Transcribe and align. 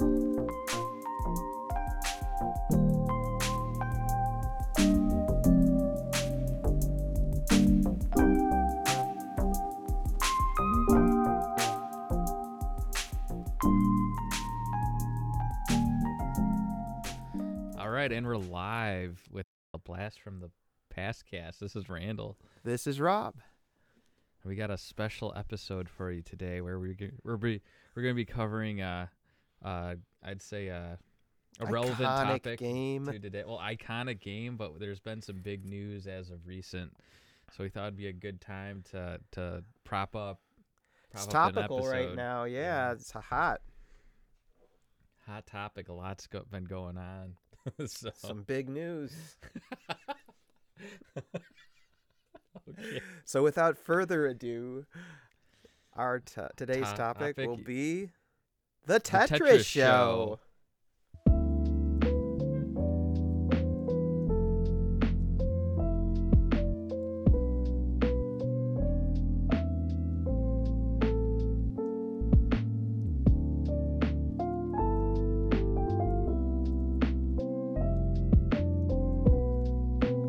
All 0.00 0.06
right, 17.90 18.10
and 18.10 18.26
we're 18.26 18.38
live 18.38 19.20
with 19.30 19.44
a 19.74 19.78
blast 19.78 20.18
from 20.20 20.40
the 20.40 20.50
past 20.88 21.26
cast. 21.26 21.60
This 21.60 21.76
is 21.76 21.90
Randall. 21.90 22.38
This 22.64 22.86
is 22.86 23.02
Rob. 23.02 23.34
We 24.46 24.54
got 24.54 24.70
a 24.70 24.78
special 24.78 25.34
episode 25.36 25.90
for 25.90 26.10
you 26.10 26.22
today 26.22 26.62
where 26.62 26.78
we're 26.78 26.96
we're 27.22 27.36
be, 27.36 27.60
we're 27.94 28.02
going 28.02 28.14
to 28.14 28.16
be 28.16 28.24
covering 28.24 28.80
uh 28.80 29.08
uh 29.64 29.94
I'd 30.22 30.42
say 30.42 30.68
uh, 30.70 30.96
a 31.60 31.66
relevant 31.66 31.98
Iconic 32.00 32.42
topic 32.42 32.58
game. 32.58 33.06
to 33.06 33.18
today. 33.18 33.42
Well, 33.46 33.58
iconic 33.58 34.20
game, 34.20 34.56
but 34.56 34.78
there's 34.78 35.00
been 35.00 35.20
some 35.22 35.36
big 35.42 35.64
news 35.64 36.06
as 36.06 36.30
of 36.30 36.46
recent. 36.46 36.92
So 37.56 37.64
we 37.64 37.70
thought 37.70 37.84
it'd 37.88 37.96
be 37.96 38.06
a 38.08 38.12
good 38.12 38.40
time 38.40 38.84
to 38.92 39.18
to 39.32 39.64
prop 39.84 40.14
up 40.14 40.40
It's 41.12 41.26
prop 41.26 41.48
up 41.48 41.56
an 41.56 41.62
topical 41.68 41.86
right 41.88 42.14
now. 42.14 42.44
Yeah, 42.44 42.92
it's 42.92 43.10
hot. 43.12 43.60
Hot 45.26 45.46
topic, 45.46 45.88
a 45.88 45.92
lot's 45.92 46.26
go- 46.26 46.44
been 46.50 46.64
going 46.64 46.96
on. 46.98 47.34
so 47.86 48.10
Some 48.14 48.42
big 48.42 48.68
news. 48.68 49.12
okay. 52.68 53.00
So 53.24 53.42
without 53.42 53.76
further 53.76 54.26
ado, 54.26 54.86
our 55.94 56.20
t- 56.20 56.40
today's 56.56 56.88
To- 56.90 56.96
topic, 56.96 57.36
will 57.36 57.56
be 57.56 58.10
the 58.86 59.00
Tetris, 59.00 59.28
Tetris 59.28 59.66
show. 59.66 60.38
Show. 60.38 60.40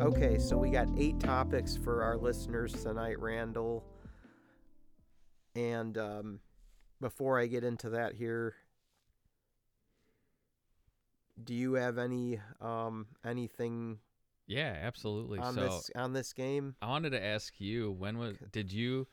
Okay, 0.02 0.38
so 0.38 0.56
we 0.56 0.70
got 0.70 0.88
eight 0.96 1.18
topics 1.20 1.76
for 1.76 2.02
our 2.02 2.16
listeners 2.16 2.72
tonight, 2.72 3.18
Randall. 3.18 3.84
And 5.54 5.96
um, 5.98 6.40
before 7.02 7.38
I 7.38 7.46
get 7.46 7.64
into 7.64 7.90
that 7.90 8.14
here, 8.14 8.54
do 11.42 11.54
you 11.54 11.74
have 11.74 11.98
any 11.98 12.40
um, 12.62 13.06
anything 13.24 13.98
Yeah, 14.46 14.74
absolutely. 14.80 15.38
on 15.38 15.54
so 15.54 15.60
this 15.60 15.90
on 15.94 16.14
this 16.14 16.32
game? 16.32 16.74
I 16.80 16.88
wanted 16.88 17.10
to 17.10 17.22
ask 17.22 17.60
you 17.60 17.90
when 17.90 18.16
was 18.16 18.36
did 18.52 18.72
you 18.72 19.06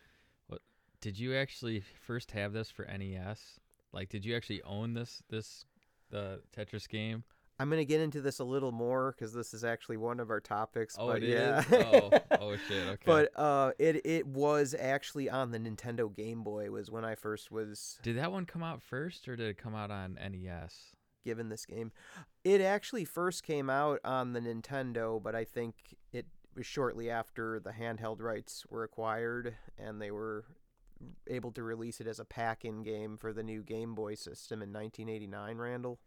what 0.47 0.61
did 1.01 1.19
you 1.19 1.35
actually 1.35 1.83
first 2.05 2.31
have 2.31 2.53
this 2.53 2.69
for 2.71 2.85
NES? 2.85 3.59
Like 3.91 4.09
did 4.09 4.23
you 4.23 4.35
actually 4.35 4.61
own 4.63 4.93
this 4.93 5.21
this 5.29 5.65
the 6.09 6.41
Tetris 6.55 6.87
game? 6.87 7.23
I'm 7.59 7.69
gonna 7.69 7.85
get 7.85 8.01
into 8.01 8.21
this 8.21 8.39
a 8.39 8.43
little 8.43 8.71
more 8.71 9.13
because 9.17 9.33
this 9.33 9.53
is 9.53 9.63
actually 9.63 9.97
one 9.97 10.19
of 10.19 10.29
our 10.29 10.39
topics. 10.39 10.95
Oh, 10.97 11.07
but 11.07 11.17
it 11.17 11.29
is. 11.29 11.31
yeah. 11.31 11.63
Oh, 11.71 12.09
oh 12.39 12.55
shit. 12.67 12.87
Okay. 12.87 13.03
But 13.05 13.31
uh, 13.35 13.71
it 13.77 14.05
it 14.05 14.25
was 14.25 14.73
actually 14.79 15.29
on 15.29 15.51
the 15.51 15.59
Nintendo 15.59 16.13
Game 16.13 16.43
Boy. 16.43 16.71
Was 16.71 16.89
when 16.89 17.03
I 17.03 17.15
first 17.15 17.51
was 17.51 17.99
did 18.01 18.17
that 18.17 18.31
one 18.31 18.45
come 18.45 18.63
out 18.63 18.81
first 18.81 19.27
or 19.27 19.35
did 19.35 19.47
it 19.47 19.57
come 19.57 19.75
out 19.75 19.91
on 19.91 20.15
NES? 20.15 20.93
given 21.25 21.49
this 21.49 21.65
game. 21.65 21.91
It 22.43 22.61
actually 22.61 23.05
first 23.05 23.43
came 23.43 23.69
out 23.69 23.99
on 24.03 24.33
the 24.33 24.39
Nintendo, 24.39 25.21
but 25.21 25.35
I 25.35 25.43
think 25.43 25.75
it 26.13 26.25
was 26.55 26.65
shortly 26.65 27.09
after 27.09 27.59
the 27.59 27.71
handheld 27.71 28.21
rights 28.21 28.65
were 28.69 28.83
acquired, 28.83 29.55
and 29.77 30.01
they 30.01 30.11
were 30.11 30.45
able 31.27 31.51
to 31.51 31.63
release 31.63 32.01
it 32.01 32.07
as 32.07 32.19
a 32.19 32.25
pack-in 32.25 32.83
game 32.83 33.17
for 33.17 33.31
the 33.31 33.43
new 33.43 33.61
Game 33.63 33.95
Boy 33.95 34.15
system 34.15 34.61
in 34.61 34.73
1989. 34.73 35.57
Randall. 35.57 35.99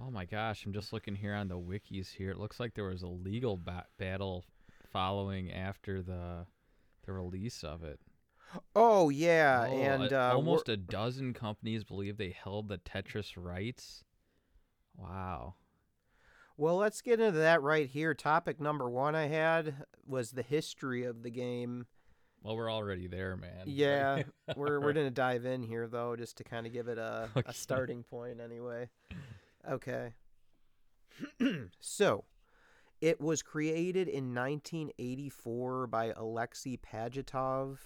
Oh 0.00 0.10
my 0.10 0.24
gosh, 0.24 0.64
I'm 0.66 0.72
just 0.72 0.92
looking 0.92 1.14
here 1.14 1.34
on 1.34 1.48
the 1.48 1.58
wikis 1.58 2.10
here. 2.12 2.30
It 2.30 2.38
looks 2.38 2.60
like 2.60 2.74
there 2.74 2.84
was 2.84 3.02
a 3.02 3.08
legal 3.08 3.56
ba- 3.56 3.86
battle 3.98 4.44
following 4.92 5.50
after 5.52 6.02
the 6.02 6.46
the 7.04 7.12
release 7.12 7.64
of 7.64 7.82
it. 7.84 7.98
Oh 8.74 9.08
yeah, 9.08 9.66
Oh, 9.68 9.72
and 9.76 10.12
uh, 10.12 10.32
almost 10.34 10.68
a 10.68 10.76
dozen 10.76 11.32
companies 11.34 11.82
believe 11.84 12.16
they 12.16 12.30
held 12.42 12.68
the 12.68 12.78
Tetris 12.78 13.32
rights. 13.36 14.04
Wow. 14.96 15.54
Well, 16.58 16.76
let's 16.76 17.02
get 17.02 17.20
into 17.20 17.38
that 17.38 17.60
right 17.62 17.86
here. 17.88 18.14
Topic 18.14 18.60
number 18.60 18.88
one 18.88 19.14
I 19.14 19.26
had 19.26 19.84
was 20.06 20.30
the 20.30 20.42
history 20.42 21.04
of 21.04 21.22
the 21.22 21.30
game. 21.30 21.86
Well, 22.42 22.56
we're 22.56 22.72
already 22.72 23.08
there, 23.08 23.36
man. 23.36 23.64
Yeah, 23.66 24.22
we're 24.56 24.80
we're 24.80 24.92
gonna 24.92 25.10
dive 25.10 25.44
in 25.44 25.62
here 25.62 25.86
though, 25.88 26.16
just 26.16 26.36
to 26.38 26.44
kind 26.44 26.66
of 26.66 26.72
give 26.72 26.88
it 26.88 26.98
a, 26.98 27.28
Okay. 27.36 27.48
a 27.48 27.52
starting 27.52 28.04
point 28.04 28.40
anyway. 28.40 28.88
Okay. 29.70 30.14
so, 31.80 32.24
it 33.00 33.20
was 33.20 33.42
created 33.42 34.08
in 34.08 34.34
1984 34.34 35.86
by 35.88 36.12
Alexei 36.16 36.76
Pajitov, 36.78 37.78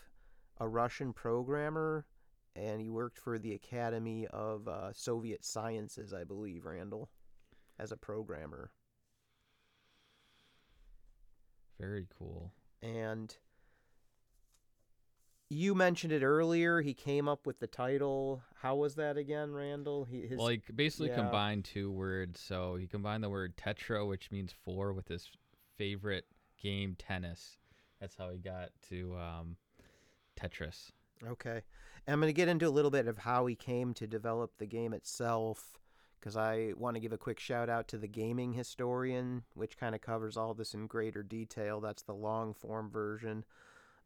a 0.58 0.68
Russian 0.68 1.12
programmer, 1.12 2.06
and 2.54 2.80
he 2.80 2.90
worked 2.90 3.18
for 3.18 3.38
the 3.38 3.54
Academy 3.54 4.26
of 4.28 4.68
uh, 4.68 4.92
Soviet 4.92 5.44
Sciences, 5.44 6.12
I 6.12 6.24
believe, 6.24 6.66
Randall, 6.66 7.08
as 7.78 7.92
a 7.92 7.96
programmer. 7.96 8.70
Very 11.78 12.06
cool. 12.18 12.52
and 12.82 13.34
you 15.50 15.74
mentioned 15.74 16.12
it 16.12 16.22
earlier. 16.22 16.80
He 16.80 16.94
came 16.94 17.28
up 17.28 17.44
with 17.44 17.58
the 17.58 17.66
title. 17.66 18.40
How 18.62 18.76
was 18.76 18.94
that 18.94 19.18
again, 19.18 19.52
Randall? 19.52 20.04
He 20.04 20.22
his 20.22 20.38
well, 20.38 20.56
basically 20.74 21.08
yeah. 21.08 21.16
combined 21.16 21.64
two 21.64 21.90
words. 21.90 22.40
So 22.40 22.76
he 22.76 22.86
combined 22.86 23.24
the 23.24 23.28
word 23.28 23.56
tetra, 23.56 24.08
which 24.08 24.30
means 24.30 24.54
four, 24.64 24.92
with 24.92 25.08
his 25.08 25.28
favorite 25.76 26.24
game, 26.62 26.94
tennis. 26.96 27.56
That's 28.00 28.16
how 28.16 28.30
he 28.30 28.38
got 28.38 28.70
to 28.88 29.16
um, 29.16 29.56
Tetris. 30.40 30.92
okay. 31.26 31.62
And 32.06 32.14
I'm 32.14 32.20
going 32.20 32.28
to 32.28 32.32
get 32.32 32.48
into 32.48 32.66
a 32.66 32.70
little 32.70 32.90
bit 32.90 33.08
of 33.08 33.18
how 33.18 33.44
he 33.46 33.56
came 33.56 33.92
to 33.94 34.06
develop 34.06 34.52
the 34.56 34.66
game 34.66 34.94
itself 34.94 35.78
because 36.18 36.36
I 36.36 36.72
want 36.76 36.94
to 36.94 37.00
give 37.00 37.12
a 37.12 37.18
quick 37.18 37.40
shout 37.40 37.68
out 37.68 37.88
to 37.88 37.98
the 37.98 38.06
gaming 38.06 38.52
historian, 38.52 39.42
which 39.54 39.76
kind 39.76 39.94
of 39.94 40.00
covers 40.00 40.36
all 40.36 40.54
this 40.54 40.74
in 40.74 40.86
greater 40.86 41.22
detail. 41.22 41.80
That's 41.80 42.02
the 42.02 42.14
long 42.14 42.54
form 42.54 42.90
version 42.90 43.44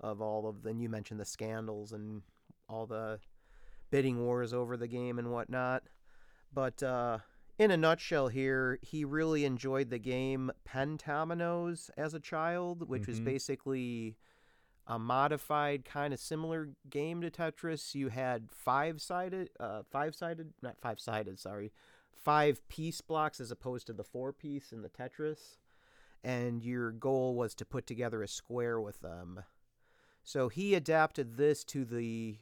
of 0.04 0.20
all 0.20 0.46
of 0.46 0.62
the. 0.62 0.72
You 0.74 0.88
mentioned 0.88 1.18
the 1.18 1.24
scandals 1.24 1.92
and 1.92 2.22
all 2.68 2.86
the 2.86 3.18
bidding 3.90 4.24
wars 4.24 4.52
over 4.52 4.76
the 4.76 4.88
game 4.88 5.18
and 5.18 5.30
whatnot. 5.32 5.82
But 6.52 6.82
uh, 6.82 7.18
in 7.58 7.70
a 7.70 7.76
nutshell, 7.76 8.28
here, 8.28 8.78
he 8.82 9.04
really 9.04 9.44
enjoyed 9.44 9.90
the 9.90 9.98
game 9.98 10.50
Pentominoes 10.68 11.90
as 11.96 12.14
a 12.14 12.20
child, 12.20 12.88
which 12.88 13.06
was 13.06 13.20
Mhm. 13.20 13.24
basically 13.24 14.16
a 14.86 14.98
modified 14.98 15.84
kind 15.84 16.12
of 16.12 16.20
similar 16.20 16.68
game 16.90 17.22
to 17.22 17.30
Tetris. 17.30 17.94
You 17.94 18.08
had 18.08 18.50
five 18.52 19.00
sided, 19.00 19.50
uh, 19.58 19.82
five 19.84 20.14
sided, 20.14 20.52
not 20.60 20.78
five 20.80 21.00
sided, 21.00 21.38
sorry, 21.38 21.72
five 22.12 22.66
piece 22.68 23.00
blocks 23.00 23.40
as 23.40 23.50
opposed 23.50 23.86
to 23.86 23.92
the 23.94 24.04
four 24.04 24.32
piece 24.32 24.72
in 24.72 24.82
the 24.82 24.90
Tetris. 24.90 25.56
And 26.22 26.62
your 26.62 26.90
goal 26.90 27.34
was 27.34 27.54
to 27.56 27.64
put 27.64 27.86
together 27.86 28.22
a 28.22 28.28
square 28.28 28.80
with 28.80 29.00
them. 29.00 29.44
So 30.24 30.48
he 30.48 30.74
adapted 30.74 31.36
this 31.36 31.62
to 31.64 31.84
the 31.84 32.38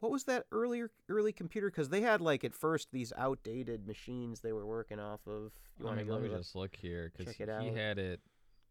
what 0.00 0.10
was 0.10 0.24
that 0.24 0.46
earlier 0.50 0.90
early 1.08 1.32
computer? 1.32 1.70
Because 1.70 1.88
they 1.88 2.00
had 2.00 2.20
like 2.20 2.44
at 2.44 2.54
first 2.54 2.88
these 2.90 3.12
outdated 3.16 3.86
machines 3.86 4.40
they 4.40 4.52
were 4.52 4.66
working 4.66 4.98
off 4.98 5.20
of. 5.26 5.52
You 5.78 5.86
want 5.86 5.98
to 5.98 6.04
go 6.04 6.14
let 6.14 6.22
me 6.22 6.28
just 6.28 6.56
look 6.56 6.74
here 6.74 7.12
because 7.16 7.34
he 7.34 7.44
out. 7.44 7.64
had 7.76 7.98
it. 7.98 8.20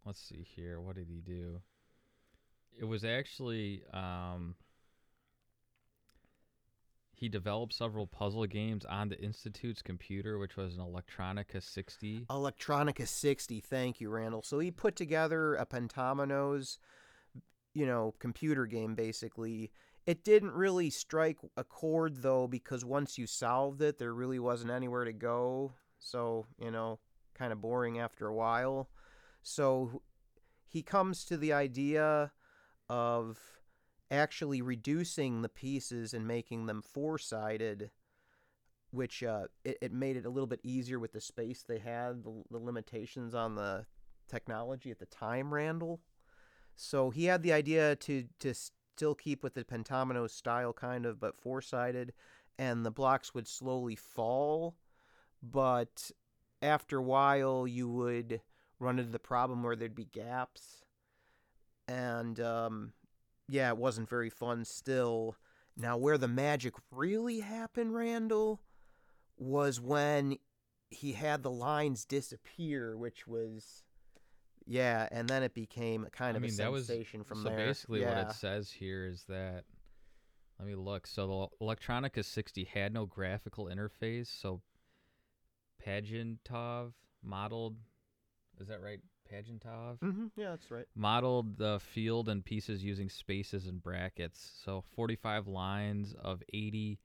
Let's 0.05 0.21
see 0.21 0.45
here. 0.55 0.79
What 0.81 0.95
did 0.95 1.07
he 1.07 1.21
do? 1.21 1.61
It 2.79 2.85
was 2.85 3.03
actually 3.03 3.83
um, 3.93 4.55
he 7.19 7.27
developed 7.27 7.73
several 7.73 8.07
puzzle 8.07 8.45
games 8.45 8.85
on 8.85 9.09
the 9.09 9.21
institute's 9.21 9.81
computer, 9.81 10.39
which 10.39 10.55
was 10.55 10.77
an 10.77 10.81
Elektronika 10.81 11.61
60. 11.61 12.25
Elektronika 12.29 13.05
60. 13.05 13.59
Thank 13.59 13.99
you, 13.99 14.09
Randall. 14.09 14.41
So 14.41 14.59
he 14.59 14.71
put 14.71 14.95
together 14.95 15.55
a 15.55 15.65
Pentominoes, 15.65 16.77
you 17.79 17.85
know, 17.85 18.13
computer 18.19 18.65
game 18.65 18.93
basically. 18.93 19.71
It 20.05 20.25
didn't 20.25 20.51
really 20.51 20.89
strike 20.89 21.37
a 21.55 21.63
chord 21.63 22.21
though 22.21 22.47
because 22.47 22.83
once 22.83 23.17
you 23.17 23.25
solved 23.25 23.81
it, 23.81 23.97
there 23.97 24.13
really 24.13 24.39
wasn't 24.39 24.71
anywhere 24.71 25.05
to 25.05 25.13
go. 25.13 25.73
So, 25.99 26.45
you 26.61 26.71
know, 26.71 26.99
kind 27.33 27.53
of 27.53 27.61
boring 27.61 27.99
after 27.99 28.27
a 28.27 28.33
while. 28.33 28.89
So 29.43 30.01
he 30.67 30.81
comes 30.81 31.23
to 31.25 31.37
the 31.37 31.53
idea 31.53 32.31
of 32.89 33.39
actually 34.11 34.61
reducing 34.61 35.41
the 35.41 35.49
pieces 35.49 36.13
and 36.13 36.27
making 36.27 36.65
them 36.65 36.81
four-sided 36.81 37.91
which 38.91 39.21
uh, 39.21 39.43
it, 39.63 39.77
it 39.81 39.93
made 39.93 40.17
it 40.17 40.25
a 40.25 40.29
little 40.29 40.47
bit 40.47 40.59
easier 40.63 40.97
with 40.99 41.13
the 41.13 41.21
space 41.21 41.63
they 41.63 41.77
had, 41.77 42.23
the, 42.23 42.43
the 42.49 42.57
limitations 42.57 43.35
on 43.35 43.53
the 43.53 43.85
technology 44.27 44.89
at 44.89 44.97
the 44.97 45.05
time, 45.05 45.53
Randall. 45.53 46.01
So 46.81 47.09
he 47.09 47.25
had 47.25 47.43
the 47.43 47.51
idea 47.51 47.97
to 47.97 48.23
to 48.39 48.53
still 48.53 49.13
keep 49.13 49.43
with 49.43 49.53
the 49.53 49.65
pentomino 49.65 50.29
style, 50.29 50.71
kind 50.71 51.05
of, 51.05 51.19
but 51.19 51.37
four 51.37 51.61
sided, 51.61 52.13
and 52.57 52.85
the 52.85 52.91
blocks 52.91 53.33
would 53.33 53.49
slowly 53.49 53.97
fall. 53.97 54.77
But 55.43 56.09
after 56.61 56.99
a 56.99 57.03
while, 57.03 57.67
you 57.67 57.89
would 57.89 58.39
run 58.79 58.97
into 58.97 59.11
the 59.11 59.19
problem 59.19 59.61
where 59.61 59.75
there'd 59.75 59.93
be 59.93 60.05
gaps, 60.05 60.85
and 61.89 62.39
um, 62.39 62.93
yeah, 63.49 63.67
it 63.67 63.77
wasn't 63.77 64.09
very 64.09 64.29
fun 64.29 64.63
still. 64.63 65.35
Now, 65.75 65.97
where 65.97 66.17
the 66.17 66.29
magic 66.29 66.75
really 66.91 67.41
happened, 67.41 67.93
Randall, 67.93 68.61
was 69.37 69.81
when 69.81 70.37
he 70.89 71.11
had 71.11 71.43
the 71.43 71.51
lines 71.51 72.05
disappear, 72.05 72.95
which 72.95 73.27
was 73.27 73.83
yeah, 74.65 75.07
and 75.11 75.27
then 75.27 75.43
it 75.43 75.53
became 75.53 76.07
kind 76.11 76.35
I 76.35 76.37
of 76.37 76.43
mean, 76.43 76.53
a 76.53 76.57
that 76.57 76.71
was 76.71 76.85
sensation 76.85 77.23
from 77.23 77.43
so 77.43 77.49
there. 77.49 77.57
basically 77.57 78.01
yeah. 78.01 78.09
what 78.09 78.17
it 78.29 78.33
says 78.35 78.71
here 78.71 79.05
is 79.05 79.23
that 79.29 79.63
let 80.59 80.67
me 80.67 80.75
look. 80.75 81.07
So 81.07 81.49
the 81.59 81.65
Elektronika 81.65 82.23
60 82.23 82.65
had 82.65 82.93
no 82.93 83.05
graphical 83.05 83.65
interface, 83.65 84.27
so 84.27 84.61
Pagintov 85.85 86.91
modeled 87.23 87.75
is 88.59 88.67
that 88.67 88.81
right? 88.81 88.99
Pagintov 89.31 89.99
hmm 90.01 90.27
Yeah, 90.35 90.49
that's 90.51 90.69
right. 90.71 90.85
modeled 90.95 91.57
the 91.57 91.79
field 91.79 92.27
and 92.29 92.43
pieces 92.43 92.83
using 92.83 93.09
spaces 93.09 93.67
and 93.67 93.81
brackets. 93.81 94.51
So 94.65 94.83
45 94.95 95.47
lines 95.47 96.15
of 96.21 96.41
80 96.53 96.99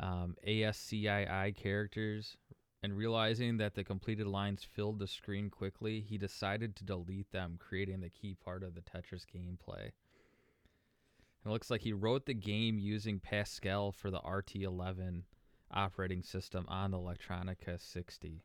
um, 0.00 0.36
ASCII 0.46 1.52
characters. 1.56 2.36
And 2.84 2.98
realizing 2.98 3.56
that 3.56 3.72
the 3.72 3.82
completed 3.82 4.26
lines 4.26 4.62
filled 4.62 4.98
the 4.98 5.08
screen 5.08 5.48
quickly, 5.48 6.00
he 6.00 6.18
decided 6.18 6.76
to 6.76 6.84
delete 6.84 7.32
them, 7.32 7.56
creating 7.58 8.02
the 8.02 8.10
key 8.10 8.34
part 8.34 8.62
of 8.62 8.74
the 8.74 8.82
Tetris 8.82 9.24
gameplay. 9.24 9.86
It 9.86 11.48
looks 11.48 11.70
like 11.70 11.80
he 11.80 11.94
wrote 11.94 12.26
the 12.26 12.34
game 12.34 12.78
using 12.78 13.20
Pascal 13.20 13.90
for 13.90 14.10
the 14.10 14.20
RT11 14.20 15.22
operating 15.70 16.22
system 16.22 16.66
on 16.68 16.90
the 16.90 16.98
Elektronika 16.98 17.80
60 17.80 18.42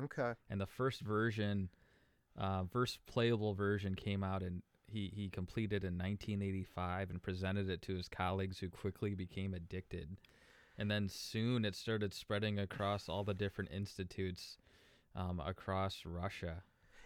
Okay. 0.00 0.34
and 0.48 0.60
the 0.60 0.68
first 0.68 1.00
version, 1.00 1.68
uh, 2.38 2.62
first 2.70 3.04
playable 3.06 3.54
version 3.54 3.96
came 3.96 4.22
out 4.22 4.44
and 4.44 4.62
he 4.86 5.10
he 5.12 5.28
completed 5.28 5.82
in 5.82 5.98
1985 5.98 7.10
and 7.10 7.20
presented 7.20 7.68
it 7.68 7.82
to 7.82 7.96
his 7.96 8.08
colleagues 8.08 8.60
who 8.60 8.68
quickly 8.68 9.16
became 9.16 9.52
addicted, 9.52 10.16
and 10.80 10.90
then 10.90 11.10
soon 11.10 11.66
it 11.66 11.76
started 11.76 12.14
spreading 12.14 12.58
across 12.58 13.06
all 13.06 13.22
the 13.22 13.34
different 13.34 13.70
institutes 13.70 14.56
um, 15.14 15.38
across 15.44 16.06
Russia. 16.06 16.62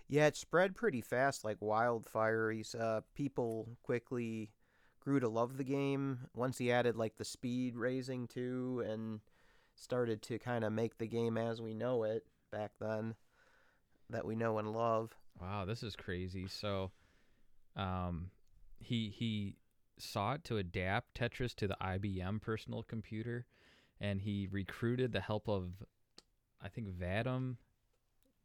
Yeah, 0.06 0.26
it 0.26 0.36
spread 0.36 0.76
pretty 0.76 1.00
fast 1.00 1.44
like 1.44 1.56
wildfire. 1.60 2.52
He's, 2.52 2.76
uh, 2.76 3.00
people 3.16 3.76
quickly 3.82 4.52
grew 5.00 5.18
to 5.18 5.28
love 5.28 5.56
the 5.56 5.64
game 5.64 6.20
once 6.34 6.58
he 6.58 6.70
added 6.70 6.94
like 6.94 7.16
the 7.16 7.24
speed 7.24 7.74
raising 7.74 8.28
too 8.28 8.84
and 8.86 9.18
started 9.74 10.22
to 10.22 10.38
kind 10.38 10.62
of 10.62 10.72
make 10.72 10.98
the 10.98 11.08
game 11.08 11.36
as 11.36 11.60
we 11.60 11.74
know 11.74 12.04
it 12.04 12.24
back 12.52 12.70
then 12.80 13.16
that 14.08 14.24
we 14.24 14.36
know 14.36 14.58
and 14.58 14.72
love. 14.72 15.16
Wow, 15.40 15.64
this 15.64 15.82
is 15.82 15.96
crazy. 15.96 16.46
So, 16.46 16.92
um, 17.74 18.30
he 18.78 19.08
he 19.08 19.56
sought 19.98 20.44
to 20.44 20.58
adapt 20.58 21.18
Tetris 21.18 21.56
to 21.56 21.66
the 21.66 21.76
IBM 21.80 22.40
personal 22.40 22.84
computer, 22.84 23.46
and 24.04 24.20
he 24.20 24.46
recruited 24.50 25.12
the 25.12 25.20
help 25.20 25.48
of, 25.48 25.70
I 26.62 26.68
think 26.68 26.88
Vadim 26.88 27.56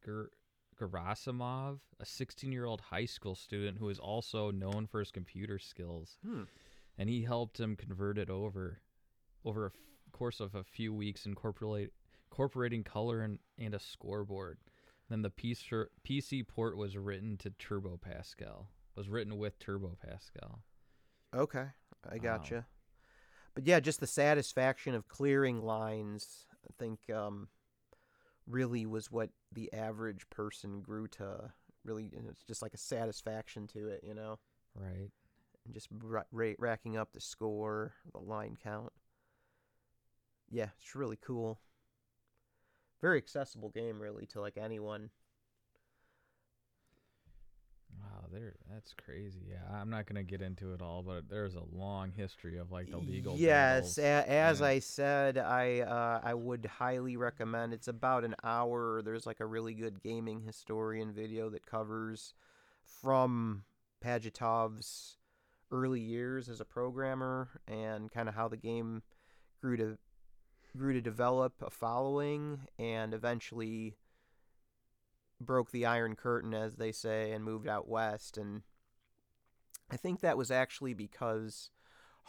Ger- 0.06 0.32
Gerasimov, 0.80 1.80
a 2.00 2.06
16-year-old 2.06 2.80
high 2.80 3.06
school 3.06 3.36
student 3.36 3.78
who 3.78 3.90
is 3.90 4.00
also 4.00 4.52
known 4.52 4.88
for 4.88 5.00
his 5.00 5.12
computer 5.12 5.60
skills, 5.60 6.18
Hmm. 6.24 6.44
and 6.98 7.10
he 7.10 7.24
helped 7.24 7.60
him 7.60 7.76
convert 7.76 8.18
it 8.18 8.30
over, 8.30 8.80
over 9.44 9.66
a 9.66 9.70
f- 9.70 9.76
course 10.14 10.40
of 10.40 10.56
a 10.56 10.64
few 10.64 10.94
weeks, 10.94 11.26
incorporate 11.26 11.92
incorporating 12.32 12.84
color 12.84 13.22
and, 13.22 13.40
and 13.58 13.74
a 13.74 13.80
scoreboard. 13.80 14.60
Then 15.10 15.24
the 15.24 15.32
PC, 15.32 15.88
PC 16.08 16.48
port 16.48 16.78
was 16.78 16.96
written 16.96 17.38
to 17.38 17.50
Turbo 17.50 17.98
Pascal. 17.98 18.70
Was 18.96 19.10
written 19.10 19.38
with 19.40 19.58
Turbo 19.60 19.98
Pascal. 20.02 20.60
Okay, 21.34 21.66
I 22.08 22.18
gotcha. 22.20 22.68
But 23.60 23.68
yeah, 23.68 23.82
just 23.82 24.00
the 24.00 24.08
satisfaction 24.08 24.96
of 24.96 25.10
clearing 25.10 25.62
lines, 25.62 26.46
I 26.66 26.72
think, 26.80 27.10
um, 27.10 27.50
really 28.48 28.86
was 28.86 29.12
what 29.12 29.32
the 29.52 29.74
average 29.74 30.30
person 30.30 30.80
grew 30.82 31.10
to. 31.10 31.52
Really, 31.84 32.10
and 32.16 32.30
it's 32.30 32.42
just 32.44 32.62
like 32.62 32.74
a 32.74 32.78
satisfaction 32.78 33.68
to 33.68 33.90
it, 33.90 34.02
you 34.02 34.14
know, 34.14 34.40
Right. 34.76 35.12
and 35.66 35.74
just 35.74 35.90
ra- 35.92 36.24
ra- 36.32 36.54
racking 36.58 36.96
up 36.96 37.12
the 37.12 37.20
score, 37.20 37.96
the 38.14 38.20
line 38.20 38.56
count. 38.56 38.94
Yeah, 40.50 40.70
it's 40.78 40.96
really 40.96 41.18
cool. 41.18 41.60
Very 43.02 43.18
accessible 43.18 43.72
game, 43.72 44.02
really, 44.02 44.26
to 44.28 44.40
like 44.40 44.58
anyone. 44.58 45.10
Wow, 48.00 48.19
there 48.32 48.54
that's 48.72 48.94
crazy. 48.94 49.40
Yeah, 49.50 49.64
I'm 49.80 49.90
not 49.90 50.06
gonna 50.08 50.24
get 50.24 50.42
into 50.42 50.74
it 50.74 50.82
all, 50.82 51.04
but 51.04 51.30
there's 51.30 51.56
a 51.56 51.64
long 51.74 52.12
history 52.12 52.58
of 52.58 52.72
like 52.72 52.90
the 52.90 52.98
legal. 52.98 53.36
yes 53.38 53.98
a- 53.98 54.30
as 54.30 54.60
and- 54.60 54.68
i 54.68 54.80
said 54.80 55.38
i 55.38 55.80
uh, 55.82 56.20
i 56.24 56.34
would 56.34 56.66
highly 56.66 57.18
recommend 57.18 57.74
it's 57.74 57.88
about 57.88 58.24
an 58.24 58.36
hour 58.44 59.02
there's 59.02 59.26
like 59.26 59.40
a 59.40 59.46
really 59.46 59.74
good 59.74 60.02
gaming 60.02 60.42
historian 60.42 61.12
video 61.14 61.50
that 61.50 61.66
covers 61.66 62.34
from 62.84 63.64
pagetov's 64.04 65.18
early 65.72 66.00
years 66.02 66.50
as 66.50 66.60
a 66.60 66.66
programmer 66.66 67.48
and 67.68 68.12
kind 68.12 68.28
of 68.28 68.36
how 68.36 68.48
the 68.48 68.58
game 68.58 69.02
grew 69.62 69.78
to 69.78 69.98
grew 70.76 70.94
to 70.94 71.02
develop 71.02 71.54
a 71.62 71.70
following 71.70 72.60
and 72.78 73.14
eventually 73.14 73.96
broke 75.42 75.72
the 75.72 75.86
iron 75.86 76.16
curtain 76.16 76.54
as 76.54 76.76
they 76.76 76.92
say 76.92 77.32
and 77.32 77.44
moved 77.44 77.68
out 77.68 77.88
west 77.88 78.38
and 78.38 78.62
i 79.90 79.98
think 79.98 80.20
that 80.20 80.38
was 80.38 80.52
actually 80.52 80.94
because 80.94 81.72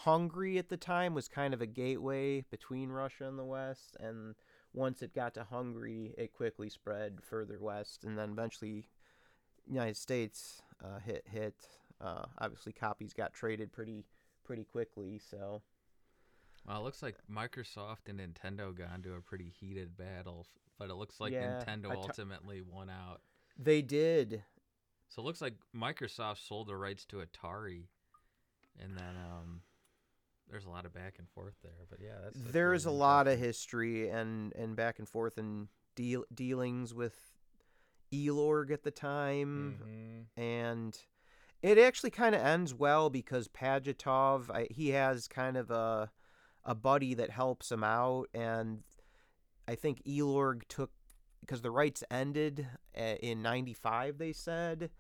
Hungary 0.05 0.57
at 0.57 0.71
the 0.71 0.79
time 0.79 1.13
was 1.13 1.29
kind 1.29 1.53
of 1.53 1.61
a 1.61 1.67
gateway 1.67 2.41
between 2.51 2.89
Russia 2.89 3.29
and 3.29 3.39
the 3.39 3.45
West, 3.45 3.99
and 4.01 4.35
once 4.73 5.03
it 5.03 5.15
got 5.15 5.35
to 5.35 5.45
Hungary, 5.45 6.15
it 6.17 6.33
quickly 6.33 6.71
spread 6.71 7.19
further 7.23 7.59
west, 7.61 8.05
and 8.05 8.17
then 8.17 8.31
eventually, 8.31 8.89
United 9.67 9.99
States 9.99 10.63
uh, 10.83 11.01
hit 11.01 11.25
hit. 11.27 11.55
Uh, 12.01 12.25
obviously, 12.39 12.73
copies 12.73 13.13
got 13.13 13.35
traded 13.35 13.73
pretty 13.73 14.05
pretty 14.43 14.65
quickly, 14.65 15.19
so 15.19 15.61
Well, 16.67 16.81
it 16.81 16.85
looks 16.85 17.03
like 17.03 17.17
Microsoft 17.31 18.09
and 18.09 18.21
Nintendo 18.21 18.75
got 18.77 18.95
into 18.95 19.15
a 19.15 19.21
pretty 19.21 19.49
heated 19.49 19.97
battle, 19.97 20.47
but 20.79 20.91
it 20.91 20.95
looks 20.95 21.21
like 21.21 21.33
Yeah, 21.33 21.63
Nintendo 21.65 21.89
ta- 21.95 22.01
ultimately 22.03 22.61
won 22.61 22.91
out. 22.91 23.21
they 23.59 23.83
did. 23.83 24.45
So 25.09 25.23
it 25.23 25.25
looks 25.25 25.41
like 25.41 25.55
Microsoft 25.75 26.47
sold 26.47 26.69
the 26.69 26.77
rights 26.77 27.05
to 27.07 27.17
Atari, 27.17 27.89
and 28.79 28.97
then 28.97 29.17
um, 29.17 29.63
there's 30.49 30.67
a 30.67 30.71
lot 30.71 30.87
of 30.87 30.93
back 30.95 31.15
and 31.19 31.29
forth 31.31 31.55
there. 31.63 31.73
But 31.91 31.99
yeah, 32.01 32.15
that's, 32.23 32.39
that's 32.39 32.53
There's 32.53 32.87
a 32.87 32.91
lot 32.93 33.27
of 33.27 33.39
history 33.39 34.09
and 34.09 34.53
and 34.55 34.77
back 34.77 34.99
and 35.01 35.09
forth 35.09 35.37
and 35.39 35.67
deal 35.97 36.25
dealings 36.33 36.95
with 36.95 37.17
Elorg 38.13 38.71
at 38.71 38.83
the 38.85 38.91
time. 38.93 39.81
Mhm. 40.37 40.41
and 40.43 40.99
it 41.63 41.77
actually 41.77 42.11
kind 42.11 42.35
of 42.35 42.41
ends 42.41 42.73
well 42.73 43.11
because 43.11 43.49
Pagetov 43.49 44.49
I, 44.51 44.67
he 44.71 44.91
has 44.91 45.27
kind 45.29 45.57
of 45.57 45.71
a 45.71 46.11
a 46.65 46.75
buddy 46.75 47.15
that 47.15 47.31
helps 47.31 47.71
him 47.71 47.85
out, 47.85 48.29
and 48.35 48.83
I 49.69 49.75
think 49.75 50.03
Elorg 50.05 50.63
took 50.69 50.91
because 51.41 51.63
the 51.63 51.71
rights 51.71 52.05
ended 52.11 52.67
uh, 52.99 53.17
in 53.23 53.43
'95. 53.43 54.19
They 54.19 54.33
said. 54.33 54.91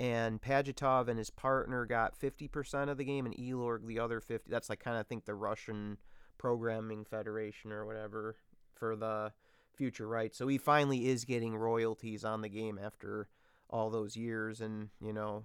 And 0.00 0.40
Pagetov 0.40 1.08
and 1.08 1.18
his 1.18 1.28
partner 1.28 1.84
got 1.84 2.16
50% 2.16 2.88
of 2.88 2.98
the 2.98 3.04
game, 3.04 3.26
and 3.26 3.34
Elorg 3.34 3.84
the 3.84 3.98
other 3.98 4.20
50. 4.20 4.48
That's 4.48 4.70
like 4.70 4.78
kind 4.78 4.96
of 4.96 5.08
think 5.08 5.24
the 5.24 5.34
Russian 5.34 5.98
Programming 6.38 7.04
Federation 7.04 7.72
or 7.72 7.84
whatever 7.84 8.36
for 8.76 8.94
the 8.94 9.32
future 9.74 10.06
rights. 10.06 10.38
So 10.38 10.46
he 10.46 10.56
finally 10.56 11.08
is 11.08 11.24
getting 11.24 11.56
royalties 11.56 12.24
on 12.24 12.42
the 12.42 12.48
game 12.48 12.78
after 12.80 13.26
all 13.70 13.90
those 13.90 14.16
years 14.16 14.60
and 14.60 14.88
you 15.00 15.12
know 15.12 15.44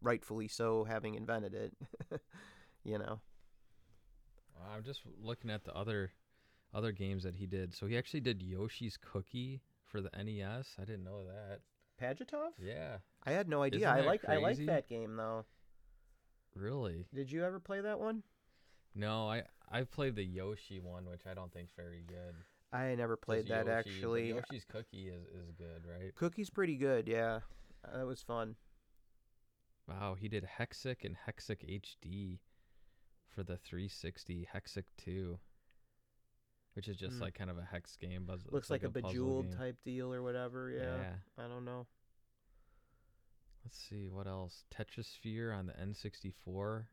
rightfully 0.00 0.48
so 0.48 0.84
having 0.84 1.14
invented 1.14 1.54
it 1.54 1.72
you 2.84 2.98
know 2.98 3.20
I'm 4.74 4.82
just 4.84 5.02
looking 5.22 5.50
at 5.50 5.64
the 5.64 5.74
other 5.74 6.12
other 6.74 6.92
games 6.92 7.22
that 7.24 7.36
he 7.36 7.46
did. 7.46 7.74
So 7.74 7.86
he 7.86 7.96
actually 7.96 8.20
did 8.20 8.42
Yoshi's 8.42 8.96
Cookie 8.96 9.62
for 9.84 10.00
the 10.00 10.10
NES. 10.16 10.76
I 10.80 10.84
didn't 10.84 11.04
know 11.04 11.24
that. 11.24 11.60
Pagetov 12.00 12.50
Yeah, 12.62 12.98
i 13.26 13.32
had 13.32 13.48
no 13.48 13.62
idea 13.62 13.90
i 13.90 14.02
like 14.02 14.20
i 14.28 14.36
like 14.36 14.64
that 14.66 14.88
game 14.88 15.16
though 15.16 15.44
really? 16.54 17.06
did 17.12 17.30
you 17.32 17.44
ever 17.44 17.58
play 17.58 17.80
that 17.80 17.98
one 17.98 18.22
No, 18.94 19.28
I 19.28 19.42
I 19.70 19.82
played 19.82 20.16
the 20.16 20.24
Yoshi 20.24 20.80
one, 20.80 21.04
which 21.06 21.22
I 21.30 21.34
don't 21.34 21.52
think's 21.52 21.72
very 21.76 22.02
good. 22.06 22.34
I 22.72 22.94
never 22.94 23.16
played 23.16 23.48
that 23.48 23.66
Yoshi, 23.66 23.78
actually. 23.78 24.28
Yoshi's 24.28 24.64
Cookie 24.64 25.08
is, 25.08 25.24
is 25.26 25.50
good, 25.58 25.84
right? 25.86 26.14
Cookie's 26.14 26.50
pretty 26.50 26.76
good, 26.76 27.06
yeah. 27.06 27.40
That 27.94 28.06
was 28.06 28.22
fun. 28.22 28.56
Wow, 29.86 30.16
he 30.18 30.28
did 30.28 30.46
Hexic 30.58 31.04
and 31.04 31.16
Hexic 31.26 31.80
HD 31.82 32.38
for 33.38 33.44
the 33.44 33.56
360 33.56 34.48
Hexic 34.52 34.82
2, 34.96 35.38
which 36.72 36.88
is 36.88 36.96
just 36.96 37.16
Hmm. 37.18 37.22
like 37.22 37.34
kind 37.34 37.50
of 37.50 37.56
a 37.58 37.62
hex 37.64 37.94
game, 37.96 38.24
but 38.26 38.40
Looks 38.52 38.68
like, 38.68 38.82
a, 38.82 38.90
puzzle 38.90 39.10
bejeweled 39.10 39.52
type 39.52 39.76
deal 39.84 40.12
or 40.12 40.24
whatever. 40.24 40.70
Yeah. 40.70 40.96
Yeah. 40.96 41.14
I 41.44 41.46
don't 41.46 41.64
know. 41.64 41.86
Let's 43.64 43.78
see 43.78 44.08
what 44.08 44.26
else. 44.26 44.64
Tetrisphere 44.74 45.56
on 45.56 45.66
the 45.66 45.72
N64, 45.74 46.86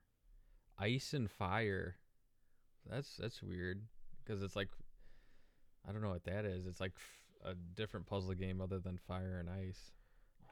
Ice 0.77 1.15
and 1.15 1.31
Fire. 1.31 1.97
That's 2.87 3.15
that's 3.17 3.41
weird 3.41 3.87
because 4.23 4.43
it's 4.43 4.55
like 4.55 4.69
I 5.87 5.91
don't 5.91 6.01
know 6.03 6.09
what 6.11 6.25
that 6.25 6.45
is. 6.45 6.67
It's 6.67 6.79
like 6.79 6.91
f- 6.95 7.51
a 7.51 7.55
different 7.55 8.05
puzzle 8.05 8.35
game 8.35 8.61
other 8.61 8.77
than 8.79 8.99
Fire 8.99 9.39
and 9.39 9.49
Ice. 9.49 9.94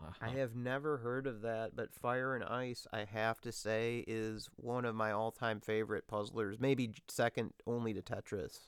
Wow. 0.04 0.10
I 0.22 0.30
have 0.40 0.56
never 0.56 0.98
heard 0.98 1.28
of 1.28 1.42
that, 1.42 1.76
but 1.76 1.94
Fire 1.94 2.36
and 2.36 2.44
Ice, 2.44 2.86
I 2.92 3.06
have 3.06 3.40
to 3.42 3.52
say, 3.52 4.04
is 4.08 4.50
one 4.58 4.86
of 4.86 4.96
my 4.96 5.12
all-time 5.12 5.60
favorite 5.62 6.08
puzzlers. 6.08 6.60
Maybe 6.60 6.92
second 7.08 7.54
only 7.66 7.94
to 7.94 8.02
Tetris. 8.02 8.68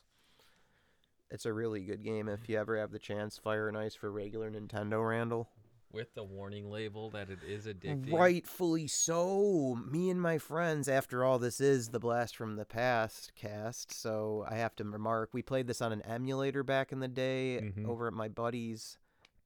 It's 1.31 1.45
a 1.45 1.53
really 1.53 1.81
good 1.83 2.03
game 2.03 2.29
if 2.29 2.47
you 2.47 2.57
ever 2.57 2.77
have 2.77 2.91
the 2.91 2.99
chance. 2.99 3.37
Fire 3.37 3.67
and 3.67 3.77
Ice 3.77 3.95
for 3.95 4.11
regular 4.11 4.49
Nintendo, 4.51 5.07
Randall. 5.07 5.49
with 5.91 6.13
the 6.13 6.23
warning 6.23 6.69
label 6.69 7.09
that 7.11 7.29
it 7.29 7.39
is 7.47 7.65
addicting. 7.67 8.11
Rightfully 8.11 8.85
so. 8.87 9.75
Me 9.89 10.09
and 10.09 10.21
my 10.21 10.37
friends, 10.37 10.87
after 10.89 11.23
all, 11.23 11.39
this 11.39 11.61
is 11.61 11.89
the 11.89 11.99
Blast 11.99 12.35
from 12.35 12.57
the 12.57 12.65
Past 12.65 13.33
cast, 13.35 13.93
so 13.93 14.45
I 14.49 14.55
have 14.55 14.75
to 14.77 14.83
remark 14.83 15.29
we 15.33 15.41
played 15.41 15.67
this 15.67 15.81
on 15.81 15.93
an 15.93 16.01
emulator 16.01 16.63
back 16.63 16.91
in 16.91 16.99
the 16.99 17.07
day 17.07 17.71
Mhm. 17.77 17.87
over 17.87 18.07
at 18.07 18.13
my 18.13 18.27
buddy's, 18.27 18.97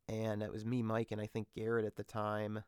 and 0.10 0.42
it 0.44 0.52
was 0.52 0.66
me, 0.66 0.82
Mike, 0.82 1.12
and 1.12 1.22
I 1.22 1.28
think 1.28 1.48
Garrett 1.56 1.86
at 1.86 1.96
the 1.96 2.04
time. 2.04 2.64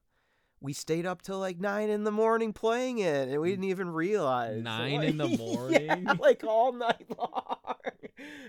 We 0.63 0.73
stayed 0.73 1.07
up 1.07 1.23
till 1.23 1.39
like 1.39 1.59
nine 1.59 1.89
in 1.89 2.03
the 2.03 2.11
morning 2.11 2.53
playing 2.53 2.99
it, 2.99 3.29
and 3.29 3.41
we 3.41 3.49
didn't 3.49 3.65
even 3.65 3.89
realize. 3.89 4.61
Nine 4.63 5.01
in 5.03 5.17
the 5.17 5.27
morning? 5.37 5.85
yeah, 5.87 6.13
like 6.19 6.43
all 6.43 6.71
night 6.71 7.07
long, 7.17 7.55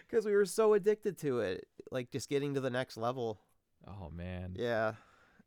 because 0.09 0.27
we 0.27 0.35
were 0.35 0.45
so 0.45 0.75
addicted 0.75 1.17
to 1.19 1.41
it. 1.41 1.67
Like 1.91 2.11
just 2.11 2.29
getting 2.29 2.53
to 2.55 2.61
the 2.61 2.69
next 2.71 2.97
level. 2.99 3.41
Oh 3.87 4.11
man, 4.15 4.57
Yeah, 4.59 4.93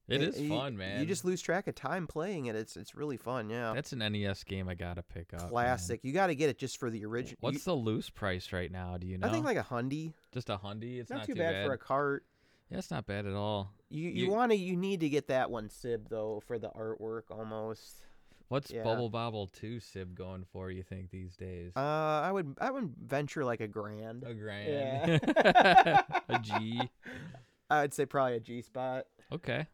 it 0.08 0.22
and 0.22 0.24
is 0.24 0.42
you- 0.42 0.50
fun, 0.50 0.76
man. 0.76 1.00
You 1.00 1.06
just 1.06 1.24
lose 1.24 1.40
track 1.40 1.68
of 1.68 1.76
time 1.76 2.08
playing 2.08 2.48
it. 2.48 2.56
It's 2.56 2.76
it's 2.78 2.96
really 2.96 3.18
fun. 3.18 3.48
Yeah, 3.52 3.74
that's 3.76 3.94
an 3.94 4.00
NES 4.00 4.44
game 4.44 4.68
I 4.68 4.74
gotta 4.74 5.04
pick 5.04 5.36
up. 5.36 5.42
man. 5.42 5.50
classic. 5.50 6.00
You 6.04 6.14
got 6.14 6.28
to 6.28 6.36
get 6.36 6.50
it 6.50 6.58
just 6.58 6.80
for 6.80 6.90
the 6.90 7.06
original. 7.06 7.38
What's 7.42 7.64
the 7.66 7.76
loose 7.76 8.10
price 8.10 8.52
right 8.52 8.72
now? 8.72 8.98
Do 8.98 9.06
you 9.06 9.20
know? 9.20 9.28
I 9.28 9.32
think 9.32 9.46
like 9.46 9.58
a 9.58 9.64
hundy. 9.64 10.14
just 10.34 10.50
a 10.50 10.58
hundy. 10.58 11.00
It's 11.00 11.12
not, 11.12 11.18
not, 11.20 11.28
too 11.28 11.36
bad, 11.36 11.66
for 11.68 11.74
a 11.74 11.78
cart. 11.78 12.26
It's 12.72 12.92
not 12.92 13.06
bad 13.06 13.26
at 13.26 13.34
all. 13.34 13.72
You 13.90 14.10
you, 14.10 14.26
You- 14.26 14.32
want 14.32 14.52
to 14.52 14.58
you 14.58 14.76
need 14.76 15.00
to 15.02 15.10
get 15.10 15.28
that 15.28 15.50
one 15.52 15.70
sib 15.70 16.10
though 16.10 16.42
for 16.46 16.58
the 16.60 16.70
artwork 16.70 17.24
almost. 17.32 18.04
What's 18.48 18.70
Yeah. 18.72 18.84
Bubble 18.84 19.10
Bobble 19.10 19.48
Two 19.48 19.80
Sib 19.80 20.14
going 20.16 20.44
for? 20.52 20.70
You 20.70 20.84
think 20.84 21.10
these 21.10 21.36
days? 21.36 21.72
Uh, 21.76 21.80
I 21.80 22.32
would 22.32 22.56
I 22.62 22.70
would 22.72 22.94
venture 22.98 23.44
like 23.44 23.60
a 23.60 23.68
grand. 23.68 24.24
a 24.24 24.34
grand, 24.36 25.22
Yeah. 25.26 26.02
a 26.30 26.40
G. 26.40 26.82
I'd 27.70 27.94
say 27.94 28.06
probably 28.06 28.36
a 28.36 28.40
G 28.40 28.62
spot. 28.62 29.06
Okay, 29.32 29.66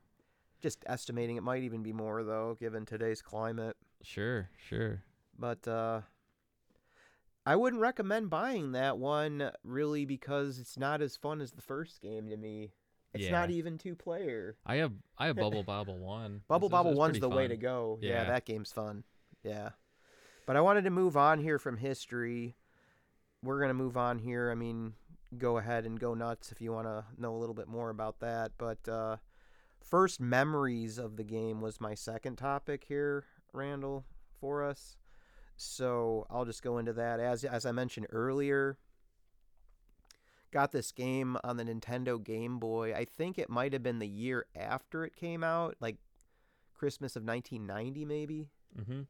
Just 0.61 0.83
estimating 0.87 1.35
it 1.35 1.43
might 1.43 1.63
even 1.63 1.83
be 1.83 1.91
more 1.91 2.23
though, 2.23 2.55
given 2.59 2.85
today's 2.85 3.21
climate. 3.21 3.75
sure, 4.01 4.49
sure. 4.69 5.03
But 5.37 5.67
uh, 5.67 6.01
I 7.45 7.55
wouldn't 7.57 7.81
recommend 7.81 8.29
buying 8.29 8.71
that 8.71 8.97
one 8.97 9.51
really 9.65 10.05
because 10.05 10.59
it's 10.59 10.77
not 10.77 11.01
as 11.01 11.17
fun 11.17 11.41
as 11.41 11.51
the 11.51 11.61
first 11.61 11.99
game 12.01 12.29
to 12.29 12.37
me. 12.37 12.71
It's 13.13 13.29
not 13.31 13.49
even 13.49 13.77
two 13.77 13.95
player. 13.95 14.55
I 14.65 14.75
have 14.77 14.93
I 15.17 15.27
have 15.27 15.35
Bubble 15.37 15.63
Bobble 15.63 15.97
One. 15.97 16.41
Bubble 16.47 16.67
It's- 16.67 16.71
Bobble 16.71 16.91
it's 16.91 16.97
One's 16.97 17.19
the 17.19 17.29
way 17.29 17.47
to 17.47 17.57
go. 17.57 17.99
Yeah. 18.01 18.09
Yeah. 18.09 18.23
that 18.25 18.45
game's 18.45 18.71
fun. 18.71 19.03
Yeah. 19.43 19.69
But 20.45 20.55
I 20.55 20.61
wanted 20.61 20.83
to 20.85 20.89
move 20.89 21.17
on 21.17 21.39
here 21.39 21.59
from 21.59 21.77
history. 21.77 22.55
We're 23.43 23.59
gonna 23.59 23.73
move 23.73 23.97
on 23.97 24.19
here. 24.19 24.49
I 24.51 24.55
mean, 24.55 24.93
go 25.37 25.57
ahead 25.57 25.85
and 25.85 25.99
go 25.99 26.13
nuts 26.13 26.51
if 26.51 26.61
you 26.61 26.71
want 26.71 26.87
to 26.87 27.05
know 27.17 27.35
a 27.35 27.37
little 27.37 27.55
bit 27.55 27.67
more 27.67 27.89
about 27.89 28.19
that. 28.19 28.51
But 28.57 28.87
uh, 28.87 29.17
first 29.79 30.19
memories 30.19 30.97
of 30.97 31.17
the 31.17 31.23
game 31.23 31.61
was 31.61 31.81
my 31.81 31.93
second 31.95 32.37
topic 32.37 32.85
here, 32.87 33.25
Randall, 33.53 34.05
for 34.39 34.63
us. 34.63 34.97
So 35.57 36.25
I'll 36.29 36.45
just 36.45 36.63
go 36.63 36.77
into 36.77 36.93
that. 36.93 37.19
As 37.19 37.43
as 37.43 37.65
I 37.65 37.71
mentioned 37.71 38.07
earlier, 38.11 38.77
got 40.51 40.71
this 40.71 40.91
game 40.91 41.37
on 41.43 41.57
the 41.57 41.63
Nintendo 41.63 42.21
Game 42.21 42.59
Boy. 42.59 42.93
I 42.93 43.05
think 43.05 43.39
it 43.39 43.49
might 43.49 43.73
have 43.73 43.83
been 43.83 43.99
the 43.99 44.07
year 44.07 44.45
after 44.55 45.03
it 45.03 45.15
came 45.15 45.43
out, 45.43 45.75
like 45.79 45.97
Christmas 46.73 47.15
of 47.15 47.23
1990, 47.23 48.05
maybe. 48.05 48.49
Mm-hmm. 48.79 49.01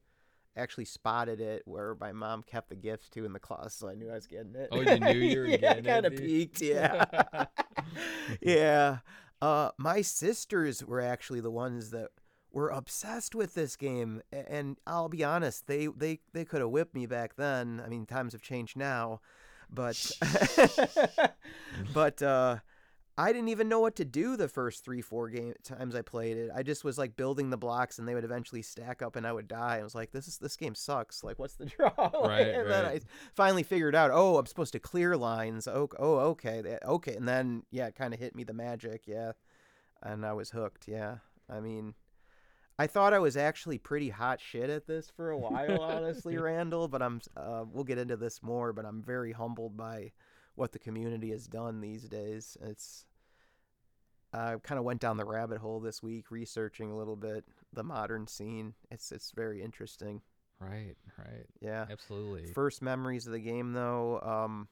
Actually 0.58 0.86
spotted 0.86 1.40
it 1.40 1.64
where 1.66 1.96
my 2.00 2.12
mom 2.12 2.44
kept 2.44 2.70
the 2.70 2.76
gifts 2.76 3.08
too 3.08 3.24
in 3.24 3.32
the 3.32 3.40
closet, 3.40 3.72
so 3.72 3.90
I 3.90 3.96
knew 3.96 4.10
I 4.10 4.16
was 4.16 4.28
getting 4.28 4.54
it. 4.56 4.68
Oh, 4.72 4.82
you 4.82 5.00
knew 5.00 5.20
you 5.20 5.40
were 5.40 5.46
yeah, 5.48 5.58
getting 5.58 5.86
it, 5.86 5.88
kind 5.88 6.06
of 6.06 6.16
peaked, 6.18 6.62
yeah, 6.62 7.06
yeah. 8.42 8.98
Uh, 9.42 9.72
my 9.78 10.02
sisters 10.02 10.86
were 10.86 11.00
actually 11.00 11.40
the 11.40 11.50
ones 11.50 11.92
that 11.92 12.10
were 12.52 12.68
obsessed 12.68 13.34
with 13.34 13.54
this 13.54 13.78
game, 13.78 14.22
and 14.34 14.78
I'll 14.86 15.08
be 15.08 15.24
honest, 15.24 15.68
they 15.68 15.88
they 15.88 16.20
they 16.34 16.44
could 16.44 16.60
have 16.60 16.70
whipped 16.70 16.94
me 16.94 17.06
back 17.06 17.38
then. 17.38 17.82
I 17.84 17.88
mean, 17.88 18.06
times 18.06 18.34
have 18.34 18.42
changed 18.42 18.76
now, 18.76 19.22
but 19.72 20.12
but 21.94 22.22
uh, 22.22 22.58
I 23.18 23.34
didn't 23.34 23.50
even 23.50 23.70
know 23.70 23.80
what 23.80 23.96
to 23.98 24.06
do 24.06 24.36
the 24.36 24.48
first 24.48 24.84
three 24.84 25.02
four 25.02 25.30
game 25.30 25.54
times 25.64 25.96
I 25.96 26.02
played 26.02 26.38
it. 26.38 26.50
I 26.54 26.64
just 26.64 26.84
was 26.84 26.98
like 26.98 27.16
building 27.16 27.50
the 27.50 27.58
blocks, 27.58 28.00
and 28.00 28.08
they 28.08 28.14
would 28.14 28.24
eventually 28.24 28.62
stack 28.62 29.02
up, 29.02 29.16
and 29.16 29.28
I 29.28 29.32
would 29.32 29.48
die. 29.48 29.78
I 29.80 29.84
was 29.84 29.96
like, 29.96 30.12
this 30.12 30.28
is 30.28 30.38
this 30.38 30.58
game 30.58 30.76
sucks. 30.76 31.24
Like, 31.24 31.38
what's 31.38 31.56
the 31.56 31.66
draw? 31.78 31.94
Right, 31.98 32.48
and 32.48 32.70
then 32.70 32.86
I 32.86 33.02
finally 33.36 33.64
figured 33.64 33.96
out, 33.96 34.12
oh, 34.14 34.38
I'm 34.38 34.46
supposed 34.46 34.74
to 34.74 34.80
clear 34.80 35.16
lines. 35.18 35.68
Oh, 35.68 35.90
oh 36.00 36.20
okay, 36.32 36.78
okay. 36.84 37.16
And 37.16 37.28
then 37.28 37.64
yeah, 37.72 37.88
it 37.88 37.96
kind 37.96 38.14
of 38.14 38.20
hit 38.20 38.36
me 38.36 38.44
the 38.44 38.54
magic. 38.54 39.04
Yeah, 39.08 39.34
and 40.02 40.26
I 40.26 40.34
was 40.34 40.52
hooked. 40.52 40.88
Yeah, 40.88 41.18
I 41.50 41.60
mean. 41.60 41.96
I 42.82 42.88
thought 42.88 43.14
I 43.14 43.20
was 43.20 43.38
actually 43.38 43.78
pretty 43.78 44.10
hot 44.10 44.42
shit 44.42 44.72
at 44.72 44.88
this 44.88 45.08
for 45.16 45.30
a 45.30 45.38
while, 45.38 45.82
honestly, 45.82 46.36
Randall. 46.40 46.88
But 46.88 47.04
I'm, 47.04 47.22
uh, 47.38 47.64
we'll 47.72 47.84
get 47.84 48.00
into 48.00 48.18
this 48.18 48.42
more. 48.42 48.74
But 48.74 48.86
I'm 48.86 49.04
very 49.04 49.34
humbled 49.34 49.78
by 49.78 50.14
what 50.56 50.72
the 50.72 50.80
community 50.80 51.30
has 51.30 51.46
done 51.46 51.80
these 51.80 52.10
days. 52.10 52.58
It's, 52.60 53.06
I 54.34 54.56
kind 54.64 54.80
of 54.80 54.84
went 54.84 55.00
down 55.00 55.18
the 55.18 55.26
rabbit 55.26 55.60
hole 55.60 55.80
this 55.80 56.02
week, 56.02 56.32
researching 56.32 56.90
a 56.90 56.98
little 56.98 57.16
bit 57.16 57.46
the 57.72 57.84
modern 57.84 58.26
scene. 58.26 58.74
It's, 58.90 59.12
it's 59.12 59.30
very 59.30 59.62
interesting. 59.62 60.22
Right, 60.60 60.96
right. 61.20 61.46
Yeah. 61.60 61.86
Absolutely. 61.88 62.52
First 62.52 62.82
memories 62.82 63.28
of 63.28 63.34
the 63.34 63.40
game, 63.40 63.74
though, 63.74 64.20
um, 64.22 64.68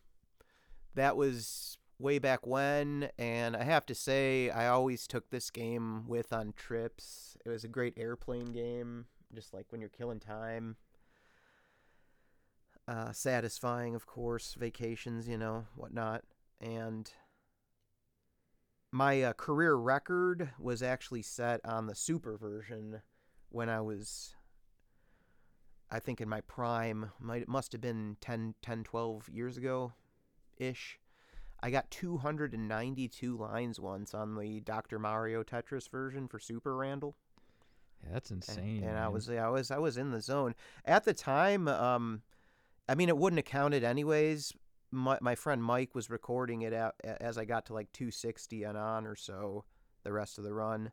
that 0.95 1.15
was 1.15 1.77
way 1.99 2.17
back 2.17 2.47
when, 2.47 3.09
and 3.17 3.55
I 3.55 3.63
have 3.63 3.85
to 3.87 3.95
say, 3.95 4.49
I 4.49 4.67
always 4.67 5.05
took 5.05 5.29
this 5.29 5.49
game 5.49 6.07
with 6.07 6.31
on 6.33 6.53
trips. 6.55 7.37
It 7.45 7.49
was 7.49 7.63
a 7.63 7.69
great 7.69 7.93
airplane 7.97 8.51
game, 8.53 9.05
just 9.33 9.53
like 9.53 9.67
when 9.69 9.81
you're 9.81 9.89
killing 9.89 10.19
time. 10.19 10.77
Uh, 12.87 13.11
satisfying, 13.11 13.93
of 13.93 14.05
course, 14.07 14.55
vacations, 14.57 15.27
you 15.27 15.37
know, 15.37 15.65
whatnot. 15.75 16.23
And 16.59 17.11
my 18.91 19.21
uh, 19.21 19.33
career 19.33 19.75
record 19.75 20.49
was 20.57 20.81
actually 20.81 21.21
set 21.21 21.61
on 21.63 21.85
the 21.85 21.95
super 21.95 22.37
version 22.37 23.01
when 23.49 23.69
I 23.69 23.81
was 23.81 24.35
I 25.91 25.99
think 25.99 26.21
in 26.21 26.29
my 26.29 26.41
prime, 26.41 27.11
might 27.19 27.41
it 27.41 27.47
must 27.47 27.71
have 27.71 27.81
been 27.81 28.17
10, 28.21 28.55
10 28.61 28.83
12 28.83 29.29
years 29.29 29.57
ago 29.57 29.93
ish. 30.57 30.98
I 31.61 31.71
got 31.71 31.91
292 31.91 33.37
lines 33.37 33.79
once 33.79 34.13
on 34.13 34.35
the 34.35 34.61
Dr. 34.61 34.99
Mario 34.99 35.43
Tetris 35.43 35.89
version 35.89 36.27
for 36.27 36.39
Super 36.39 36.75
Randall. 36.75 37.15
yeah, 38.03 38.13
that's 38.13 38.31
insane. 38.31 38.83
And, 38.83 38.97
I 38.97 39.09
was 39.09 39.29
I 39.29 39.49
was 39.49 39.71
I 39.71 39.77
was 39.77 39.97
in 39.97 40.11
the 40.11 40.21
zone. 40.21 40.55
At 40.85 41.03
the 41.03 41.13
time, 41.13 41.67
um 41.67 42.21
I 42.87 42.95
mean 42.95 43.09
it 43.09 43.17
wouldn't 43.17 43.39
have 43.39 43.51
counted 43.51 43.83
anyways. 43.83 44.53
My 44.91 45.17
my 45.21 45.35
friend 45.35 45.63
Mike 45.63 45.93
was 45.93 46.09
recording 46.09 46.61
it 46.61 46.73
out 46.73 46.95
as 47.03 47.37
I 47.37 47.45
got 47.45 47.65
to 47.67 47.73
like 47.73 47.91
260 47.91 48.63
and 48.63 48.77
on 48.77 49.05
or 49.05 49.15
so 49.15 49.65
the 50.03 50.13
rest 50.13 50.37
of 50.37 50.43
the 50.43 50.53
run. 50.53 50.91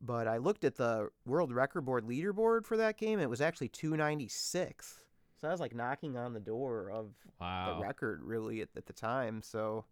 But 0.00 0.28
I 0.28 0.36
looked 0.36 0.64
at 0.64 0.76
the 0.76 1.08
world 1.24 1.52
record 1.52 1.82
board 1.82 2.04
leaderboard 2.04 2.66
for 2.66 2.76
that 2.76 2.98
game. 2.98 3.14
And 3.14 3.22
it 3.22 3.30
was 3.30 3.40
actually 3.40 3.68
296. 3.68 5.00
So 5.40 5.48
I 5.48 5.50
was 5.50 5.60
like 5.60 5.74
knocking 5.74 6.16
on 6.16 6.32
the 6.32 6.40
door 6.40 6.90
of 6.90 7.12
wow. 7.40 7.74
the 7.74 7.82
record 7.82 8.22
really 8.22 8.60
at, 8.60 8.68
at 8.76 8.86
the 8.86 8.92
time. 8.92 9.42
So 9.42 9.84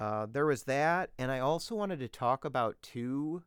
uh, 0.00 0.26
there 0.32 0.46
was 0.46 0.64
that, 0.64 1.10
and 1.18 1.30
I 1.30 1.38
also 1.40 1.74
wanted 1.76 1.98
to 2.00 2.08
talk 2.08 2.44
about 2.44 2.76
two 2.82 3.42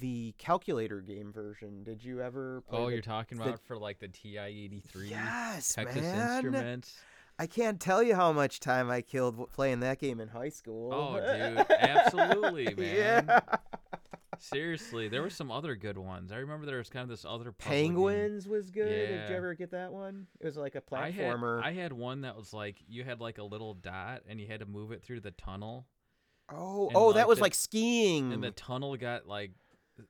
the 0.00 0.34
calculator 0.38 1.00
game 1.02 1.30
version. 1.32 1.84
Did 1.84 2.02
you 2.02 2.22
ever? 2.22 2.62
Play 2.62 2.78
Oh, 2.78 2.86
the- 2.86 2.92
you're 2.92 3.02
talking 3.02 3.36
the- 3.38 3.44
about 3.44 3.60
for 3.60 3.76
like 3.76 3.98
the 4.00 4.08
TI-83 4.08 5.10
Yes, 5.10 5.74
Texas 5.74 6.02
man. 6.02 6.30
Instruments. 6.44 6.96
I 7.38 7.46
can't 7.48 7.80
tell 7.80 8.02
you 8.02 8.14
how 8.14 8.32
much 8.32 8.60
time 8.60 8.88
I 8.90 9.02
killed 9.02 9.50
playing 9.52 9.80
that 9.80 9.98
game 9.98 10.20
in 10.20 10.28
high 10.28 10.48
school. 10.50 10.92
Oh, 10.94 11.14
dude, 11.16 11.66
absolutely, 11.70 12.72
man. 12.76 13.24
Yeah. 13.26 13.40
Seriously, 14.48 15.08
there 15.08 15.22
were 15.22 15.30
some 15.30 15.50
other 15.50 15.74
good 15.74 15.98
ones. 15.98 16.32
I 16.32 16.36
remember 16.36 16.66
there 16.66 16.78
was 16.78 16.90
kind 16.90 17.02
of 17.02 17.08
this 17.08 17.24
other 17.24 17.52
puzzle 17.52 17.72
game. 17.72 17.86
Penguins 17.94 18.46
was 18.46 18.70
good. 18.70 18.88
Did 18.88 19.30
you 19.30 19.36
ever 19.36 19.54
get 19.54 19.70
that 19.70 19.92
one? 19.92 20.26
It 20.40 20.46
was 20.46 20.56
like 20.56 20.74
a 20.74 20.82
had, 20.96 21.14
platformer. 21.14 21.62
I 21.62 21.72
had 21.72 21.92
one 21.92 22.22
that 22.22 22.36
was 22.36 22.52
like 22.52 22.76
you 22.88 23.04
had 23.04 23.20
like 23.20 23.38
a 23.38 23.44
little 23.44 23.74
dot 23.74 24.22
and 24.28 24.40
you 24.40 24.46
had 24.46 24.60
to 24.60 24.66
move 24.66 24.92
it 24.92 25.02
through 25.02 25.20
the 25.20 25.30
tunnel, 25.30 25.86
oh, 26.52 26.88
and, 26.88 26.96
oh, 26.96 27.06
like, 27.06 27.16
that 27.16 27.28
was 27.28 27.38
the- 27.38 27.44
like 27.44 27.54
skiing. 27.54 28.32
and 28.32 28.42
the 28.42 28.50
tunnel 28.50 28.96
got 28.96 29.26
like 29.26 29.52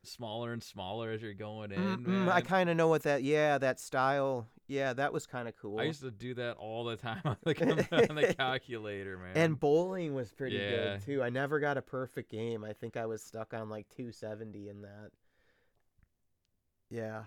smaller 0.03 0.53
and 0.53 0.62
smaller 0.62 1.11
as 1.11 1.23
you're 1.23 1.35
going 1.35 1.71
in. 1.71 1.81
Mm, 1.81 1.97
mm, 1.99 2.07
man. 2.07 2.29
I 2.29 2.41
kind 2.41 2.71
of 2.71 2.76
know 2.76 2.88
what 2.88 3.03
that. 3.03 3.23
Yeah, 3.23 3.59
that 3.59 3.79
style. 3.81 4.49
Yeah, 4.66 4.94
that 4.94 5.12
was 5.12 5.26
kind 5.26 5.47
of 5.47 5.54
cool. 5.56 5.78
I 5.78 5.85
used 5.85 6.00
to 6.00 6.11
do 6.11 6.35
that 6.35 6.56
all 6.56 6.85
the 6.85 6.97
time 6.97 7.21
on 7.25 7.37
the, 7.44 8.06
on 8.11 8.16
the 8.16 8.35
calculator, 8.38 9.18
man. 9.18 9.37
and 9.37 9.61
bowling 9.61 10.14
was 10.14 10.33
pretty 10.33 10.56
Yeah. 10.56 10.97
good 10.97 11.02
too. 11.04 11.23
I 11.23 11.28
never 11.30 11.61
got 11.61 11.76
a 11.76 11.83
perfect 11.83 12.30
game. 12.30 12.64
I 12.64 12.73
think 12.73 12.97
I 12.97 13.04
was 13.06 13.23
stuck 13.23 13.52
on 13.52 13.68
like 13.68 13.88
270 13.90 14.68
in 14.68 14.83
that. 14.83 15.11
Yeah. 16.90 17.25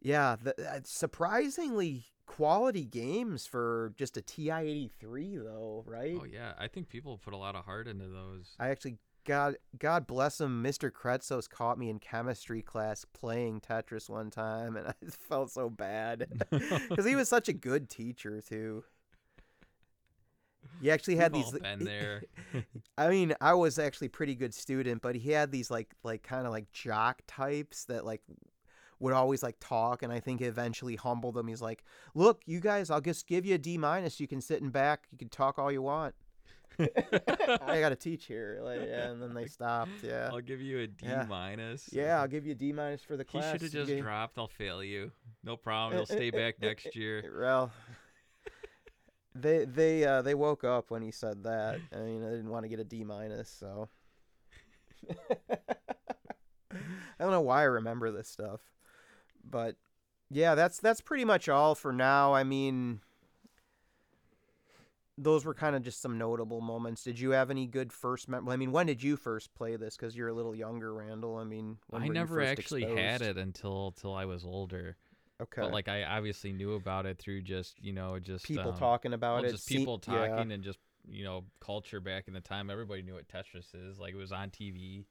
Yeah, 0.00 0.36
the, 0.42 0.54
uh, 0.68 0.80
surprisingly 0.84 2.06
quality 2.26 2.84
games 2.86 3.46
for 3.46 3.92
just 3.96 4.16
a 4.16 4.22
TI-83 4.22 5.44
though, 5.44 5.84
right? 5.86 6.18
oh 6.20 6.24
yeah, 6.24 6.54
I 6.58 6.66
think 6.68 6.88
people 6.88 7.18
put 7.22 7.34
a 7.34 7.36
lot 7.36 7.54
of 7.54 7.64
heart 7.64 7.86
into 7.86 8.08
those. 8.08 8.56
I 8.58 8.68
actually 8.70 8.96
God 9.24 9.56
God 9.78 10.06
bless 10.06 10.40
him, 10.40 10.62
Mr. 10.62 10.90
Kretzos 10.90 11.48
caught 11.48 11.78
me 11.78 11.90
in 11.90 11.98
chemistry 11.98 12.62
class 12.62 13.04
playing 13.04 13.60
Tetris 13.60 14.08
one 14.08 14.30
time 14.30 14.76
and 14.76 14.88
I 14.88 14.94
felt 15.28 15.50
so 15.50 15.70
bad 15.70 16.26
cuz 16.94 17.04
he 17.04 17.14
was 17.14 17.28
such 17.28 17.48
a 17.48 17.52
good 17.52 17.88
teacher 17.88 18.40
too. 18.40 18.84
He 20.80 20.90
actually 20.90 21.16
had 21.16 21.32
We've 21.32 21.44
these 21.44 21.54
all 21.54 21.60
been 21.60 21.84
there. 21.84 22.22
I 22.98 23.08
mean, 23.08 23.34
I 23.40 23.54
was 23.54 23.78
actually 23.78 24.08
a 24.08 24.10
pretty 24.10 24.34
good 24.34 24.54
student, 24.54 25.02
but 25.02 25.14
he 25.14 25.30
had 25.30 25.52
these 25.52 25.70
like 25.70 25.94
like 26.02 26.22
kind 26.22 26.46
of 26.46 26.52
like 26.52 26.72
jock 26.72 27.22
types 27.26 27.84
that 27.84 28.04
like 28.04 28.22
would 28.98 29.12
always 29.12 29.42
like 29.42 29.56
talk 29.60 30.02
and 30.02 30.12
I 30.12 30.20
think 30.20 30.40
eventually 30.40 30.96
humbled 30.96 31.34
them. 31.34 31.48
He's 31.48 31.62
like, 31.62 31.84
"Look, 32.14 32.42
you 32.46 32.60
guys, 32.60 32.90
I'll 32.90 33.00
just 33.00 33.26
give 33.26 33.44
you 33.44 33.56
a 33.56 33.58
D 33.58 33.76
minus. 33.78 34.20
You 34.20 34.28
can 34.28 34.40
sit 34.40 34.60
in 34.60 34.70
back. 34.70 35.06
You 35.10 35.18
can 35.18 35.28
talk 35.28 35.58
all 35.58 35.70
you 35.70 35.82
want." 35.82 36.14
I 36.78 37.80
got 37.80 37.90
to 37.90 37.96
teach 37.96 38.24
here. 38.26 38.60
Like, 38.62 38.80
yeah, 38.80 39.10
and 39.10 39.22
then 39.22 39.34
they 39.34 39.46
stopped. 39.46 39.90
Yeah. 40.02 40.30
I'll 40.32 40.40
give 40.40 40.60
you 40.60 40.80
a 40.80 40.86
D 40.86 41.06
Yeah. 41.06 41.26
minus. 41.28 41.88
Yeah, 41.92 42.20
I'll 42.20 42.28
give 42.28 42.46
you 42.46 42.52
a 42.52 42.54
D 42.56 42.72
minus 42.72 43.02
for 43.02 43.16
the 43.16 43.24
class. 43.24 43.44
He 43.44 43.50
should 43.52 43.62
have 43.62 43.72
just 43.72 43.88
get- 43.88 44.00
dropped. 44.02 44.38
I'll 44.38 44.48
fail 44.48 44.82
you. 44.82 45.12
No 45.44 45.56
problem. 45.56 45.96
You'll 45.98 46.06
stay 46.06 46.30
back 46.30 46.60
next 46.60 46.88
year. 46.96 47.22
Well, 47.38 47.70
they 49.34 49.64
they 49.64 50.04
uh, 50.04 50.22
they 50.22 50.34
woke 50.34 50.64
up 50.64 50.90
when 50.90 51.02
he 51.02 51.10
said 51.10 51.44
that. 51.44 51.78
I 51.94 51.98
mean, 52.00 52.24
I 52.24 52.30
didn't 52.30 52.50
want 52.50 52.64
to 52.64 52.68
get 52.68 52.80
a 52.80 52.84
D 52.84 53.04
minus, 53.04 53.48
so 53.50 53.88
I 56.70 56.84
don't 57.18 57.30
know 57.30 57.40
why 57.40 57.60
I 57.60 57.64
remember 57.64 58.10
this 58.10 58.28
stuff, 58.28 58.60
but 59.48 59.76
yeah, 60.30 60.54
that's 60.54 60.78
that's 60.78 61.00
pretty 61.00 61.24
much 61.24 61.48
all 61.48 61.74
for 61.74 61.92
now. 61.92 62.32
I 62.34 62.44
mean, 62.44 63.00
those 65.18 65.44
were 65.44 65.54
kind 65.54 65.76
of 65.76 65.82
just 65.82 66.00
some 66.00 66.18
notable 66.18 66.60
moments. 66.60 67.04
Did 67.04 67.18
you 67.18 67.30
have 67.30 67.50
any 67.50 67.66
good 67.66 67.92
first 67.92 68.28
mem- 68.28 68.48
I 68.48 68.56
mean, 68.56 68.72
when 68.72 68.86
did 68.86 69.02
you 69.02 69.16
first 69.16 69.54
play 69.54 69.76
this? 69.76 69.96
Because 69.96 70.16
you're 70.16 70.28
a 70.28 70.32
little 70.32 70.54
younger, 70.54 70.94
Randall. 70.94 71.36
I 71.36 71.44
mean, 71.44 71.78
I 71.92 72.08
never 72.08 72.42
actually 72.42 72.84
had 72.84 73.22
it 73.22 73.36
until 73.36 73.92
till 73.92 74.14
I 74.14 74.24
was 74.24 74.44
older. 74.44 74.96
Okay. 75.40 75.62
But 75.62 75.72
like 75.72 75.88
I 75.88 76.04
obviously 76.04 76.52
knew 76.52 76.74
about 76.74 77.04
it 77.04 77.18
through 77.18 77.42
just 77.42 77.82
you 77.82 77.92
know 77.92 78.18
just 78.18 78.44
people 78.44 78.70
um, 78.70 78.78
talking 78.78 79.12
about 79.12 79.36
well, 79.36 79.44
it. 79.44 79.50
just 79.52 79.64
see- 79.64 79.78
people 79.78 80.00
yeah. 80.06 80.28
talking 80.28 80.52
and 80.52 80.62
just 80.62 80.78
you 81.06 81.24
know 81.24 81.44
culture 81.60 82.00
back 82.00 82.28
in 82.28 82.34
the 82.34 82.40
time. 82.40 82.70
Everybody 82.70 83.02
knew 83.02 83.14
what 83.14 83.28
Tetris 83.28 83.74
is. 83.74 83.98
Like 83.98 84.14
it 84.14 84.18
was 84.18 84.32
on 84.32 84.50
TV. 84.50 85.04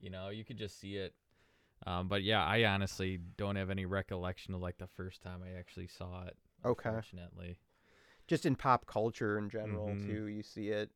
You 0.00 0.10
know, 0.10 0.30
you 0.30 0.44
could 0.44 0.58
just 0.58 0.80
see 0.80 0.96
it. 0.96 1.14
Um, 1.86 2.08
but 2.08 2.22
yeah, 2.22 2.44
I 2.44 2.64
honestly 2.64 3.18
don't 3.36 3.56
have 3.56 3.70
any 3.70 3.86
recollection 3.86 4.54
of 4.54 4.60
like 4.60 4.78
the 4.78 4.86
first 4.86 5.22
time 5.22 5.40
I 5.44 5.58
actually 5.58 5.88
saw 5.88 6.26
it. 6.26 6.36
Okay. 6.64 6.88
Unfortunately. 6.88 7.58
Just 8.32 8.46
in 8.46 8.56
pop 8.56 8.86
culture 8.86 9.36
in 9.36 9.50
general 9.50 9.88
Mhm. 9.94 10.06
too 10.06 10.24
you 10.26 10.42
see 10.42 10.70
it 10.70 10.90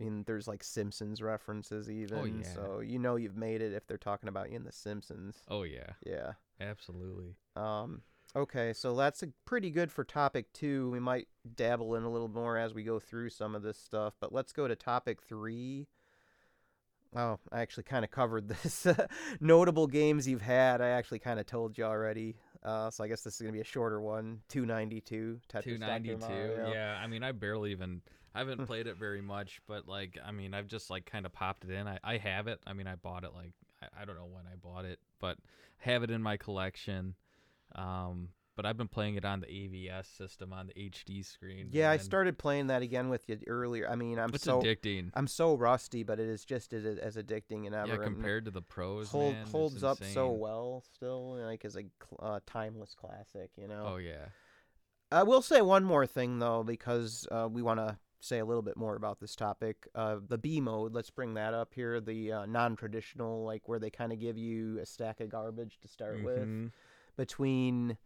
i 0.00 0.04
mean 0.04 0.24
there's 0.26 0.48
like 0.48 0.64
simpsons 0.64 1.20
references 1.20 1.90
even 1.90 2.18
Oh, 2.18 2.24
yeah. 2.24 2.42
so 2.54 2.80
you 2.80 2.98
know 2.98 3.16
you've 3.16 3.36
made 3.36 3.60
it 3.60 3.74
if 3.74 3.86
they're 3.86 3.98
talking 3.98 4.30
about 4.30 4.48
you 4.50 4.56
in 4.56 4.64
the 4.64 4.72
simpsons 4.72 5.42
Oh 5.48 5.64
yeah, 5.64 5.92
yeah 6.06 6.32
absolutely. 6.58 7.34
um 7.54 8.00
okay 8.34 8.72
so 8.72 8.96
that's 8.96 9.22
a 9.22 9.28
pretty 9.44 9.70
good 9.70 9.92
for 9.92 10.04
topic 10.04 10.50
two 10.54 10.90
we 10.90 11.00
might 11.00 11.28
dabble 11.54 11.96
in 11.96 12.02
a 12.04 12.10
little 12.10 12.28
more 12.28 12.56
as 12.56 12.72
we 12.72 12.82
go 12.82 12.98
through 12.98 13.28
some 13.28 13.54
of 13.54 13.62
this 13.62 13.76
stuff 13.78 14.14
but 14.18 14.32
let's 14.32 14.52
go 14.54 14.66
to 14.66 14.74
topic 14.74 15.20
three 15.22 15.86
Oh, 17.16 17.38
I 17.52 17.60
actually 17.60 17.84
kind 17.84 18.04
of 18.04 18.10
covered 18.10 18.48
this. 18.62 18.88
Notable 19.38 19.86
games 19.86 20.26
you've 20.26 20.42
had. 20.42 20.80
I 20.80 20.88
actually 20.88 21.20
kind 21.20 21.38
of 21.38 21.46
told 21.46 21.78
you 21.78 21.84
already. 21.84 22.34
Uh, 22.64 22.90
so 22.90 23.04
I 23.04 23.08
guess 23.08 23.22
this 23.22 23.34
is 23.34 23.40
gonna 23.40 23.52
be 23.52 23.60
a 23.60 23.64
shorter 23.64 24.00
one. 24.00 24.40
Two 24.48 24.64
ninety 24.64 25.00
two. 25.00 25.40
Two 25.62 25.78
ninety 25.78 26.16
two. 26.16 26.70
Yeah, 26.72 26.98
I 27.00 27.06
mean, 27.06 27.22
I 27.22 27.32
barely 27.32 27.72
even. 27.72 28.00
I 28.34 28.38
haven't 28.38 28.66
played 28.66 28.86
it 28.86 28.96
very 28.96 29.20
much, 29.20 29.60
but 29.66 29.86
like, 29.86 30.18
I 30.24 30.32
mean, 30.32 30.54
I've 30.54 30.66
just 30.66 30.90
like 30.90 31.04
kind 31.04 31.26
of 31.26 31.32
popped 31.32 31.64
it 31.64 31.70
in. 31.70 31.86
I, 31.86 31.98
I 32.02 32.16
have 32.16 32.48
it. 32.48 32.60
I 32.66 32.72
mean, 32.72 32.86
I 32.86 32.94
bought 32.96 33.24
it 33.24 33.30
like 33.34 33.52
I, 33.82 34.02
I 34.02 34.04
don't 34.04 34.16
know 34.16 34.28
when 34.30 34.44
I 34.46 34.56
bought 34.56 34.84
it, 34.84 34.98
but 35.20 35.36
have 35.78 36.02
it 36.02 36.10
in 36.10 36.22
my 36.22 36.36
collection. 36.36 37.14
Um, 37.74 38.28
but 38.56 38.64
I've 38.66 38.76
been 38.76 38.88
playing 38.88 39.16
it 39.16 39.24
on 39.24 39.40
the 39.40 39.46
AVS 39.46 40.06
system 40.16 40.52
on 40.52 40.68
the 40.68 40.74
HD 40.74 41.24
screen. 41.24 41.68
Yeah, 41.70 41.90
I 41.90 41.96
started 41.96 42.38
playing 42.38 42.68
that 42.68 42.82
again 42.82 43.08
with 43.08 43.28
you 43.28 43.38
earlier. 43.46 43.88
I 43.88 43.96
mean, 43.96 44.18
I'm 44.18 44.30
It's 44.34 44.44
so 44.44 44.60
addicting. 44.60 45.10
I'm 45.14 45.26
so 45.26 45.54
rusty, 45.54 46.02
but 46.02 46.20
it 46.20 46.28
is 46.28 46.44
just 46.44 46.72
as, 46.72 46.84
as 46.98 47.16
addicting 47.16 47.66
and 47.66 47.74
ever. 47.74 47.94
Yeah, 47.94 48.04
compared 48.04 48.44
to 48.44 48.50
the 48.50 48.62
pros, 48.62 49.08
hold, 49.10 49.34
man, 49.34 49.46
holds 49.46 49.82
up 49.82 50.02
so 50.02 50.30
well 50.30 50.84
still, 50.94 51.36
like 51.36 51.64
as 51.64 51.76
a 51.76 51.84
uh, 52.20 52.40
timeless 52.46 52.94
classic. 52.94 53.50
You 53.56 53.68
know. 53.68 53.84
Oh 53.94 53.96
yeah. 53.96 54.26
I 55.12 55.22
will 55.22 55.42
say 55.42 55.60
one 55.62 55.84
more 55.84 56.06
thing 56.06 56.38
though, 56.38 56.64
because 56.64 57.26
uh, 57.30 57.48
we 57.50 57.62
want 57.62 57.78
to 57.78 57.98
say 58.20 58.38
a 58.38 58.44
little 58.44 58.62
bit 58.62 58.76
more 58.76 58.96
about 58.96 59.20
this 59.20 59.36
topic. 59.36 59.86
Uh, 59.94 60.16
the 60.26 60.38
B 60.38 60.60
mode. 60.60 60.94
Let's 60.94 61.10
bring 61.10 61.34
that 61.34 61.54
up 61.54 61.74
here. 61.74 62.00
The 62.00 62.32
uh, 62.32 62.46
non-traditional, 62.46 63.44
like 63.44 63.68
where 63.68 63.78
they 63.78 63.90
kind 63.90 64.12
of 64.12 64.18
give 64.18 64.38
you 64.38 64.78
a 64.80 64.86
stack 64.86 65.20
of 65.20 65.28
garbage 65.28 65.78
to 65.82 65.88
start 65.88 66.22
with, 66.24 66.38
Mhm. 66.48 66.72
between 67.16 67.98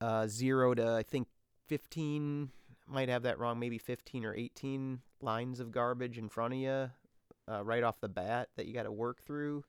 uh, 0.00 0.26
zero 0.26 0.74
to 0.74 0.94
I 0.94 1.02
think 1.02 1.28
fifteen. 1.66 2.50
Might 2.86 3.08
have 3.08 3.22
that 3.22 3.38
wrong. 3.38 3.58
Maybe 3.58 3.78
fifteen 3.78 4.24
or 4.24 4.34
eighteen 4.34 5.00
lines 5.20 5.60
of 5.60 5.70
garbage 5.70 6.18
in 6.18 6.28
front 6.28 6.54
of 6.54 6.60
you, 6.60 6.90
uh, 7.48 7.62
right 7.64 7.82
off 7.84 8.00
the 8.00 8.08
bat 8.08 8.48
that 8.56 8.66
you 8.66 8.74
got 8.74 8.84
to 8.84 8.92
work 8.92 9.22
through. 9.22 9.64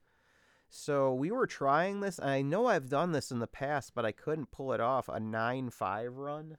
So 0.69 1.13
we 1.13 1.31
were 1.31 1.45
trying 1.47 1.99
this. 1.99 2.19
I 2.19 2.41
know 2.41 2.67
I've 2.67 2.89
done 2.89 3.11
this 3.11 3.29
in 3.29 3.39
the 3.39 3.47
past, 3.47 3.91
but 3.93 4.05
I 4.05 4.11
couldn't 4.13 4.51
pull 4.51 4.73
it 4.73 4.79
off. 4.79 5.09
A 5.09 5.19
nine 5.19 5.69
five 5.69 6.15
run. 6.15 6.57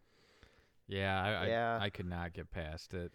Yeah, 0.87 1.23
I, 1.23 1.47
Yeah. 1.47 1.79
I 1.81 1.87
I 1.87 1.91
could 1.91 2.07
not 2.07 2.35
get 2.35 2.51
past 2.51 2.93
it. 2.95 3.11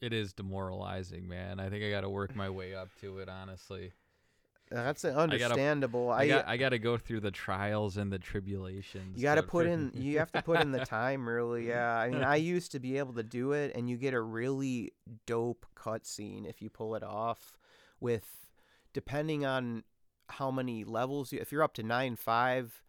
It 0.00 0.14
is 0.14 0.32
demoralizing, 0.32 1.28
man. 1.28 1.60
I 1.60 1.68
think 1.68 1.84
I 1.84 1.90
got 1.90 2.00
to 2.00 2.08
work 2.08 2.34
my 2.34 2.48
way 2.48 2.74
up 2.74 2.88
to 3.02 3.18
it. 3.18 3.28
Honestly, 3.28 3.92
That's 4.70 5.02
gotta- 5.02 5.16
understandable. 5.16 6.10
I, 6.10 6.20
I, 6.22 6.28
got 6.28 6.48
I 6.48 6.56
got 6.56 6.68
to 6.70 6.78
go 6.78 6.96
through 6.98 7.20
the 7.20 7.30
trials 7.30 7.96
and 7.96 8.12
the 8.12 8.18
tribulations. 8.18 9.16
you 9.16 9.22
got 9.22 9.36
to 9.36 9.42
to- 9.42 9.46
put 9.48 9.66
in. 9.66 9.92
You 9.94 10.18
have 10.18 10.32
to 10.32 10.42
put 10.42 10.60
in 10.60 10.72
the 10.72 10.84
time, 10.84 11.28
really. 11.28 11.68
Yeah. 11.68 11.96
I 11.96 12.10
mean, 12.10 12.24
I 12.24 12.36
used 12.54 12.72
to 12.72 12.80
be 12.80 12.98
able 12.98 13.14
to 13.14 13.22
do 13.22 13.52
it, 13.52 13.72
and 13.74 13.88
you 13.88 13.96
get 13.96 14.14
a 14.14 14.20
really 14.20 14.92
dope 15.26 15.66
cutscene 15.76 16.48
if 16.48 16.60
you 16.60 16.70
pull 16.70 16.94
it 16.96 17.02
off. 17.04 17.56
With 18.00 18.26
depending 18.92 19.46
on 19.46 19.84
how 20.28 20.50
many 20.50 20.84
levels 20.84 21.32
you, 21.32 21.38
if 21.40 21.52
you're 21.52 21.62
up 21.62 21.74
to 21.74 21.82
nine 21.82 22.16
five, 22.16 22.82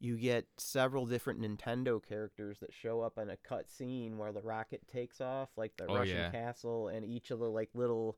you 0.00 0.16
get 0.16 0.46
several 0.58 1.06
different 1.06 1.40
Nintendo 1.40 2.00
characters 2.02 2.58
that 2.60 2.72
show 2.72 3.00
up 3.00 3.18
in 3.18 3.28
a 3.30 3.36
cutscene 3.36 4.16
where 4.16 4.32
the 4.32 4.40
rocket 4.42 4.82
takes 4.86 5.20
off, 5.20 5.48
like 5.56 5.76
the 5.76 5.86
Oh, 5.86 5.96
Russian 5.96 6.16
yeah. 6.16 6.30
castle, 6.30 6.88
and 6.88 7.04
each 7.04 7.30
of 7.30 7.38
the 7.40 7.48
like 7.50 7.70
little 7.74 8.16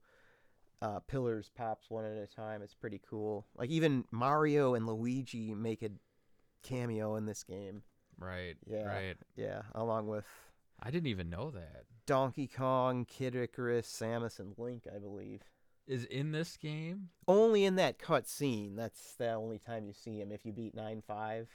uh, 0.82 1.00
pillars 1.00 1.50
pops 1.56 1.90
one 1.90 2.04
at 2.04 2.16
a 2.16 2.26
time. 2.26 2.62
It's 2.62 2.74
pretty 2.74 3.00
cool. 3.08 3.46
Like 3.56 3.70
even 3.70 4.04
Mario 4.10 4.74
and 4.74 4.86
Luigi 4.86 5.54
make 5.54 5.82
a 5.82 5.90
cameo 6.62 7.16
in 7.16 7.26
this 7.26 7.42
game. 7.44 7.82
Right. 8.18 8.56
Yeah. 8.66 8.84
Right. 8.84 9.16
Yeah, 9.36 9.62
along 9.74 10.06
with 10.08 10.26
I 10.82 10.90
didn't 10.90 11.08
even 11.08 11.30
know 11.30 11.50
that. 11.52 11.84
Donkey 12.06 12.46
Kong, 12.46 13.04
Kid 13.04 13.34
Icarus, 13.34 13.86
Samus, 13.88 14.38
and 14.38 14.54
Link, 14.58 14.86
I 14.94 14.98
believe. 14.98 15.42
Is 15.86 16.04
in 16.04 16.32
this 16.32 16.56
game? 16.56 17.10
Only 17.28 17.64
in 17.64 17.76
that 17.76 17.98
cut 17.98 18.28
scene. 18.28 18.74
That's 18.76 19.14
the 19.14 19.32
only 19.32 19.58
time 19.58 19.86
you 19.86 19.92
see 19.92 20.20
him. 20.20 20.32
If 20.32 20.44
you 20.44 20.52
beat 20.52 20.74
nine 20.74 21.02
five, 21.06 21.48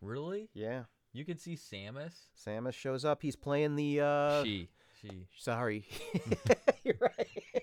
Really? 0.00 0.48
yeah, 0.54 0.84
You 1.12 1.24
can 1.26 1.36
see 1.38 1.56
Samus. 1.56 2.14
Samus 2.42 2.72
shows 2.72 3.04
up. 3.04 3.20
He's 3.22 3.36
playing 3.36 3.76
the. 3.76 4.00
uh 4.00 4.42
she. 4.44 4.68
She. 5.00 5.26
Sorry, 5.36 5.86
you're 6.84 6.94
right. 7.00 7.59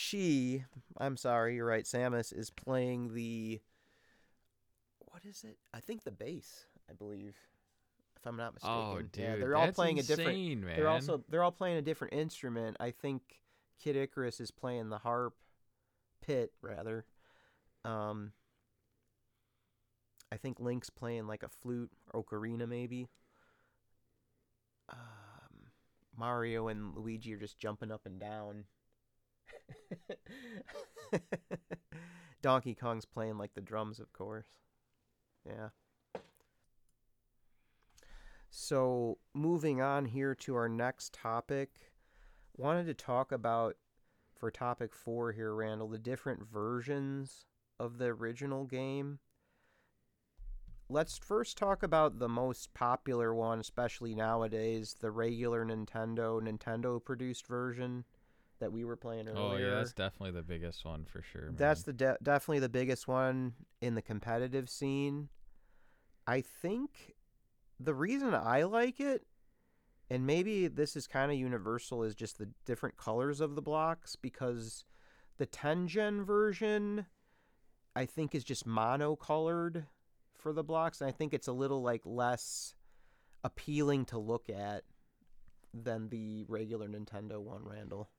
She, 0.00 0.64
I'm 0.96 1.18
sorry, 1.18 1.56
you're 1.56 1.66
right. 1.66 1.84
Samus 1.84 2.32
is 2.36 2.48
playing 2.48 3.12
the 3.12 3.60
what 4.98 5.22
is 5.28 5.44
it? 5.44 5.58
I 5.74 5.80
think 5.80 6.04
the 6.04 6.10
bass, 6.10 6.64
I 6.88 6.94
believe. 6.94 7.36
If 8.16 8.26
I'm 8.26 8.36
not 8.36 8.54
mistaken. 8.54 8.76
Oh, 8.76 8.98
dude, 8.98 9.16
yeah, 9.16 9.36
they're 9.36 9.56
all 9.56 9.72
playing 9.72 9.98
insane, 9.98 10.14
a 10.14 10.16
different 10.16 10.64
man. 10.64 10.76
they're 10.76 10.88
also 10.88 11.22
they're 11.28 11.42
all 11.42 11.52
playing 11.52 11.76
a 11.76 11.82
different 11.82 12.14
instrument. 12.14 12.76
I 12.80 12.92
think 12.92 13.22
Kid 13.78 13.96
Icarus 13.96 14.40
is 14.40 14.50
playing 14.50 14.88
the 14.88 14.98
harp, 14.98 15.34
Pit 16.24 16.52
rather. 16.62 17.04
Um, 17.84 18.32
I 20.32 20.36
think 20.36 20.60
Link's 20.60 20.90
playing 20.90 21.26
like 21.26 21.42
a 21.42 21.48
flute 21.48 21.90
or 22.12 22.24
ocarina 22.24 22.66
maybe. 22.66 23.08
Um, 24.88 25.68
Mario 26.16 26.68
and 26.68 26.94
Luigi 26.94 27.34
are 27.34 27.38
just 27.38 27.58
jumping 27.58 27.90
up 27.90 28.06
and 28.06 28.18
down. 28.18 28.64
Donkey 32.42 32.74
Kong's 32.74 33.04
playing 33.04 33.38
like 33.38 33.54
the 33.54 33.60
drums, 33.60 34.00
of 34.00 34.12
course. 34.12 34.48
Yeah. 35.46 35.68
So, 38.50 39.18
moving 39.32 39.80
on 39.80 40.06
here 40.06 40.34
to 40.36 40.56
our 40.56 40.68
next 40.68 41.14
topic, 41.14 41.92
wanted 42.56 42.86
to 42.86 42.94
talk 42.94 43.30
about 43.30 43.76
for 44.36 44.50
topic 44.50 44.94
4 44.94 45.32
here, 45.32 45.54
Randall, 45.54 45.88
the 45.88 45.98
different 45.98 46.48
versions 46.48 47.46
of 47.78 47.98
the 47.98 48.06
original 48.06 48.64
game. 48.64 49.20
Let's 50.88 51.18
first 51.18 51.56
talk 51.56 51.84
about 51.84 52.18
the 52.18 52.28
most 52.28 52.74
popular 52.74 53.32
one, 53.32 53.60
especially 53.60 54.14
nowadays, 54.14 54.96
the 54.98 55.12
regular 55.12 55.64
Nintendo 55.64 56.40
Nintendo 56.40 57.02
produced 57.02 57.46
version 57.46 58.04
that 58.60 58.72
we 58.72 58.84
were 58.84 58.96
playing 58.96 59.28
earlier. 59.28 59.42
Oh 59.42 59.56
yeah, 59.56 59.74
that's 59.76 59.92
definitely 59.92 60.32
the 60.32 60.42
biggest 60.42 60.84
one 60.84 61.04
for 61.04 61.22
sure. 61.22 61.50
That's 61.50 61.82
the 61.82 61.92
de- 61.92 62.18
definitely 62.22 62.60
the 62.60 62.68
biggest 62.68 63.08
one 63.08 63.54
in 63.80 63.94
the 63.94 64.02
competitive 64.02 64.68
scene. 64.68 65.28
I 66.26 66.42
think 66.42 67.16
the 67.78 67.94
reason 67.94 68.34
I 68.34 68.62
like 68.62 69.00
it, 69.00 69.26
and 70.08 70.26
maybe 70.26 70.68
this 70.68 70.94
is 70.94 71.06
kind 71.06 71.32
of 71.32 71.38
universal, 71.38 72.02
is 72.02 72.14
just 72.14 72.38
the 72.38 72.50
different 72.66 72.96
colors 72.96 73.40
of 73.40 73.54
the 73.54 73.62
blocks 73.62 74.16
because 74.16 74.84
the 75.38 75.46
Tengen 75.46 76.24
version, 76.24 77.06
I 77.96 78.04
think, 78.06 78.34
is 78.34 78.44
just 78.44 78.66
monocolored 78.66 79.86
for 80.34 80.52
the 80.52 80.64
blocks, 80.64 81.00
and 81.00 81.08
I 81.08 81.12
think 81.12 81.32
it's 81.32 81.48
a 81.48 81.52
little 81.52 81.82
like 81.82 82.02
less 82.04 82.74
appealing 83.42 84.04
to 84.06 84.18
look 84.18 84.50
at 84.50 84.84
than 85.72 86.08
the 86.10 86.44
regular 86.48 86.88
Nintendo 86.88 87.40
one. 87.40 87.62
Randall, 87.64 88.10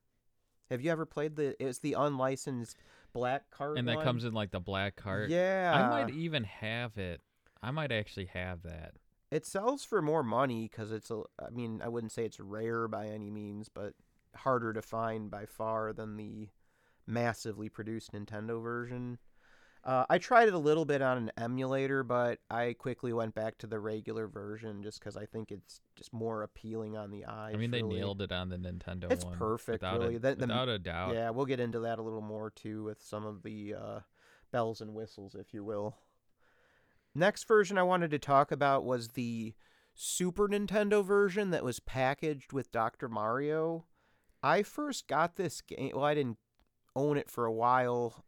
have 0.72 0.82
you 0.82 0.90
ever 0.90 1.06
played 1.06 1.36
the? 1.36 1.56
It's 1.64 1.80
the 1.80 1.94
unlicensed 1.94 2.78
black 3.14 3.52
card, 3.52 3.78
and 3.78 3.88
that 3.88 3.98
one? 3.98 4.06
comes 4.06 4.24
in 4.24 4.34
like 4.34 4.52
the 4.52 4.60
black 4.60 4.96
cart. 4.96 5.30
Yeah, 5.30 5.72
I 5.76 5.90
might 5.90 6.14
even 6.14 6.46
have 6.46 6.98
it. 6.98 7.22
I 7.62 7.72
might 7.72 7.92
actually 7.92 8.28
have 8.28 8.64
that. 8.64 8.94
It 9.30 9.46
sells 9.46 9.84
for 9.84 10.02
more 10.02 10.24
money 10.24 10.70
because 10.72 10.92
it's 10.92 11.12
a. 11.12 11.24
I 11.40 11.50
mean, 11.52 11.82
I 11.84 11.90
wouldn't 11.90 12.14
say 12.14 12.26
it's 12.26 12.40
rare 12.40 12.88
by 12.88 13.08
any 13.08 13.30
means, 13.30 13.70
but 13.70 13.94
harder 14.38 14.72
to 14.72 14.82
find 14.82 15.30
by 15.30 15.46
far 15.46 15.92
than 15.92 16.16
the 16.16 16.48
massively 17.06 17.68
produced 17.68 18.14
Nintendo 18.14 18.64
version. 18.64 19.20
Uh, 19.84 20.06
I 20.10 20.20
tried 20.20 20.48
it 20.48 20.54
a 20.54 20.60
little 20.60 20.86
bit 20.86 21.02
on 21.02 21.18
an 21.18 21.32
emulator, 21.38 22.04
but 22.04 22.38
I 22.52 22.76
quickly 22.78 23.14
went 23.14 23.34
back 23.34 23.58
to 23.60 23.68
the 23.68 23.80
regular 23.80 24.28
version 24.28 24.84
just 24.84 25.00
because 25.00 25.18
I 25.18 25.26
think 25.26 25.52
it's 25.52 25.82
just 25.96 26.14
more 26.14 26.44
appealing 26.44 26.96
on 26.96 27.10
the 27.10 27.26
eye. 27.26 27.52
I 27.54 27.58
mean, 27.58 27.72
they 27.72 27.82
really. 27.82 27.96
nailed 28.00 28.22
it 28.22 28.32
on 28.32 28.50
the 28.50 28.58
Nintendo 28.58 29.12
It's 29.12 29.26
one. 29.26 29.38
perfect, 29.40 29.82
without 29.82 30.00
really. 30.00 30.16
A, 30.18 30.20
The- 30.20 30.36
the- 30.36 30.42
without 30.48 30.70
a 30.70 30.78
doubt. 30.78 31.16
Yeah, 31.16 31.32
we'll 31.32 31.48
get 31.48 31.60
into 31.60 31.80
that 31.80 31.98
a 31.98 32.04
little 32.04 32.22
more 32.22 32.52
too 32.52 32.84
with 32.84 33.02
some 33.02 33.26
of 33.26 33.42
the 33.42 33.74
uh, 33.74 34.00
bells 34.52 34.82
and 34.82 34.94
whistles, 34.94 35.34
if 35.34 35.52
you 35.52 35.64
will. 35.64 35.96
Next 37.16 37.48
version 37.48 37.78
I 37.78 37.84
wanted 37.84 38.12
to 38.12 38.20
talk 38.20 38.52
about 38.52 38.86
was 38.86 39.10
the 39.10 39.56
Super 39.96 40.48
Nintendo 40.48 41.04
version 41.04 41.50
that 41.52 41.64
was 41.64 41.80
packaged 41.80 42.54
with 42.54 42.72
Dr. 42.72 43.10
Mario. 43.10 43.86
I 44.44 44.64
first 44.64 45.08
got 45.08 45.36
this 45.36 45.62
game, 45.62 45.92
well, 45.96 46.06
I 46.06 46.14
didn't 46.14 46.38
own 46.96 47.18
it 47.18 47.30
for 47.30 47.46
a 47.46 47.52
while, 47.52 48.24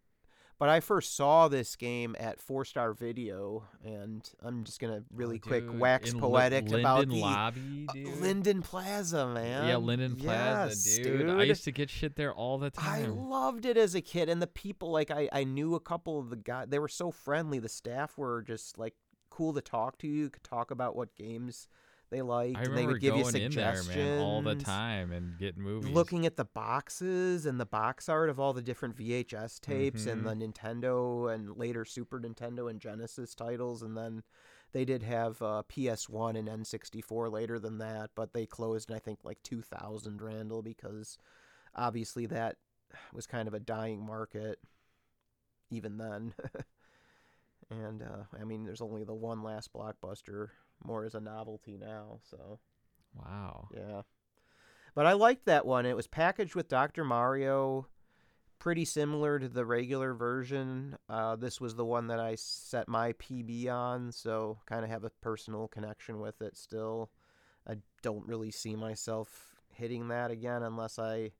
but 0.59 0.69
I 0.69 0.79
first 0.79 1.15
saw 1.15 1.47
this 1.47 1.75
game 1.75 2.15
at 2.19 2.39
Four 2.39 2.65
Star 2.65 2.93
Video, 2.93 3.63
and 3.83 4.27
I'm 4.43 4.63
just 4.63 4.79
going 4.79 4.93
to 4.93 5.03
really 5.13 5.41
Oh, 5.43 5.47
quick 5.47 5.63
wax 5.67 6.13
poetic 6.13 6.71
about 6.71 7.07
the 7.09 7.15
Lobby, 7.19 7.85
uh, 7.89 7.93
dude. 7.93 8.17
Linden 8.19 8.61
Plaza, 8.61 9.27
man. 9.27 9.67
yeah, 9.67 9.77
Linden 9.77 10.15
Plaza, 10.15 10.69
Yes, 10.69 10.97
dude. 10.97 11.29
I 11.29 11.43
used 11.43 11.63
to 11.65 11.71
get 11.71 11.89
shit 11.89 12.15
there 12.15 12.33
all 12.33 12.57
the 12.57 12.69
time. 12.71 13.03
I 13.03 13.07
loved 13.07 13.65
it 13.65 13.77
as 13.77 13.95
a 13.95 14.01
kid, 14.01 14.29
and 14.29 14.41
the 14.41 14.47
people 14.47 14.91
like 14.91 15.11
I 15.11 15.27
I 15.31 15.43
knew 15.43 15.75
a 15.75 15.79
couple 15.79 16.19
of 16.19 16.29
the 16.29 16.35
guys. 16.37 16.67
They 16.69 16.79
were 16.79 16.87
so 16.87 17.11
friendly. 17.11 17.59
The 17.59 17.69
staff 17.69 18.17
were 18.17 18.41
just 18.41 18.77
like 18.77 18.93
cool 19.29 19.53
to 19.53 19.61
talk 19.61 19.97
to. 19.99 20.07
You 20.07 20.29
could 20.29 20.43
talk 20.43 20.69
about 20.71 20.95
what 20.95 21.15
games 21.15 21.67
they 22.13 22.21
liked, 22.21 22.57
I 22.57 22.63
and 22.63 22.77
they 22.77 22.85
would 22.85 23.01
give 23.01 23.15
you 23.15 23.27
in 23.27 23.33
there, 23.33 23.41
suggestions. 23.75 23.95
man, 23.95 24.21
all 24.21 24.41
the 24.41 24.55
time 24.55 25.11
and 25.11 25.37
get 25.37 25.57
movies. 25.57 25.89
Looking 25.93 26.25
at 26.25 26.37
the 26.37 26.45
boxes 26.45 27.45
and 27.45 27.59
the 27.59 27.65
box 27.65 28.07
art 28.07 28.29
of 28.29 28.39
all 28.39 28.53
the 28.53 28.61
different 28.61 28.95
VHS 28.95 29.59
tapes 29.59 30.05
and 30.05 30.23
Mm-hmm. 30.23 30.39
the 30.39 30.47
Nintendo 30.47 31.33
and 31.33 31.57
later 31.57 31.83
Super 31.85 32.19
Nintendo 32.19 32.69
and 32.69 32.79
Genesis 32.79 33.33
titles, 33.35 33.81
and 33.81 33.97
then 33.97 34.23
they 34.71 34.85
did 34.85 35.03
have 35.03 35.41
uh, 35.41 35.63
PS1 35.69 36.37
and 36.37 36.47
N64 36.47 37.31
later 37.31 37.59
than 37.59 37.79
that, 37.79 38.11
but 38.15 38.33
they 38.33 38.45
closed 38.45 38.89
in 38.89 38.95
I 38.95 38.99
think 38.99 39.19
like 39.23 39.41
2000 39.43 40.21
Randall 40.21 40.61
because 40.61 41.17
obviously 41.75 42.25
that 42.27 42.57
was 43.11 43.25
kind 43.25 43.47
of 43.47 43.53
a 43.55 43.59
dying 43.59 44.05
market 44.05 44.59
even 45.71 45.97
then. 45.97 46.33
and 47.71 48.03
uh, 48.03 48.23
I 48.39 48.43
mean, 48.43 48.63
there's 48.65 48.81
only 48.81 49.03
the 49.03 49.13
one 49.13 49.41
last 49.41 49.73
blockbuster, 49.73 50.49
more 50.85 51.05
as 51.05 51.15
a 51.15 51.19
novelty 51.19 51.77
now, 51.77 52.19
so. 52.29 52.59
wow. 53.15 53.67
Yeah. 53.73 54.01
But 54.95 55.05
I 55.05 55.13
liked 55.13 55.45
that 55.45 55.65
one. 55.65 55.85
It 55.85 55.95
was 55.95 56.07
packaged 56.07 56.55
with 56.55 56.67
Dr. 56.67 57.03
Mario, 57.03 57.87
pretty 58.59 58.85
similar 58.85 59.39
to 59.39 59.49
the 59.49 59.65
regular 59.65 60.13
version. 60.13 60.97
Uh, 61.09 61.35
this 61.35 61.59
was 61.59 61.75
the 61.75 61.85
one 61.85 62.07
that 62.07 62.19
I 62.19 62.35
set 62.35 62.87
my 62.87 63.13
PB 63.13 63.69
on, 63.69 64.11
so 64.11 64.59
kind 64.67 64.83
of 64.83 64.91
have 64.91 65.03
a 65.03 65.09
personal 65.09 65.67
connection 65.67 66.19
with 66.19 66.41
it 66.41 66.55
still. 66.55 67.09
I 67.67 67.77
don't 68.01 68.27
really 68.27 68.51
see 68.51 68.75
myself 68.75 69.55
hitting 69.69 70.09
that 70.09 70.29
again 70.29 70.61
unless 70.63 70.99
I 70.99 71.31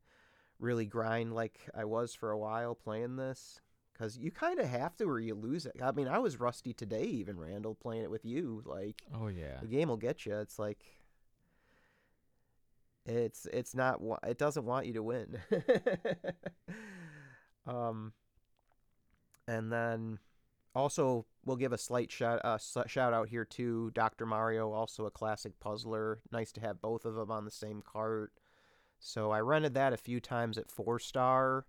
really 0.60 0.86
grind 0.86 1.34
like 1.34 1.60
I 1.76 1.86
was 1.86 2.16
for 2.16 2.32
a 2.32 2.38
while 2.38 2.74
playing 2.74 3.18
this. 3.18 3.62
Because 3.94 4.18
you 4.18 4.32
kind 4.32 4.60
of 4.60 4.68
have 4.68 4.96
to 4.98 5.06
or 5.06 5.20
you 5.20 5.36
lose 5.36 5.68
it. 5.68 5.74
I 5.82 5.92
mean, 5.92 6.08
I 6.08 6.18
was 6.18 6.40
rusty 6.40 6.74
today, 6.74 7.04
even, 7.04 7.40
Randall, 7.40 7.76
playing 7.76 8.04
it 8.04 8.12
with 8.12 8.26
you. 8.26 8.64
Like, 8.66 9.04
Oh 9.14 9.28
yeah. 9.28 9.60
the 9.62 9.68
game 9.68 9.88
will 9.88 9.98
get 9.98 10.26
you. 10.26 10.36
It's 10.36 10.58
like 10.58 10.84
it's 13.06 13.46
it's 13.52 13.76
not 13.76 14.00
it 14.26 14.38
doesn't 14.38 14.66
want 14.66 14.88
you 14.88 14.94
to 14.94 15.04
win. 15.04 15.38
um, 17.68 18.14
and 19.48 19.72
then 19.72 20.20
also 20.74 21.26
we'll 21.46 21.58
give 21.58 21.74
a 21.74 21.78
slight 21.78 22.12
shout 22.12 22.42
uh, 22.44 22.58
shout 22.88 23.14
out 23.14 23.30
here 23.30 23.46
to 23.46 23.92
Dr. 23.92 24.26
Mario, 24.26 24.72
also 24.72 25.06
a 25.06 25.12
classic 25.12 25.60
puzzler. 25.60 26.20
Nice 26.32 26.52
to 26.54 26.62
have 26.62 26.82
both 26.82 27.06
of 27.06 27.16
them 27.16 27.32
on 27.32 27.46
the 27.46 27.52
same 27.52 27.82
cart. 27.82 28.34
So 29.00 29.32
I 29.32 29.42
rented 29.42 29.74
that 29.74 29.94
a 29.94 29.98
few 29.98 30.22
times 30.22 30.58
at 30.58 30.72
Four 30.72 30.98
Star, 30.98 31.66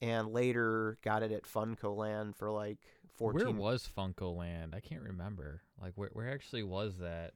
and 0.00 0.28
later 0.28 0.98
got 1.02 1.22
it 1.22 1.32
at 1.32 1.44
FuncoLand 1.44 2.36
for 2.36 2.50
like 2.50 2.78
fourteen. 3.16 3.56
Where 3.56 3.70
was 3.72 3.88
FuncoLand? 3.96 4.74
I 4.74 4.80
can't 4.80 5.02
remember. 5.02 5.62
Like 5.80 5.92
where 5.94 6.10
where 6.12 6.30
actually 6.30 6.62
was 6.62 6.98
that? 6.98 7.32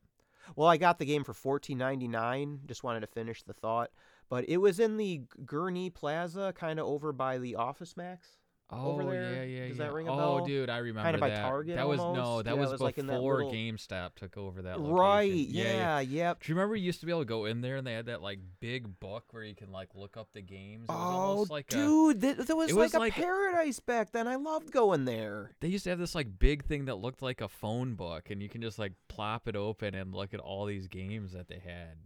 Well, 0.57 0.69
I 0.69 0.77
got 0.77 0.99
the 0.99 1.05
game 1.05 1.25
for 1.25 1.35
fourteen 1.35 1.79
ninety 1.79 2.09
nine. 2.09 2.61
Just 2.67 2.85
wanted 2.85 3.01
to 3.01 3.07
finish 3.07 3.43
the 3.43 3.53
thought, 3.53 3.91
but 4.29 4.49
it 4.49 4.59
was 4.59 4.81
in 4.81 4.97
the 4.97 5.23
Gurney 5.45 5.91
Plaza, 5.91 6.53
kind 6.57 6.79
of 6.79 6.87
over 6.87 7.13
by 7.13 7.39
the 7.39 7.57
Office 7.57 7.97
Max. 7.97 8.40
Oh 8.73 8.93
over 8.93 9.05
there? 9.05 9.33
yeah, 9.35 9.43
yeah, 9.43 9.69
Does 9.69 9.79
yeah. 9.79 9.85
that 9.85 9.93
ring 9.93 10.09
a 10.09 10.13
oh, 10.13 10.47
dude, 10.47 10.71
I 10.71 10.79
remember 10.79 11.19
by 11.19 11.31
that. 11.31 11.43
Target 11.43 11.77
That 11.77 11.89
was 11.89 11.99
no, 11.99 12.43
that 12.43 12.55
Yeah, 12.55 12.61
was, 12.61 12.71
was 12.73 12.81
like 12.81 12.97
before 12.97 13.39
little- 13.45 13.53
GameStop 13.53 14.15
took 14.17 14.37
over 14.37 14.63
that 14.63 14.79
location. 14.81 14.95
Right? 14.97 15.33
yeah, 15.33 15.99
Yeah. 15.99 16.01
Yep. 16.01 16.41
Do 16.43 16.53
you 16.53 16.57
remember 16.57 16.77
you 16.77 16.85
used 16.87 17.01
to 17.01 17.07
be 17.07 17.13
able 17.13 17.23
to 17.23 17.27
go 17.27 17.45
in 17.47 17.61
there 17.61 17.77
and 17.77 17.87
they 17.87 17.93
had 17.95 18.07
that 18.07 18.23
like 18.23 18.39
big 18.61 19.01
book 19.01 19.25
where 19.33 19.43
you 19.45 19.55
can 19.55 19.73
like 19.73 19.89
look 19.95 20.17
up 20.17 20.29
the 20.33 20.43
games? 20.43 20.87
It 20.89 20.93
was 20.93 20.99
Oh, 21.01 21.19
almost 21.31 21.51
like 21.51 21.67
dude, 21.69 22.21
that, 22.21 22.47
that 22.47 22.57
was 22.57 22.71
it 22.71 22.75
like 22.75 22.83
was 22.85 22.95
a 22.95 22.99
like- 23.01 23.13
paradise 23.15 23.81
back 23.81 24.13
then. 24.13 24.29
I 24.29 24.37
loved 24.37 24.71
going 24.71 25.05
there. 25.05 25.53
they 25.61 25.69
used 25.69 25.85
to 25.85 25.91
have 25.91 25.99
this 25.99 26.15
like 26.15 26.39
big 26.39 26.65
thing 26.65 26.85
that 26.87 26.97
looked 26.97 27.23
like 27.23 27.41
a 27.41 27.49
phone 27.49 27.95
book 27.95 28.31
and 28.31 28.43
you 28.43 28.49
can 28.49 28.61
just 28.63 28.79
like 28.79 28.93
plop 29.09 29.49
it 29.49 29.57
open 29.57 29.95
and 29.95 30.15
look 30.15 30.33
at 30.35 30.41
all 30.41 30.67
these 30.67 30.87
games 30.87 31.33
that 31.33 31.49
they 31.49 31.59
had. 31.65 31.97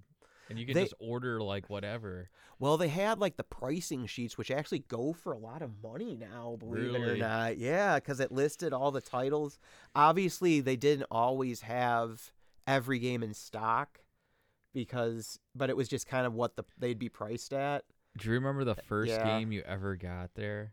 And 0.50 0.58
you 0.58 0.66
can 0.66 0.74
just 0.74 0.94
order 0.98 1.40
like 1.40 1.70
whatever. 1.70 2.28
Well, 2.58 2.76
they 2.76 2.88
had 2.88 3.18
like 3.18 3.36
the 3.36 3.44
pricing 3.44 4.06
sheets, 4.06 4.36
which 4.36 4.50
actually 4.50 4.80
go 4.80 5.12
for 5.12 5.32
a 5.32 5.38
lot 5.38 5.62
of 5.62 5.82
money 5.82 6.16
now, 6.16 6.56
believe 6.58 6.94
it 6.94 7.02
or 7.02 7.16
not. 7.16 7.58
Yeah, 7.58 7.96
because 7.96 8.20
it 8.20 8.30
listed 8.30 8.72
all 8.72 8.90
the 8.90 9.00
titles. 9.00 9.58
Obviously, 9.94 10.60
they 10.60 10.76
didn't 10.76 11.06
always 11.10 11.62
have 11.62 12.32
every 12.66 12.98
game 12.98 13.22
in 13.22 13.34
stock, 13.34 14.00
because 14.72 15.38
but 15.54 15.70
it 15.70 15.76
was 15.76 15.88
just 15.88 16.06
kind 16.06 16.26
of 16.26 16.34
what 16.34 16.56
the 16.56 16.64
they'd 16.78 16.98
be 16.98 17.08
priced 17.08 17.52
at. 17.52 17.84
Do 18.18 18.28
you 18.28 18.34
remember 18.34 18.64
the 18.64 18.74
first 18.74 19.12
yeah. 19.12 19.24
game 19.24 19.50
you 19.50 19.62
ever 19.62 19.96
got 19.96 20.34
there? 20.34 20.72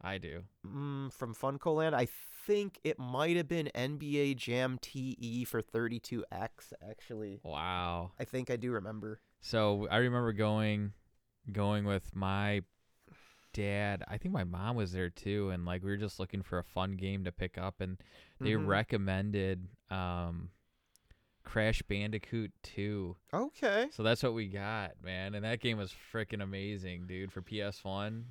I 0.00 0.18
do. 0.18 0.44
Mm, 0.66 1.12
from 1.12 1.34
FuncoLand, 1.34 1.92
I 1.92 2.06
think 2.48 2.80
it 2.82 2.98
might 2.98 3.36
have 3.36 3.46
been 3.46 3.70
NBA 3.74 4.36
Jam 4.36 4.78
TE 4.80 5.44
for 5.44 5.60
32X, 5.62 6.72
actually. 6.90 7.40
Wow. 7.44 8.12
I 8.18 8.24
think 8.24 8.50
I 8.50 8.56
do 8.56 8.72
remember. 8.72 9.20
So 9.40 9.86
I 9.90 9.98
remember 9.98 10.32
going 10.32 10.92
going 11.52 11.84
with 11.84 12.16
my 12.16 12.62
dad. 13.52 14.02
I 14.08 14.16
think 14.18 14.32
my 14.34 14.44
mom 14.44 14.76
was 14.76 14.92
there 14.92 15.10
too 15.10 15.50
and 15.50 15.64
like 15.64 15.82
we 15.82 15.90
were 15.90 15.96
just 15.96 16.18
looking 16.18 16.42
for 16.42 16.58
a 16.58 16.64
fun 16.64 16.92
game 16.96 17.24
to 17.24 17.32
pick 17.32 17.56
up 17.58 17.80
and 17.80 17.98
they 18.40 18.52
Mhm. 18.52 18.66
recommended 18.66 19.68
um 19.90 20.50
Crash 21.44 21.80
Bandicoot 21.82 22.52
2. 22.62 23.16
Okay. 23.32 23.88
So 23.92 24.02
that's 24.02 24.22
what 24.22 24.34
we 24.34 24.48
got, 24.48 25.02
man. 25.02 25.34
And 25.34 25.44
that 25.44 25.60
game 25.60 25.78
was 25.78 25.94
freaking 26.12 26.42
amazing, 26.42 27.06
dude, 27.06 27.32
for 27.32 27.40
PS1. 27.40 28.24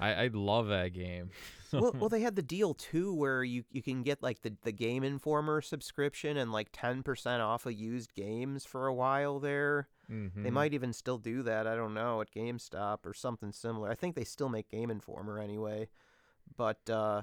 I 0.00 0.14
I 0.24 0.30
love 0.32 0.68
that 0.68 0.92
game. 0.92 1.30
well, 1.72 1.92
well, 1.98 2.08
they 2.10 2.20
had 2.20 2.36
the 2.36 2.42
deal 2.42 2.74
too, 2.74 3.12
where 3.14 3.42
you, 3.44 3.64
you 3.70 3.82
can 3.82 4.02
get 4.02 4.22
like 4.22 4.42
the, 4.42 4.56
the 4.62 4.72
Game 4.72 5.02
Informer 5.04 5.60
subscription 5.60 6.36
and 6.36 6.52
like 6.52 6.68
ten 6.72 7.02
percent 7.02 7.42
off 7.42 7.66
of 7.66 7.72
used 7.72 8.14
games 8.14 8.64
for 8.64 8.86
a 8.86 8.94
while 8.94 9.38
there. 9.40 9.88
They 10.08 10.14
Mhm. 10.48 10.52
might 10.52 10.72
even 10.74 10.92
still 10.94 11.18
do 11.18 11.42
that. 11.42 11.66
I 11.66 11.74
don't 11.76 11.92
know 11.94 12.20
at 12.22 12.30
GameStop 12.30 13.04
or 13.04 13.12
something 13.12 13.52
similar. 13.52 13.90
I 13.90 13.94
think 13.94 14.14
they 14.14 14.24
still 14.24 14.48
make 14.48 14.70
Game 14.70 14.90
Informer 14.90 15.38
anyway. 15.38 15.88
But 16.56 16.88
uh, 16.88 17.22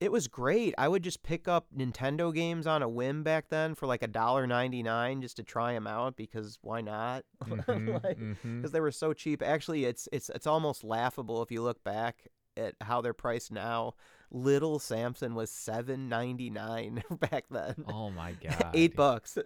it 0.00 0.12
was 0.12 0.28
great. 0.28 0.74
I 0.78 0.86
would 0.88 1.02
just 1.02 1.22
pick 1.22 1.48
up 1.48 1.66
Nintendo 1.76 2.32
games 2.32 2.66
on 2.66 2.82
a 2.82 2.88
whim 2.88 3.22
back 3.24 3.48
then 3.48 3.74
for 3.74 3.86
like 3.86 4.02
a 4.02 4.06
dollar 4.06 4.46
ninety 4.46 4.82
nine 4.82 5.20
just 5.22 5.36
to 5.38 5.42
try 5.42 5.72
them 5.72 5.86
out 5.86 6.16
because 6.16 6.58
why 6.62 6.80
not? 6.80 7.24
Mhm, 7.44 8.02
Like, 8.04 8.18
mhm. 8.18 8.56
because 8.56 8.72
they 8.72 8.80
were 8.80 8.90
so 8.92 9.12
cheap. 9.12 9.42
Actually, 9.42 9.84
it's 9.84 10.08
it's 10.12 10.28
it's 10.30 10.46
almost 10.46 10.84
laughable 10.84 11.42
if 11.42 11.50
you 11.50 11.62
look 11.62 11.82
back 11.84 12.28
at 12.56 12.74
how 12.80 13.00
they're 13.00 13.12
priced 13.14 13.52
now. 13.52 13.94
Little 14.30 14.78
Samson 14.78 15.34
was 15.34 15.50
seven 15.50 16.08
ninety 16.08 16.50
nine 16.50 17.02
back 17.30 17.44
then. 17.50 17.74
Oh 17.88 18.10
my 18.10 18.32
god. 18.42 18.70
Eight 18.74 18.94
bucks. 18.94 19.38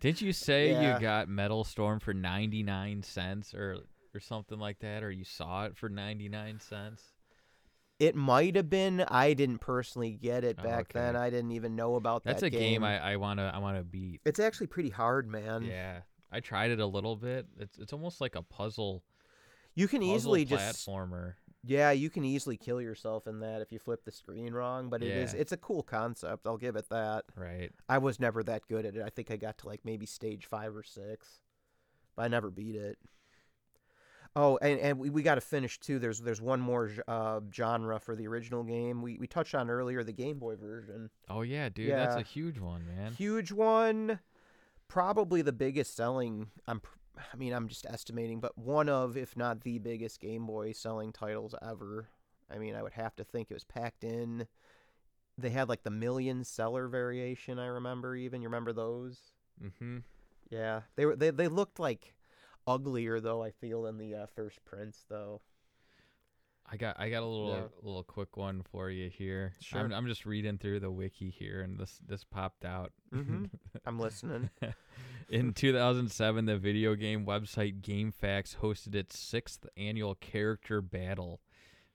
Did 0.00 0.20
you 0.20 0.32
say 0.32 0.70
Yeah. 0.70 0.94
you 0.94 1.00
got 1.00 1.28
Metal 1.28 1.64
Storm 1.64 1.98
for 2.00 2.14
99 2.14 3.02
cents 3.02 3.52
or 3.54 3.78
or 4.14 4.20
something 4.20 4.58
like 4.58 4.78
that 4.78 5.02
or 5.02 5.10
you 5.10 5.24
saw 5.24 5.64
it 5.64 5.76
for 5.76 5.88
99 5.88 6.60
cents? 6.60 7.02
It 7.98 8.14
might 8.14 8.56
have 8.56 8.68
been. 8.68 9.00
I 9.08 9.32
didn't 9.34 9.58
personally 9.58 10.12
get 10.12 10.44
it 10.44 10.56
Oh, 10.60 10.62
back 10.62 10.92
then. 10.92 11.16
I 11.16 11.30
didn't 11.30 11.52
even 11.52 11.76
know 11.76 11.94
about 11.96 12.24
That's 12.24 12.40
that 12.42 12.50
That's 12.50 12.56
a 12.56 12.58
game, 12.58 12.84
I 12.84 12.98
I 12.98 13.16
want 13.16 13.38
to 13.40 13.50
I 13.54 13.58
want 13.58 13.76
to 13.78 13.84
beat. 13.84 14.20
It's 14.24 14.40
actually 14.40 14.66
pretty 14.66 14.90
hard, 14.90 15.28
man. 15.28 15.62
Yeah. 15.64 16.00
I 16.30 16.40
tried 16.40 16.70
it 16.72 16.80
a 16.80 16.86
little 16.86 17.16
bit. 17.16 17.46
It's 17.58 17.78
it's 17.78 17.92
almost 17.92 18.20
like 18.20 18.34
a 18.34 18.42
puzzle 18.42 19.02
You 19.74 19.88
can 19.88 20.00
puzzle 20.00 20.14
easily 20.16 20.44
just 20.44 20.86
platformer. 20.86 21.34
yeah, 21.64 21.90
you 21.92 22.10
can 22.10 22.24
easily 22.24 22.56
kill 22.56 22.80
yourself 22.82 23.26
in 23.26 23.40
that 23.40 23.62
if 23.62 23.72
you 23.72 23.78
flip 23.78 24.04
the 24.04 24.12
screen 24.12 24.52
wrong. 24.52 24.90
But 24.90 25.02
it 25.02 25.08
is 25.16 25.32
Yeah. 25.32 25.40
it's 25.40 25.52
a 25.52 25.56
cool 25.56 25.82
concept. 25.82 26.46
I'll 26.46 26.58
give 26.58 26.76
it 26.76 26.88
that. 26.90 27.24
Right. 27.36 27.70
I 27.88 27.98
was 27.98 28.20
never 28.20 28.42
that 28.44 28.66
good 28.68 28.84
at 28.84 28.96
it. 28.96 29.02
I 29.02 29.08
think 29.10 29.30
I 29.30 29.36
got 29.36 29.58
to 29.58 29.68
like 29.68 29.80
maybe 29.84 30.04
stage 30.04 30.46
five 30.46 30.76
or 30.76 30.82
six, 30.82 31.40
but 32.14 32.22
I 32.24 32.28
never 32.28 32.50
beat 32.50 32.74
it. 32.76 32.98
Oh, 34.38 34.58
and, 34.60 34.78
and 34.80 34.98
we, 34.98 35.08
we 35.08 35.22
got 35.22 35.36
to 35.36 35.40
finish 35.40 35.80
too. 35.80 35.98
There's 35.98 36.20
there's 36.20 36.42
one 36.42 36.60
more 36.60 36.90
uh, 37.08 37.40
genre 37.50 37.98
for 37.98 38.14
the 38.14 38.28
original 38.28 38.62
game. 38.62 39.00
We 39.00 39.16
we 39.18 39.26
touched 39.26 39.54
on 39.54 39.70
earlier 39.70 40.04
the 40.04 40.12
Game 40.12 40.38
Boy 40.38 40.56
version. 40.56 41.08
Oh 41.30 41.40
yeah, 41.40 41.70
dude, 41.70 41.90
that's 41.90 42.16
a 42.16 42.22
huge 42.22 42.58
one, 42.58 42.84
man. 42.86 43.12
Huge 43.14 43.50
one, 43.50 44.20
probably 44.88 45.40
the 45.40 45.54
biggest 45.54 45.96
selling. 45.96 46.50
I'm 46.68 46.82
I 47.16 47.36
mean 47.36 47.54
I'm 47.54 47.66
just 47.66 47.86
estimating, 47.86 48.40
but 48.40 48.58
one 48.58 48.90
of 48.90 49.16
if 49.16 49.38
not 49.38 49.62
the 49.62 49.78
biggest 49.78 50.20
Game 50.20 50.44
Boy 50.44 50.72
selling 50.72 51.12
titles 51.12 51.54
ever. 51.66 52.10
I 52.50 52.58
mean 52.58 52.74
I 52.74 52.82
would 52.82 52.92
have 52.92 53.16
to 53.16 53.24
think 53.24 53.50
it 53.50 53.54
was 53.54 53.64
packed 53.64 54.04
in. 54.04 54.46
They 55.38 55.50
had 55.50 55.70
like 55.70 55.82
the 55.82 55.90
million 55.90 56.44
seller 56.44 56.88
variation. 56.88 57.58
I 57.58 57.66
remember 57.68 58.14
even. 58.14 58.42
You 58.42 58.48
remember 58.48 58.74
those? 58.74 59.18
Mm 59.64 59.72
Mhm. 59.80 60.02
Yeah, 60.50 60.82
they 60.94 61.06
were 61.06 61.16
they 61.16 61.30
they 61.30 61.48
looked 61.48 61.80
like 61.80 62.12
uglier 62.66 63.20
though. 63.20 63.42
I 63.42 63.50
feel 63.50 63.82
than 63.82 63.98
the 63.98 64.14
uh, 64.14 64.26
first 64.34 64.64
Prince 64.64 65.04
though. 65.08 65.40
I 66.68 66.76
got 66.76 66.98
I 66.98 67.10
got 67.10 67.22
a 67.22 67.26
little 67.26 67.50
Yeah. 67.50 67.62
little 67.82 68.02
quick 68.02 68.36
one 68.36 68.62
for 68.72 68.90
you 68.90 69.08
here. 69.08 69.52
Sure. 69.60 69.80
I'm 69.80 69.92
I'm 69.92 70.06
just 70.08 70.26
reading 70.26 70.58
through 70.58 70.80
the 70.80 70.90
wiki 70.90 71.30
here 71.30 71.60
and 71.62 71.78
this 71.78 72.00
this 72.06 72.24
popped 72.24 72.64
out. 72.64 72.92
Mhm. 73.14 73.50
I'm 73.86 73.98
listening. 74.00 74.50
In 75.28 75.52
2007, 75.54 76.44
the 76.46 76.56
video 76.56 76.94
game 76.94 77.24
website 77.26 77.80
GameFAQs 77.82 78.58
hosted 78.58 78.94
its 78.94 79.18
sixth 79.18 79.66
annual 79.76 80.14
character 80.14 80.80
battle, 80.80 81.40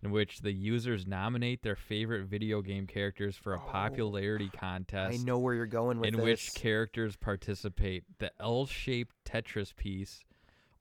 in 0.04 0.12
which 0.12 0.40
the 0.42 0.52
users 0.52 1.08
nominate 1.08 1.64
their 1.64 1.78
favorite 1.78 2.26
video 2.26 2.62
game 2.62 2.88
characters 2.88 3.38
for 3.38 3.54
a 3.54 3.58
Oh, 3.58 3.66
popularity 3.70 4.50
contest. 4.50 5.18
I 5.20 5.24
know 5.24 5.40
where 5.40 5.54
you're 5.54 5.66
going 5.66 6.00
with 6.00 6.10
in 6.10 6.16
this. 6.18 6.24
which 6.24 6.54
characters 6.56 7.16
participate. 7.16 8.04
The 8.20 8.32
L-shaped 8.42 9.16
Tetris 9.26 9.74
piece, 9.78 10.26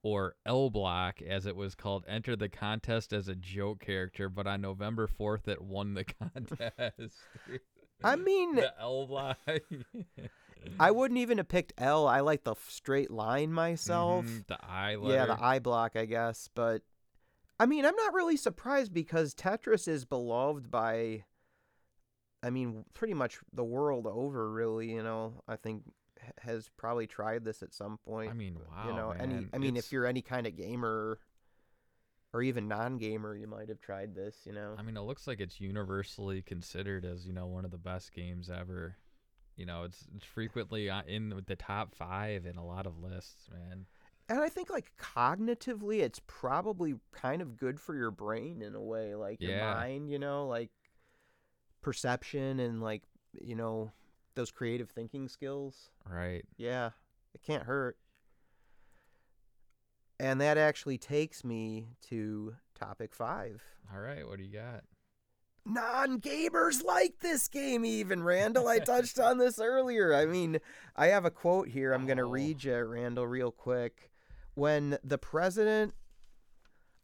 or 0.03 0.35
L 0.47 0.71
Block 0.71 1.21
as 1.23 1.47
it 1.47 1.57
was 1.57 1.75
called, 1.75 2.05
entered 2.09 2.39
the 2.39 2.49
contest 2.49 3.13
as 3.13 3.29
a 3.29 3.35
joke 3.35 3.81
character, 3.81 4.29
but 4.29 4.47
on 4.47 4.61
November 4.61 5.07
4th, 5.09 5.49
it 5.49 5.61
won 5.63 5.95
the 5.95 6.05
contest. 6.35 7.19
I 8.03 8.17
mean, 8.17 8.55
the 8.55 8.73
L 8.81 9.07
Block. 9.07 9.39
I 10.79 10.91
wouldn't 10.91 11.19
even 11.19 11.39
have 11.39 11.49
picked 11.49 11.73
L. 11.79 12.07
I 12.07 12.21
like 12.21 12.45
the 12.45 12.55
straight 12.69 13.11
line 13.11 13.53
myself. 13.53 14.27
Mhm, 14.27 14.47
the 14.47 14.59
I 14.63 14.97
letter. 14.97 15.15
Yeah, 15.15 15.27
the 15.27 15.43
I 15.43 15.59
block, 15.59 15.97
I 15.97 16.05
guess. 16.07 16.49
But 16.55 16.83
I 17.59 17.67
mean, 17.67 17.85
I'm 17.85 17.97
not 17.97 18.15
really 18.15 18.37
surprised 18.37 18.93
because 18.93 19.35
Tetris 19.35 19.87
is 19.89 20.05
beloved 20.05 20.71
by, 20.71 21.25
I 22.43 22.51
mean, 22.51 22.85
pretty 22.95 23.15
much 23.15 23.39
the 23.53 23.65
world 23.65 24.07
over. 24.07 24.51
Really, 24.51 24.91
you 24.93 25.03
know, 25.03 25.43
I 25.47 25.57
think 25.57 25.83
has 26.39 26.69
probably 26.77 27.07
tried 27.07 27.45
this 27.45 27.63
at 27.63 27.75
some 27.75 27.99
point. 27.99 28.31
I 28.31 28.35
mean, 28.35 28.59
wow. 28.69 28.87
you 28.87 28.93
know, 28.95 29.11
any. 29.11 29.49
I 29.53 29.59
mean, 29.59 29.77
It's- 29.77 29.87
if 29.87 29.93
you're 29.93 30.07
any 30.07 30.23
kind 30.23 30.47
of 30.47 30.57
gamer, 30.57 31.19
or 32.33 32.43
even 32.43 32.69
non-gamer, 32.69 33.35
you 33.37 33.47
might 33.47 33.69
have 33.69 33.81
tried 33.81 34.15
this. 34.15 34.37
You 34.45 34.53
know. 34.53 34.75
I 34.79 34.83
mean, 34.83 34.97
it 34.97 35.03
looks 35.03 35.27
like 35.27 35.41
it's 35.41 35.61
universally 35.61 36.43
considered 36.43 37.05
as 37.05 37.27
you 37.27 37.33
know 37.33 37.47
one 37.47 37.65
of 37.65 37.71
the 37.71 37.79
best 37.79 38.13
games 38.13 38.51
ever. 38.51 38.97
You 39.57 39.67
know, 39.67 39.85
it's 39.85 40.07
it's 40.15 40.25
frequently 40.25 40.89
uh, 40.89 41.03
in 41.07 41.43
the 41.47 41.57
top 41.57 41.95
five 41.95 42.47
in 42.47 42.57
a 42.57 42.65
lot 42.65 42.87
of 42.87 42.99
lists, 42.99 43.49
man. 43.51 43.87
And 44.29 44.39
I 44.39 44.49
think 44.49 44.71
like 44.71 44.93
cognitively, 44.97 46.01
it's 46.01 46.21
probably 46.27 46.95
kind 47.13 47.43
of 47.43 47.57
good 47.57 47.81
for 47.81 47.97
your 47.97 48.13
brain 48.13 48.63
in 48.63 48.77
a 48.77 48.81
way, 48.81 49.17
like 49.17 49.41
your 49.41 49.59
mind, 49.59 50.09
you 50.09 50.21
know, 50.21 50.47
like 50.47 50.71
perception 51.83 52.61
and 52.61 52.81
like 52.81 53.03
you 53.41 53.57
know 53.57 53.91
those 54.35 54.51
creative 54.51 54.91
thinking 54.91 55.29
skills. 55.29 55.91
Right. 56.09 56.45
Yeah, 56.57 56.91
it 57.35 57.43
can't 57.43 57.65
hurt. 57.65 57.97
And 60.19 60.41
that 60.41 60.59
actually 60.59 60.99
takes 60.99 61.45
me 61.45 61.89
to 62.09 62.55
topic 62.79 63.15
five. 63.15 63.63
All 63.93 64.01
right. 64.01 64.27
What 64.27 64.37
do 64.39 64.45
you 64.45 64.53
got? 64.53 64.85
Non 65.65 66.21
gamers 66.21 66.83
like 66.85 67.19
this 67.21 67.49
game, 67.49 67.85
even 67.85 68.23
Randall. 68.23 68.69
I 68.69 68.79
touched 68.79 69.19
on 69.19 69.39
this 69.39 69.59
earlier. 69.59 70.15
I 70.15 70.27
mean, 70.27 70.59
I 70.97 71.09
have 71.09 71.25
a 71.25 71.31
quote 71.31 71.69
here. 71.69 71.93
I'm 71.93 72.07
going 72.07 72.19
to 72.19 72.25
Oh. 72.25 72.31
read 72.31 72.65
you, 72.65 72.83
Randall, 72.85 73.27
real 73.27 73.51
quick. 73.51 74.11
When 74.55 74.99
the 75.05 75.19
president 75.19 75.95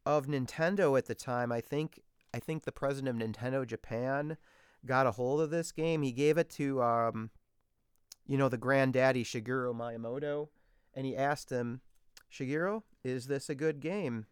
of 0.05 0.27
Nintendo 0.27 0.97
at 0.99 1.07
the 1.07 1.15
time, 1.15 1.53
I 1.53 1.61
think, 1.61 2.01
I 2.35 2.39
think 2.39 2.65
the 2.65 2.73
president 2.73 3.23
of 3.23 3.29
Nintendo 3.29 3.67
Japan 3.67 4.37
got 4.87 5.07
a 5.07 5.13
hold 5.13 5.41
of 5.41 5.51
this 5.51 5.73
game. 5.73 6.03
He 6.03 6.13
gave 6.13 6.39
it 6.39 6.51
to, 6.51 6.83
um, 6.83 7.31
you 8.27 8.39
know, 8.39 8.49
the 8.49 8.57
granddaddy 8.57 9.25
Shigeru 9.25 9.75
Miyamoto, 9.75 10.49
and 10.95 11.07
he 11.07 11.17
asked 11.17 11.51
him, 11.51 11.81
Shigeru, 12.33 12.83
is 13.05 13.27
this 13.27 13.49
a 13.49 13.55
good 13.55 13.81
game? 13.81 14.27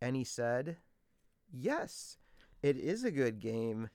And 0.00 0.16
he 0.16 0.24
said, 0.24 0.76
Yes, 1.52 2.18
it 2.62 2.76
is 2.76 3.04
a 3.04 3.10
good 3.10 3.40
game. 3.40 3.88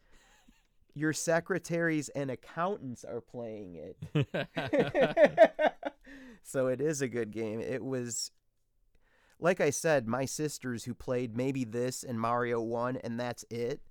Your 0.96 1.14
secretaries 1.14 2.10
and 2.10 2.30
accountants 2.30 3.04
are 3.04 3.22
playing 3.22 3.94
it. 4.14 4.28
so 6.44 6.68
it 6.68 6.82
is 6.82 7.02
a 7.02 7.08
good 7.08 7.32
game. 7.32 7.60
It 7.60 7.84
was 7.84 8.32
like 9.40 9.60
I 9.60 9.72
said, 9.72 10.08
my 10.08 10.26
sisters 10.26 10.86
who 10.86 10.94
played 10.94 11.36
maybe 11.36 11.66
this 11.66 12.04
and 12.04 12.20
Mario 12.20 12.62
1 12.62 12.98
and 12.98 13.20
that's 13.20 13.44
it. 13.50 13.82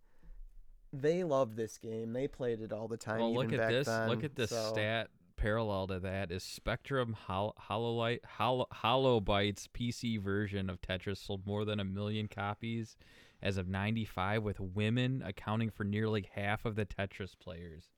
They 0.92 1.24
loved 1.24 1.57
this 1.57 1.78
game. 1.78 2.12
They 2.12 2.28
played 2.28 2.61
it 2.61 2.72
all 2.72 2.88
the 2.88 2.96
time. 2.96 3.20
well, 3.20 3.31
even 3.31 3.42
look 3.42 3.52
at 3.52 3.59
back 3.61 3.70
this. 3.70 3.87
Then, 3.87 4.09
look 4.09 4.24
at 4.24 4.35
this 4.37 4.50
so- 4.50 4.70
stat 4.72 5.09
parallel 5.37 5.88
to 5.88 5.98
that 6.00 6.31
is 6.31 6.44
Spectrum 6.44 7.14
Hol- 7.14 7.57
Hololite 7.68 8.24
Hol- 8.24 8.68
HoloByte's 8.72 9.68
PC 9.68 10.16
version 10.20 10.70
of 10.70 10.81
Tetris 10.81 11.16
sold 11.18 11.46
more 11.46 11.64
than 11.64 11.81
a 11.81 11.85
million 11.85 12.28
copies 12.28 12.96
as 13.40 13.57
of 13.57 13.66
95 13.68 14.42
with 14.44 14.61
women 14.61 15.20
accounting 15.26 15.68
for 15.70 15.83
nearly 15.83 16.28
half 16.35 16.64
of 16.64 16.76
the 16.76 16.87
Tetris 16.87 17.37
players. 17.37 17.90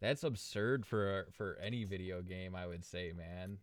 That's 0.00 0.22
absurd 0.22 0.84
for 0.84 1.28
for 1.32 1.56
any 1.62 1.84
video 1.84 2.20
game, 2.20 2.54
I 2.54 2.66
would 2.66 2.84
say, 2.84 3.12
man. 3.16 3.56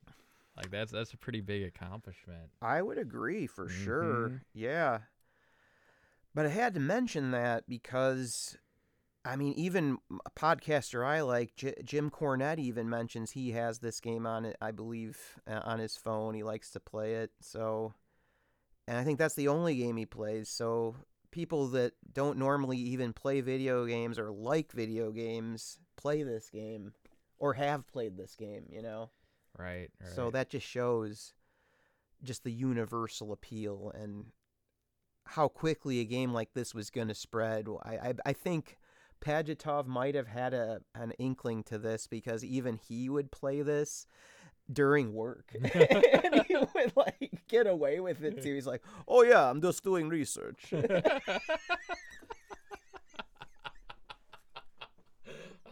Like 0.58 0.72
that's 0.72 0.92
that's 0.92 1.14
a 1.14 1.18
pretty 1.18 1.42
big 1.42 1.64
accomplishment. 1.64 2.50
I 2.64 2.82
would 2.82 2.98
agree 2.98 3.46
for 3.46 3.70
sure. 3.70 4.30
Mhm. 4.30 4.42
Yeah. 4.54 5.00
But 6.34 6.46
I 6.46 6.50
had 6.50 6.74
to 6.74 6.80
mention 6.80 7.32
that 7.32 7.70
because, 7.70 8.58
I 9.24 9.36
mean, 9.36 9.54
even 9.54 9.98
a 10.26 10.32
podcaster 10.32 11.06
I 11.06 11.22
like, 11.22 11.56
J- 11.56 11.76
Jim 11.84 12.10
Cornette, 12.10 12.60
even 12.60 12.90
mentions 12.90 13.32
he 13.32 13.52
has 13.52 13.80
this 13.80 14.00
game 14.00 14.26
on 14.26 14.46
it. 14.46 14.58
I 14.60 14.72
believe 14.72 15.18
uh, 15.48 15.62
on 15.64 15.80
his 15.80 15.96
phone. 15.96 16.34
He 16.34 16.44
likes 16.44 16.72
to 16.72 16.80
play 16.80 17.16
it. 17.16 17.32
So, 17.40 17.94
and 18.88 18.98
I 18.98 19.04
think 19.04 19.20
that's 19.20 19.36
the 19.36 19.48
only 19.48 19.76
game 19.76 19.96
he 19.96 20.06
plays. 20.06 20.50
So 20.50 20.96
people 21.30 21.68
that 21.70 21.94
don't 22.12 22.38
normally 22.38 22.78
even 22.78 23.14
play 23.14 23.42
video 23.42 23.86
games 23.86 24.18
or 24.18 24.32
like 24.32 24.72
video 24.72 25.12
games 25.12 25.78
play 25.98 26.24
this 26.24 26.50
game 26.50 26.94
or 27.38 27.54
have 27.54 27.88
played 27.88 28.18
this 28.18 28.36
game. 28.36 28.66
You 28.72 28.82
know. 28.82 29.12
Right. 29.56 29.92
right. 30.02 30.12
So 30.16 30.32
that 30.32 30.50
just 30.50 30.66
shows 30.66 31.36
just 32.24 32.44
the 32.44 32.52
universal 32.52 33.34
appeal 33.34 33.92
and 33.94 34.26
how 35.26 35.48
quickly 35.48 36.00
a 36.00 36.06
game 36.06 36.34
like 36.34 36.54
this 36.54 36.74
was 36.74 36.90
going 36.90 37.08
to 37.08 37.16
spread. 37.16 37.68
I, 37.84 37.92
I 37.92 38.14
I 38.28 38.34
think 38.34 38.78
Pajitnov 39.24 39.88
might 39.88 40.16
have 40.16 40.28
had 40.28 40.54
a 40.54 40.82
an 40.96 41.12
inkling 41.18 41.64
to 41.64 41.78
this 41.78 42.08
because 42.08 42.44
even 42.44 42.78
he 42.78 43.10
would 43.10 43.32
play 43.32 43.62
this 43.62 44.06
during 44.72 45.14
work 45.14 45.52
and 45.64 46.44
he 46.48 46.56
would 46.76 46.94
like 46.96 47.32
get 47.48 47.68
away 47.68 48.00
with 48.00 48.24
it 48.24 48.42
too. 48.42 48.54
He's 48.54 48.68
like, 48.68 48.82
"Oh 49.08 49.24
yeah, 49.24 49.50
I'm 49.50 49.62
just 49.62 49.84
doing 49.84 50.10
research." 50.10 50.74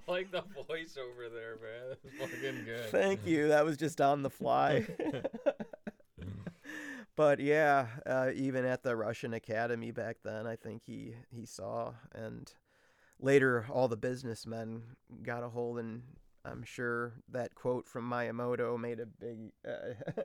I 0.07 0.13
like 0.13 0.31
the 0.31 0.43
voice 0.67 0.97
over 0.97 1.29
there, 1.29 1.57
man. 1.61 1.95
That's 2.03 2.31
fucking 2.31 2.65
good. 2.65 2.89
Thank 2.89 3.25
you. 3.25 3.47
That 3.47 3.63
was 3.63 3.77
just 3.77 4.01
on 4.01 4.23
the 4.23 4.29
fly. 4.29 4.85
But 7.21 7.39
yeah, 7.39 7.85
uh, 8.07 8.31
even 8.33 8.65
at 8.65 8.81
the 8.81 8.95
Russian 8.95 9.35
Academy 9.35 9.91
back 9.91 10.17
then, 10.23 10.47
I 10.47 10.55
think 10.55 10.81
he 10.87 11.13
he 11.29 11.45
saw, 11.45 11.93
and 12.15 12.51
later 13.19 13.67
all 13.69 13.87
the 13.87 13.95
businessmen 13.95 14.81
got 15.21 15.43
a 15.43 15.49
hold, 15.49 15.77
and 15.77 16.01
I'm 16.43 16.63
sure 16.63 17.13
that 17.29 17.53
quote 17.53 17.87
from 17.87 18.09
Miyamoto 18.09 18.75
made 18.79 18.99
a 18.99 19.05
big, 19.05 19.51
uh, 19.63 20.21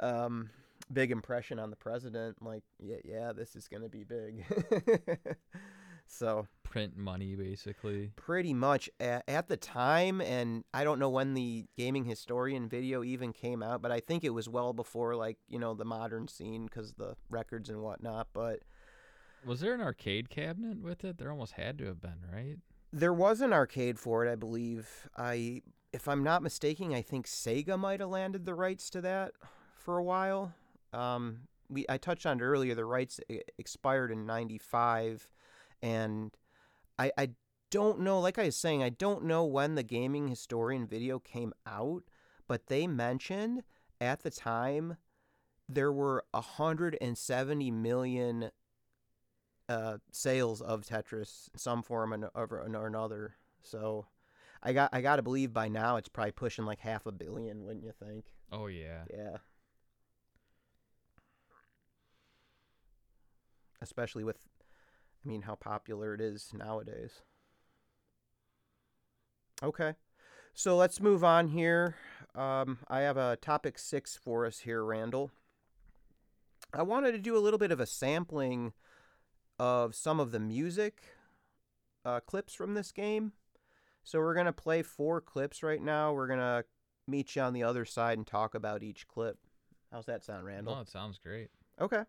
um, 0.00 0.48
big 0.90 1.10
impression 1.10 1.58
on 1.58 1.68
the 1.68 1.76
president. 1.76 2.42
Like, 2.42 2.64
yeah, 2.80 2.96
yeah, 3.04 3.32
this 3.34 3.54
is 3.54 3.68
gonna 3.68 3.90
be 3.90 4.04
big. 4.04 4.46
so 6.06 6.46
Print 6.62 6.96
money, 6.96 7.36
basically. 7.36 8.10
pretty 8.16 8.52
much 8.52 8.90
at, 8.98 9.22
at 9.28 9.46
the 9.48 9.56
time 9.56 10.20
and 10.20 10.64
i 10.74 10.82
don't 10.82 10.98
know 10.98 11.08
when 11.08 11.34
the 11.34 11.66
gaming 11.76 12.04
historian 12.04 12.68
video 12.68 13.04
even 13.04 13.32
came 13.32 13.62
out 13.62 13.80
but 13.80 13.92
i 13.92 14.00
think 14.00 14.24
it 14.24 14.30
was 14.30 14.48
well 14.48 14.72
before 14.72 15.14
like 15.14 15.38
you 15.48 15.58
know 15.58 15.74
the 15.74 15.84
modern 15.84 16.26
scene 16.26 16.66
because 16.66 16.92
the 16.94 17.14
records 17.30 17.68
and 17.70 17.80
whatnot 17.80 18.26
but 18.32 18.60
Was 19.46 19.60
there 19.60 19.74
an 19.74 19.80
arcade 19.80 20.30
cabinet 20.30 20.80
with 20.80 21.04
it? 21.04 21.18
There 21.18 21.30
almost 21.30 21.52
had 21.52 21.76
to 21.78 21.84
have 21.84 22.00
been, 22.00 22.24
right? 22.32 22.56
there 22.92 23.12
was 23.12 23.40
an 23.40 23.52
arcade 23.52 23.98
for 23.98 24.24
it 24.24 24.30
i 24.30 24.36
believe 24.36 25.08
i 25.16 25.60
if 25.92 26.06
i'm 26.08 26.22
not 26.22 26.42
mistaken 26.44 26.94
i 26.94 27.02
think 27.02 27.26
sega 27.26 27.76
might 27.78 27.98
have 28.00 28.08
landed 28.08 28.44
the 28.46 28.54
rights 28.54 28.88
to 28.88 29.00
that 29.00 29.32
for 29.76 29.98
a 29.98 30.02
while 30.04 30.52
um 30.92 31.40
we 31.68 31.84
i 31.88 31.98
touched 31.98 32.24
on 32.24 32.38
it 32.38 32.42
earlier 32.44 32.72
the 32.74 32.84
rights 32.84 33.18
expired 33.58 34.12
in 34.12 34.24
95 34.26 35.28
and 35.84 36.36
i 36.98 37.12
i 37.18 37.28
don't 37.70 38.00
know 38.00 38.18
like 38.20 38.38
i 38.38 38.44
was 38.44 38.56
saying 38.56 38.82
i 38.82 38.88
don't 38.88 39.24
know 39.24 39.44
when 39.44 39.74
the 39.74 39.82
gaming 39.82 40.28
historian 40.28 40.86
video 40.86 41.18
came 41.18 41.52
out 41.66 42.02
but 42.48 42.66
they 42.66 42.86
mentioned 42.86 43.62
at 44.00 44.22
the 44.22 44.30
time 44.30 44.96
there 45.68 45.92
were 45.92 46.24
170 46.32 47.70
million 47.70 48.50
uh, 49.68 49.98
sales 50.12 50.60
of 50.60 50.82
Tetris 50.82 51.48
in 51.52 51.58
some 51.58 51.82
form 51.82 52.12
or, 52.12 52.30
or 52.34 52.86
another. 52.86 53.34
So 53.62 54.06
I 54.62 54.72
got 54.72 54.90
I 54.92 55.00
got 55.00 55.16
to 55.16 55.22
believe 55.22 55.52
by 55.52 55.68
now 55.68 55.96
it's 55.96 56.08
probably 56.08 56.32
pushing 56.32 56.64
like 56.66 56.80
half 56.80 57.06
a 57.06 57.12
billion, 57.12 57.64
wouldn't 57.64 57.84
you 57.84 57.92
think? 57.92 58.26
Oh 58.52 58.66
yeah. 58.66 59.04
Yeah. 59.10 59.38
Especially 63.80 64.24
with 64.24 64.38
I 65.24 65.28
mean 65.28 65.42
how 65.42 65.54
popular 65.54 66.14
it 66.14 66.20
is 66.20 66.50
nowadays. 66.52 67.22
Okay. 69.62 69.94
So 70.52 70.76
let's 70.76 71.00
move 71.00 71.24
on 71.24 71.48
here. 71.48 71.96
Um, 72.34 72.78
I 72.88 73.00
have 73.00 73.16
a 73.16 73.36
topic 73.36 73.78
six 73.78 74.16
for 74.16 74.46
us 74.46 74.60
here, 74.60 74.84
Randall. 74.84 75.30
I 76.72 76.82
wanted 76.82 77.12
to 77.12 77.18
do 77.18 77.36
a 77.36 77.40
little 77.40 77.58
bit 77.58 77.72
of 77.72 77.80
a 77.80 77.86
sampling 77.86 78.72
of 79.58 79.94
some 79.94 80.20
of 80.20 80.32
the 80.32 80.40
music 80.40 81.02
uh, 82.04 82.20
clips 82.20 82.54
from 82.54 82.74
this 82.74 82.92
game. 82.92 83.32
So 84.02 84.18
we're 84.18 84.34
going 84.34 84.46
to 84.46 84.52
play 84.52 84.82
four 84.82 85.20
clips 85.20 85.62
right 85.62 85.82
now. 85.82 86.12
We're 86.12 86.26
going 86.26 86.40
to 86.40 86.64
meet 87.08 87.34
you 87.34 87.42
on 87.42 87.52
the 87.52 87.62
other 87.62 87.84
side 87.84 88.18
and 88.18 88.26
talk 88.26 88.54
about 88.54 88.82
each 88.82 89.08
clip. 89.08 89.38
How's 89.90 90.06
that 90.06 90.24
sound, 90.24 90.44
Randall? 90.44 90.74
No, 90.74 90.80
it 90.82 90.88
sounds 90.88 91.18
great. 91.18 91.48
Okay. 91.80 92.02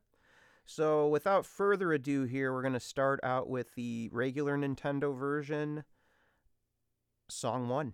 So 0.66 1.08
without 1.08 1.46
further 1.46 1.94
ado, 1.94 2.24
here 2.24 2.52
we're 2.52 2.64
going 2.64 2.74
to 2.74 2.80
start 2.80 3.20
out 3.24 3.48
with 3.48 3.76
the 3.76 4.10
regular 4.12 4.58
Nintendo 4.58 5.16
version, 5.18 5.84
Song 7.30 7.70
1. 7.70 7.94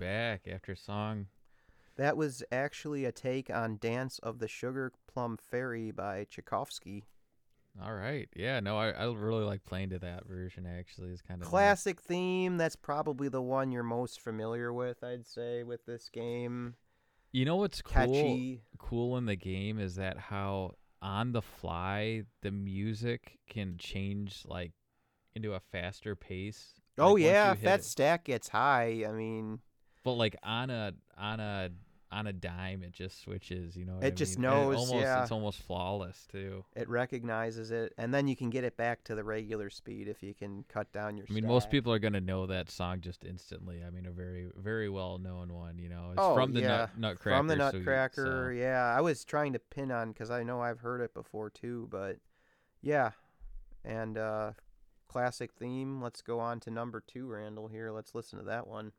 Back 0.00 0.48
after 0.50 0.74
song. 0.74 1.26
That 1.96 2.16
was 2.16 2.42
actually 2.50 3.04
a 3.04 3.12
take 3.12 3.50
on 3.50 3.76
Dance 3.78 4.18
of 4.20 4.38
the 4.38 4.48
Sugar 4.48 4.92
Plum 5.06 5.36
Fairy 5.36 5.90
by 5.90 6.24
Tchaikovsky. 6.24 7.04
All 7.80 7.94
right, 7.94 8.28
yeah, 8.34 8.58
no, 8.60 8.76
I, 8.76 8.90
I 8.90 9.04
really 9.04 9.44
like 9.44 9.64
playing 9.64 9.90
to 9.90 9.98
that 10.00 10.26
version. 10.26 10.66
Actually, 10.66 11.10
it's 11.10 11.22
kind 11.22 11.40
of 11.40 11.48
Classic 11.48 12.00
theme. 12.00 12.56
That's 12.56 12.74
probably 12.74 13.28
the 13.28 13.42
one 13.42 13.70
you're 13.70 13.82
most 13.84 14.20
familiar 14.20 14.72
with, 14.72 15.04
I'd 15.04 15.26
say, 15.26 15.62
with 15.62 15.86
this 15.86 16.08
game. 16.08 16.74
You 17.32 17.44
know 17.44 17.56
what's 17.56 17.80
cool? 17.80 17.94
Catchy. 17.94 18.62
Cool 18.78 19.16
in 19.18 19.26
the 19.26 19.36
game 19.36 19.78
is 19.78 19.94
that 19.96 20.18
how 20.18 20.74
on 21.00 21.32
the 21.32 21.42
fly 21.42 22.24
the 22.42 22.50
music 22.50 23.38
can 23.48 23.76
change 23.78 24.42
like 24.46 24.72
into 25.34 25.54
a 25.54 25.60
faster 25.60 26.16
pace. 26.16 26.74
Oh 26.98 27.14
Like, 27.14 27.22
once 27.22 27.22
yeah, 27.24 27.52
if 27.52 27.62
that 27.62 27.80
it. 27.80 27.84
stack 27.84 28.24
gets 28.24 28.48
high, 28.48 29.04
I 29.08 29.12
mean, 29.12 29.60
but 30.02 30.12
like 30.12 30.36
on 30.42 30.70
a 30.70 30.92
on 31.18 31.40
a 31.40 31.70
on 32.12 32.26
a 32.26 32.32
dime, 32.32 32.82
it 32.82 32.92
just 32.92 33.22
switches. 33.22 33.76
You 33.76 33.84
know, 33.84 33.98
It 34.02 34.06
I 34.06 34.10
just 34.10 34.36
mean? 34.36 34.50
Knows, 34.50 34.76
almost, 34.78 34.94
yeah. 34.94 35.22
it's 35.22 35.30
almost 35.30 35.62
flawless 35.62 36.26
too. 36.32 36.64
it 36.74 36.88
recognizes 36.88 37.70
it, 37.70 37.94
and 37.96 38.12
then 38.12 38.26
you 38.26 38.34
can 38.34 38.50
get 38.50 38.64
it 38.64 38.76
back 38.76 39.04
to 39.04 39.14
the 39.14 39.22
regular 39.22 39.70
speed 39.70 40.08
if 40.08 40.20
you 40.20 40.34
can 40.34 40.64
cut 40.68 40.90
down 40.92 41.16
your. 41.16 41.26
I 41.30 41.32
mean, 41.32 41.46
most 41.46 41.70
people 41.70 41.92
are 41.92 42.00
gonna 42.00 42.20
know 42.20 42.46
that 42.46 42.68
song 42.68 43.00
just 43.00 43.24
instantly. 43.24 43.82
I 43.86 43.90
mean, 43.90 44.06
a 44.06 44.10
very 44.10 44.50
very 44.56 44.88
well 44.88 45.18
known 45.18 45.52
one. 45.54 45.78
You 45.78 45.88
know, 45.88 46.08
it's 46.10 46.18
Oh, 46.20 46.34
from 46.34 46.52
the 46.52 46.62
yeah, 46.62 46.68
nut, 46.68 46.98
Nutcracker. 46.98 47.38
from 47.38 47.46
the 47.46 47.54
so 47.54 47.76
you- 47.76 47.78
Nutcracker. 47.84 48.46
so- 48.54 48.58
Yeah, 48.58 48.82
I 48.96 49.00
was 49.00 49.24
trying 49.24 49.52
to 49.52 49.60
pin 49.60 49.92
on 49.92 50.10
because 50.10 50.30
I 50.30 50.42
know 50.42 50.60
I've 50.60 50.80
heard 50.80 51.00
it 51.00 51.14
before 51.14 51.48
too, 51.48 51.86
but 51.92 52.16
yeah, 52.82 53.12
and 53.84 54.18
uh, 54.18 54.52
classic 55.06 55.52
theme. 55.52 56.02
Let's 56.02 56.22
go 56.22 56.40
on 56.40 56.58
to 56.60 56.70
number 56.72 57.00
two, 57.06 57.28
Randall. 57.28 57.68
Here, 57.68 57.92
let's 57.92 58.16
listen 58.16 58.38
to 58.40 58.44
that 58.46 58.66
one. 58.66 58.90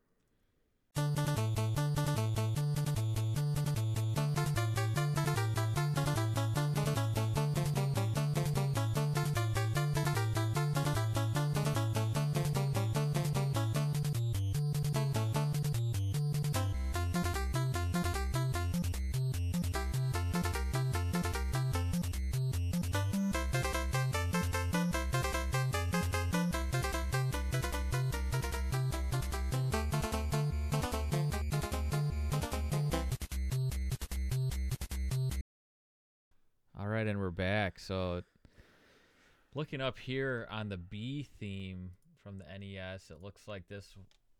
Looking 39.62 39.80
up 39.80 39.96
here 39.96 40.48
on 40.50 40.70
the 40.70 40.76
B 40.76 41.24
theme 41.38 41.92
from 42.20 42.38
the 42.38 42.58
NES, 42.58 43.12
it 43.12 43.22
looks 43.22 43.46
like 43.46 43.68
this 43.68 43.94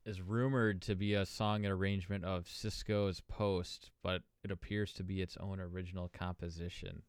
is 0.04 0.20
rumored 0.20 0.82
to 0.82 0.96
be 0.96 1.14
a 1.14 1.24
song 1.24 1.64
and 1.64 1.72
arrangement 1.72 2.24
of 2.24 2.48
Cisco's 2.48 3.20
Post, 3.20 3.92
but 4.02 4.22
it 4.42 4.50
appears 4.50 4.92
to 4.94 5.04
be 5.04 5.22
its 5.22 5.36
own 5.36 5.60
original 5.60 6.10
composition. 6.12 7.02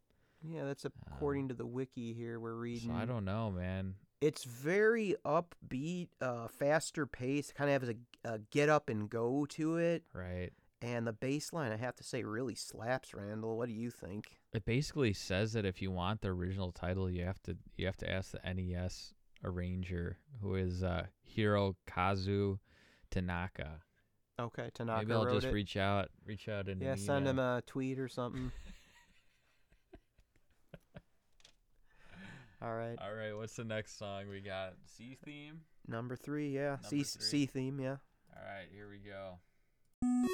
Yeah, 0.43 0.63
that's 0.65 0.85
according 0.85 1.47
to 1.47 1.55
the 1.55 1.65
wiki 1.65 2.13
here 2.13 2.39
we're 2.39 2.53
reading. 2.53 2.91
So 2.91 2.95
I 2.95 3.05
don't 3.05 3.25
know, 3.25 3.49
man. 3.49 3.95
It's 4.21 4.43
very 4.43 5.15
upbeat, 5.25 6.09
uh, 6.21 6.49
faster 6.49 7.07
pace. 7.07 7.51
Kind 7.51 7.71
of 7.71 7.81
has 7.81 7.95
a, 7.95 8.35
a 8.35 8.39
get 8.51 8.69
up 8.69 8.89
and 8.89 9.09
go 9.09 9.47
to 9.47 9.77
it, 9.77 10.03
Right. 10.13 10.51
And 10.83 11.07
the 11.07 11.13
bass 11.13 11.53
line 11.53 11.71
I 11.71 11.77
have 11.77 11.95
to 11.95 12.03
say 12.03 12.23
really 12.23 12.55
slaps. 12.55 13.13
Randall, 13.13 13.57
what 13.57 13.69
do 13.69 13.73
you 13.73 13.89
think? 13.89 14.37
It 14.53 14.65
basically 14.65 15.13
says 15.13 15.53
that 15.53 15.65
if 15.65 15.81
you 15.81 15.89
want 15.91 16.21
the 16.21 16.27
original 16.27 16.71
title, 16.71 17.09
you 17.09 17.23
have 17.23 17.41
to 17.43 17.57
you 17.77 17.85
have 17.85 17.97
to 17.97 18.11
ask 18.11 18.31
the 18.31 18.53
NES 18.53 19.13
arranger, 19.43 20.17
who 20.41 20.55
is 20.55 20.83
uh, 20.83 21.05
Hirokazu 21.35 22.59
Tanaka. 23.09 23.81
Okay, 24.39 24.69
Tanaka 24.73 24.99
Maybe 25.05 25.13
I'll 25.13 25.33
just 25.33 25.47
it. 25.47 25.53
reach 25.53 25.77
out, 25.77 26.09
reach 26.25 26.49
out 26.49 26.67
in 26.67 26.79
yeah, 26.81 26.95
send 26.95 27.27
him 27.27 27.39
a 27.39 27.61
tweet 27.65 27.99
or 27.99 28.07
something. 28.07 28.51
All 32.61 32.73
right, 32.75 32.95
All 33.01 33.13
right, 33.13 33.35
what's 33.35 33.55
the 33.57 33.65
next 33.65 33.97
song 33.97 34.29
we 34.29 34.39
got? 34.39 34.75
C 34.85 35.17
theme. 35.25 35.59
number 35.85 36.15
three, 36.15 36.49
yeah, 36.49 36.77
C 36.79 36.97
Number 36.97 37.05
C 37.09 37.45
three. 37.45 37.45
theme, 37.45 37.79
yeah. 37.81 37.97
All 38.35 38.43
right, 38.43 38.67
here 38.71 38.87
we 38.89 38.99
go. 38.99 39.37
All 40.03 40.33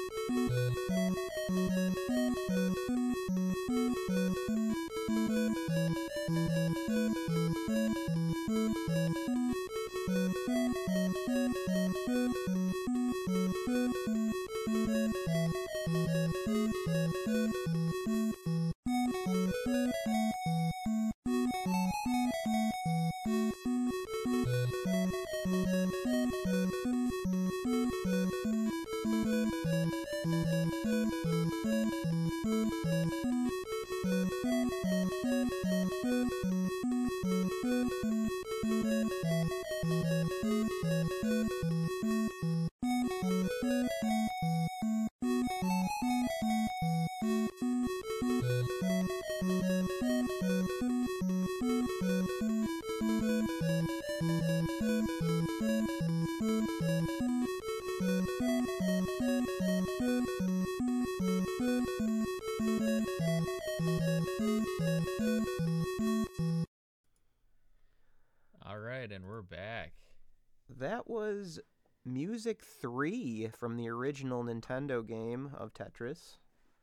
Music 72.04 72.62
3 72.62 73.50
from 73.58 73.76
the 73.76 73.88
original 73.88 74.42
Nintendo 74.42 75.06
game 75.06 75.50
of 75.56 75.72
Tetris. 75.74 76.36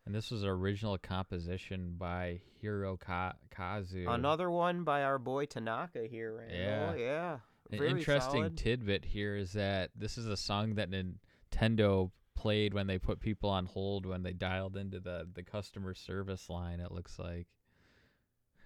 And 0.06 0.16
this 0.16 0.32
was 0.32 0.44
an 0.44 0.50
original 0.50 0.98
composition 0.98 1.96
by 1.98 2.40
Hirokazu. 2.64 4.08
Another 4.08 4.50
one 4.50 4.84
by 4.84 5.04
our 5.04 5.20
boy 5.20 5.46
Tanaka 5.46 6.08
here, 6.10 6.38
Randall. 6.38 6.98
Yeah. 6.98 7.38
An 7.72 7.80
Very 7.80 7.90
interesting 7.90 8.44
solid. 8.44 8.58
tidbit 8.58 9.04
here 9.04 9.36
is 9.36 9.52
that 9.54 9.90
this 9.96 10.18
is 10.18 10.28
a 10.28 10.38
song 10.38 10.76
that 10.76 10.90
Nintendo 10.90 12.12
played 12.36 12.74
when 12.74 12.88
they 12.88 12.98
put 12.98 13.20
people 13.20 13.50
on 13.50 13.66
hold 13.66 14.06
when 14.06 14.24
they 14.24 14.32
dialed 14.32 14.78
into 14.78 15.02
the, 15.02 15.28
the 15.34 15.44
customer 15.44 15.94
service 15.94 16.50
line, 16.50 16.80
it 16.80 16.92
looks 16.92 17.20
like. 17.20 17.48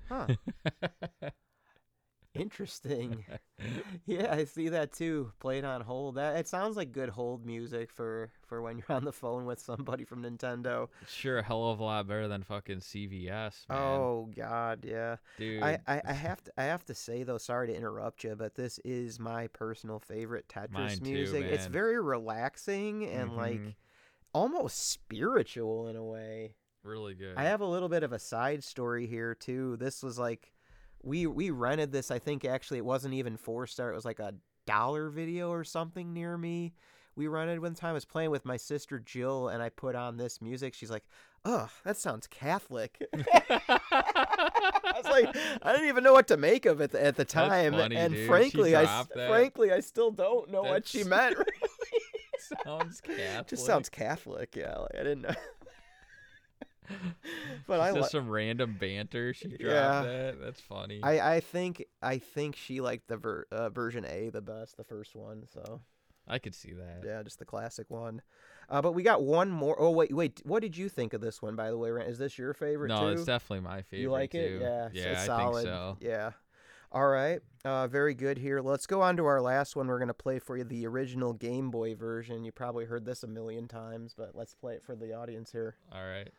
Huh. 0.10 0.28
Interesting. 2.36 3.26
yeah, 4.06 4.34
I 4.34 4.46
see 4.46 4.70
that 4.70 4.92
too. 4.92 5.32
Played 5.40 5.64
on 5.66 5.82
hold. 5.82 6.16
That 6.16 6.38
it 6.38 6.48
sounds 6.48 6.76
like 6.78 6.92
good 6.92 7.10
hold 7.10 7.46
music 7.46 7.92
for 7.92 8.32
for 8.48 8.62
when 8.62 8.78
you're 8.78 8.96
on 8.96 9.04
the 9.06 9.12
phone 9.12 9.46
with 9.46 9.60
somebody 9.60 10.04
from 10.04 10.24
Nintendo. 10.24 10.88
sure 11.08 11.40
a 11.40 11.44
hell 11.44 11.70
of 11.70 11.80
a 11.80 11.84
lot 11.84 12.08
better 12.08 12.28
than 12.28 12.44
fucking 12.44 12.80
CVS, 12.80 13.66
man. 13.70 13.78
Oh 13.78 14.30
God, 14.36 14.86
yeah. 14.88 15.18
dude. 15.38 15.64
I, 15.64 15.80
I, 15.88 16.02
I 16.06 16.14
have 16.28 16.44
to 16.44 16.52
I 16.58 16.64
have 16.64 16.86
to 16.86 16.96
say 16.96 17.24
though, 17.24 17.38
sorry 17.38 17.68
to 17.68 17.76
interrupt 17.76 18.24
you, 18.24 18.36
but 18.36 18.56
this 18.56 18.80
is 18.86 19.20
my 19.20 19.48
personal 19.48 20.00
favorite 20.00 20.48
Tetris 20.48 20.72
Mine 20.72 21.00
too, 21.00 21.14
music. 21.14 21.46
It's 21.46 21.68
very 21.68 22.00
relaxing 22.02 23.06
and 23.06 23.36
like 23.36 23.60
Mhm. 23.60 23.76
almost 24.34 24.90
spiritual 24.92 25.88
in 25.88 25.96
a 25.96 26.04
way. 26.04 26.56
really 26.84 27.14
good. 27.14 27.38
I 27.38 27.44
have 27.44 27.62
a 27.62 27.66
little 27.66 27.90
bit 27.90 28.02
of 28.04 28.12
a 28.12 28.18
side 28.20 28.64
story 28.64 29.06
here 29.06 29.36
too. 29.36 29.78
This 29.78 30.02
was 30.02 30.18
like 30.18 30.52
we 31.04 31.28
we 31.28 31.50
rented 31.50 31.92
this. 31.92 32.12
I 32.12 32.20
think 32.20 32.46
actually 32.46 32.78
it 32.80 32.86
wasn't 32.86 33.14
even 33.14 33.38
four 33.38 33.68
star. 33.68 33.92
It 33.92 33.96
was 33.96 34.06
like 34.06 34.20
a 34.20 34.34
dollar 34.66 35.10
video 35.10 35.50
or 35.50 35.64
something 35.64 36.14
near 36.14 36.38
me. 36.38 36.74
We 37.16 37.28
rented 37.28 37.60
one 37.60 37.74
time. 37.74 37.90
I 37.92 37.94
was 37.94 38.06
playing 38.06 38.32
with 38.32 38.46
my 38.46 38.58
sister 38.58 38.98
Jill, 39.00 39.50
and 39.50 39.62
I 39.62 39.70
put 39.70 39.96
on 39.96 40.18
this 40.18 40.42
music. 40.42 40.74
She's 40.74 40.90
like, 40.90 41.04
"Ugh, 41.44 41.70
that 41.84 41.98
sounds 41.98 42.26
Catholic." 42.28 43.02
I 43.14 44.94
was 44.96 45.06
like, 45.06 45.36
I 45.62 45.74
didn't 45.74 45.90
even 45.90 46.04
know 46.04 46.14
what 46.14 46.28
to 46.30 46.38
make 46.38 46.66
of 46.66 46.80
it 46.80 46.94
at 46.96 47.18
the 47.18 47.26
time, 47.26 47.74
funny, 47.74 47.96
and 47.96 48.14
dude. 48.14 48.28
Frankly, 48.28 48.76
I 48.76 48.84
that. 48.84 49.28
frankly 49.28 49.72
I 49.72 49.82
still 49.82 50.12
don't 50.12 50.52
know 50.52 50.62
what 50.64 50.88
she 50.88 51.04
That's- 51.04 51.36
meant. 51.36 51.50
sounds 52.64 53.02
Catholic. 53.02 53.48
Just 53.48 53.66
sounds 53.66 53.90
Catholic. 53.90 54.56
Yeah, 54.56 54.78
like, 54.78 54.92
I 54.96 55.04
didn't 55.04 55.22
know. 55.22 55.36
but 57.68 57.80
I, 57.80 57.90
just 57.94 58.14
li- 58.14 58.20
some 58.20 58.30
random 58.30 58.78
banter. 58.80 59.34
She 59.34 59.48
dropped 59.50 59.62
Yeah. 59.64 60.02
that. 60.04 60.42
That's 60.42 60.62
funny. 60.62 61.00
I 61.04 61.36
I 61.36 61.40
think 61.40 61.86
I 62.02 62.18
think 62.18 62.56
she 62.56 62.82
liked 62.82 63.08
the 63.08 63.18
ver- 63.18 63.48
uh, 63.52 63.70
version 63.70 64.06
A 64.06 64.30
the 64.30 64.42
best, 64.42 64.78
the 64.78 64.84
first 64.84 65.16
one. 65.16 65.44
So 65.54 65.82
I 66.28 66.40
could 66.40 66.56
see 66.56 66.74
that. 66.74 67.02
yeah, 67.06 67.24
just 67.24 67.40
the 67.40 67.46
classic 67.46 67.90
one. 67.90 68.22
Uh, 68.70 68.82
but 68.82 68.94
we 68.94 69.04
got 69.04 69.22
one 69.24 69.50
more. 69.50 69.76
Oh 69.80 69.92
wait, 69.92 70.14
wait. 70.14 70.42
What 70.46 70.62
did 70.62 70.78
you 70.78 70.88
think 70.90 71.14
of 71.14 71.22
this 71.22 71.42
one, 71.42 71.56
by 71.56 71.70
the 71.70 71.78
way? 71.78 71.92
Rand? 71.92 72.10
Is 72.10 72.18
this 72.18 72.38
your 72.38 72.54
favorite 72.54 72.90
no, 72.90 73.02
too? 73.02 73.08
it's 73.10 73.26
definitely 73.26 73.62
my 73.62 73.82
favorite. 73.82 74.02
you 74.04 74.12
like 74.12 74.32
too. 74.32 74.38
it? 74.38 74.62
Yeah, 74.62 74.90
yeah, 74.94 75.04
it's 75.12 75.22
I 75.24 75.26
solid. 75.26 75.64
think 75.64 75.68
so. 75.74 75.98
Yeah. 76.00 76.32
All 76.94 77.08
right. 77.08 77.40
Uh, 77.64 77.88
very 77.88 78.14
good 78.14 78.38
here. 78.38 78.60
Let's 78.60 78.86
go 78.86 79.02
on 79.02 79.16
to 79.16 79.26
our 79.26 79.42
last 79.42 79.78
one. 79.78 79.88
We're 79.88 80.00
gonna 80.00 80.14
play 80.14 80.40
for 80.40 80.58
you 80.58 80.64
the 80.66 80.86
original 80.88 81.32
Game 81.34 81.72
Boy 81.72 81.96
version. 81.96 82.44
You 82.44 82.52
probably 82.52 82.84
heard 82.86 83.06
this 83.06 83.24
a 83.24 83.28
million 83.28 83.68
times, 83.70 84.14
but 84.18 84.32
let's 84.36 84.54
play 84.54 84.74
it 84.76 84.84
for 84.84 84.96
the 84.96 85.14
audience 85.14 85.52
here. 85.54 85.76
All 85.94 86.04
right. 86.06 86.30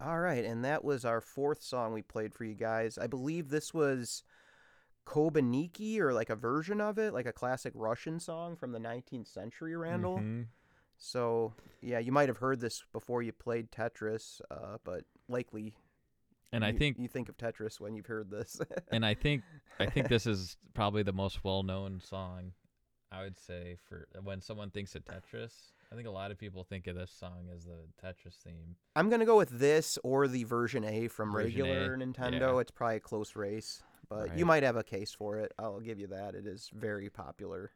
All 0.00 0.20
right, 0.20 0.44
and 0.44 0.64
that 0.64 0.84
was 0.84 1.04
our 1.04 1.20
fourth 1.20 1.62
song 1.62 1.92
we 1.92 2.02
played 2.02 2.32
for 2.34 2.44
you 2.44 2.54
guys. 2.54 2.98
I 2.98 3.06
believe 3.08 3.48
this 3.48 3.74
was 3.74 4.22
Korobeiniki 5.06 5.98
or 5.98 6.12
like 6.12 6.30
a 6.30 6.36
version 6.36 6.80
of 6.80 6.98
it, 6.98 7.12
like 7.12 7.26
a 7.26 7.32
classic 7.32 7.72
Russian 7.74 8.20
song 8.20 8.54
from 8.56 8.72
the 8.72 8.78
19th 8.78 9.26
century, 9.26 9.74
Randall. 9.76 10.18
Mhm. 10.18 10.46
So, 10.96 11.54
yeah, 11.80 11.98
you 11.98 12.12
might 12.12 12.28
have 12.28 12.38
heard 12.38 12.60
this 12.60 12.84
before 12.92 13.22
you 13.22 13.32
played 13.32 13.70
Tetris, 13.72 14.40
uh, 14.50 14.78
but 14.84 15.04
likely 15.28 15.74
And 16.52 16.64
I 16.64 16.70
you- 16.70 16.78
think 16.78 16.98
you 16.98 17.08
think 17.08 17.28
of 17.28 17.36
Tetris 17.36 17.78
when 17.80 17.94
you've 17.94 18.06
heard 18.06 18.30
this. 18.30 18.60
and 18.92 19.04
I 19.04 19.14
think 19.14 19.42
I 19.80 19.86
think 19.86 20.08
this 20.08 20.26
is 20.26 20.56
probably 20.74 21.02
the 21.02 21.12
most 21.12 21.42
well-known 21.44 22.00
song. 22.00 22.52
I 23.10 23.22
would 23.22 23.38
say 23.38 23.76
for 23.88 24.06
when 24.22 24.40
someone 24.40 24.70
thinks 24.70 24.94
of 24.94 25.04
Tetris, 25.04 25.72
I 25.90 25.94
think 25.94 26.06
a 26.06 26.10
lot 26.10 26.30
of 26.30 26.36
people 26.38 26.64
think 26.64 26.86
of 26.86 26.96
this 26.96 27.10
song 27.10 27.48
as 27.54 27.64
the 27.64 27.78
Tetris 28.04 28.36
theme. 28.44 28.76
I'm 28.94 29.08
gonna 29.08 29.24
go 29.24 29.38
with 29.38 29.58
this 29.58 29.98
or 30.04 30.28
the 30.28 30.44
version 30.44 30.84
A 30.84 31.08
from 31.08 31.32
Version 31.32 31.62
A, 31.62 31.64
regular 31.64 31.96
Nintendo. 31.96 32.40
yeah. 32.54 32.58
It's 32.60 32.70
probably 32.70 32.96
a 32.96 33.00
close 33.00 33.34
race, 33.34 33.82
but 34.10 34.28
Right. 34.28 34.38
you 34.38 34.44
might 34.44 34.64
have 34.64 34.76
a 34.76 34.84
case 34.84 35.14
for 35.14 35.38
it. 35.38 35.52
I'll 35.58 35.80
give 35.80 35.98
you 35.98 36.08
that. 36.08 36.34
It 36.34 36.46
is 36.46 36.68
very 36.74 37.08
popular, 37.08 37.70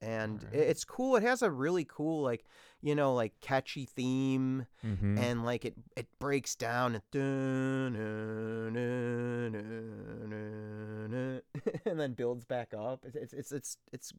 and 0.00 0.42
Alright. 0.42 0.52
it's 0.68 0.84
cool. 0.84 1.14
It 1.14 1.22
has 1.22 1.42
a 1.42 1.50
really 1.50 1.84
cool, 1.84 2.22
like 2.22 2.44
you 2.82 2.96
know, 2.96 3.14
like 3.14 3.38
catchy 3.40 3.84
theme, 3.84 4.66
Mm-hmm. 4.84 5.18
and 5.18 5.44
like 5.44 5.64
it 5.64 5.74
it 5.96 6.08
breaks 6.18 6.56
down 6.56 7.00
and 7.14 7.96
and 11.84 12.00
then 12.00 12.14
builds 12.14 12.44
back 12.44 12.74
up. 12.74 13.04
It's 13.14 13.32
it's 13.32 13.52
it's 13.52 13.52
it's, 13.52 13.76
it's 13.92 14.12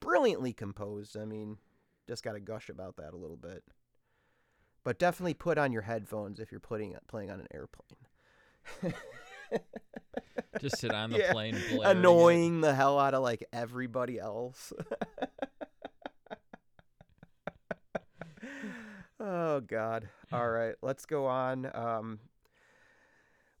brilliantly 0.00 0.52
composed. 0.52 1.16
I 1.16 1.24
mean, 1.24 1.58
just 2.06 2.22
got 2.22 2.32
to 2.32 2.40
gush 2.40 2.68
about 2.68 2.96
that 2.96 3.14
a 3.14 3.16
little 3.16 3.36
bit. 3.36 3.62
But 4.84 4.98
definitely 4.98 5.34
put 5.34 5.58
on 5.58 5.72
your 5.72 5.82
headphones 5.82 6.40
if 6.40 6.50
you're 6.50 6.60
putting 6.60 6.94
playing 7.08 7.30
on 7.30 7.40
an 7.40 7.46
airplane. 7.54 7.98
Just 10.60 10.78
sit 10.78 10.92
on 10.92 11.10
the 11.10 11.18
Yeah, 11.18 11.32
plane, 11.32 11.56
blaring 11.70 11.82
it. 11.82 11.96
Annoying 11.98 12.60
the 12.60 12.74
hell 12.74 12.98
out 12.98 13.14
of 13.14 13.22
like 13.22 13.44
everybody 13.52 14.18
else. 14.18 14.72
oh 19.20 19.60
God! 19.60 20.08
All 20.32 20.48
right, 20.48 20.74
let's 20.82 21.06
go 21.06 21.26
on. 21.26 21.70
Um, 21.74 22.18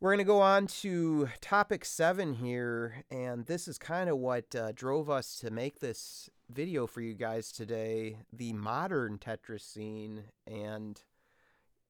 we're 0.00 0.12
gonna 0.12 0.24
go 0.24 0.40
on 0.40 0.66
to 0.66 1.28
topic 1.40 1.84
seven 1.84 2.34
here, 2.34 3.04
and 3.10 3.46
this 3.46 3.66
is 3.68 3.78
kind 3.78 4.10
of 4.10 4.18
what 4.18 4.54
uh, 4.54 4.72
drove 4.72 5.08
us 5.08 5.36
to 5.40 5.50
make 5.50 5.80
this 5.80 6.28
video 6.50 6.86
for 6.86 7.00
you 7.00 7.14
guys 7.14 7.50
today: 7.52 8.18
the 8.32 8.52
modern 8.52 9.18
Tetris 9.18 9.62
scene. 9.62 10.24
And 10.46 11.00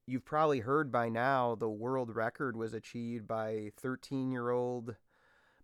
you've 0.07 0.25
probably 0.25 0.61
heard 0.61 0.93
by 0.93 1.09
now 1.09 1.55
the 1.55 1.69
world 1.71 2.15
record 2.15 2.57
was 2.57 2.73
achieved 2.75 3.27
by 3.27 3.73
13-year-old 3.83 4.95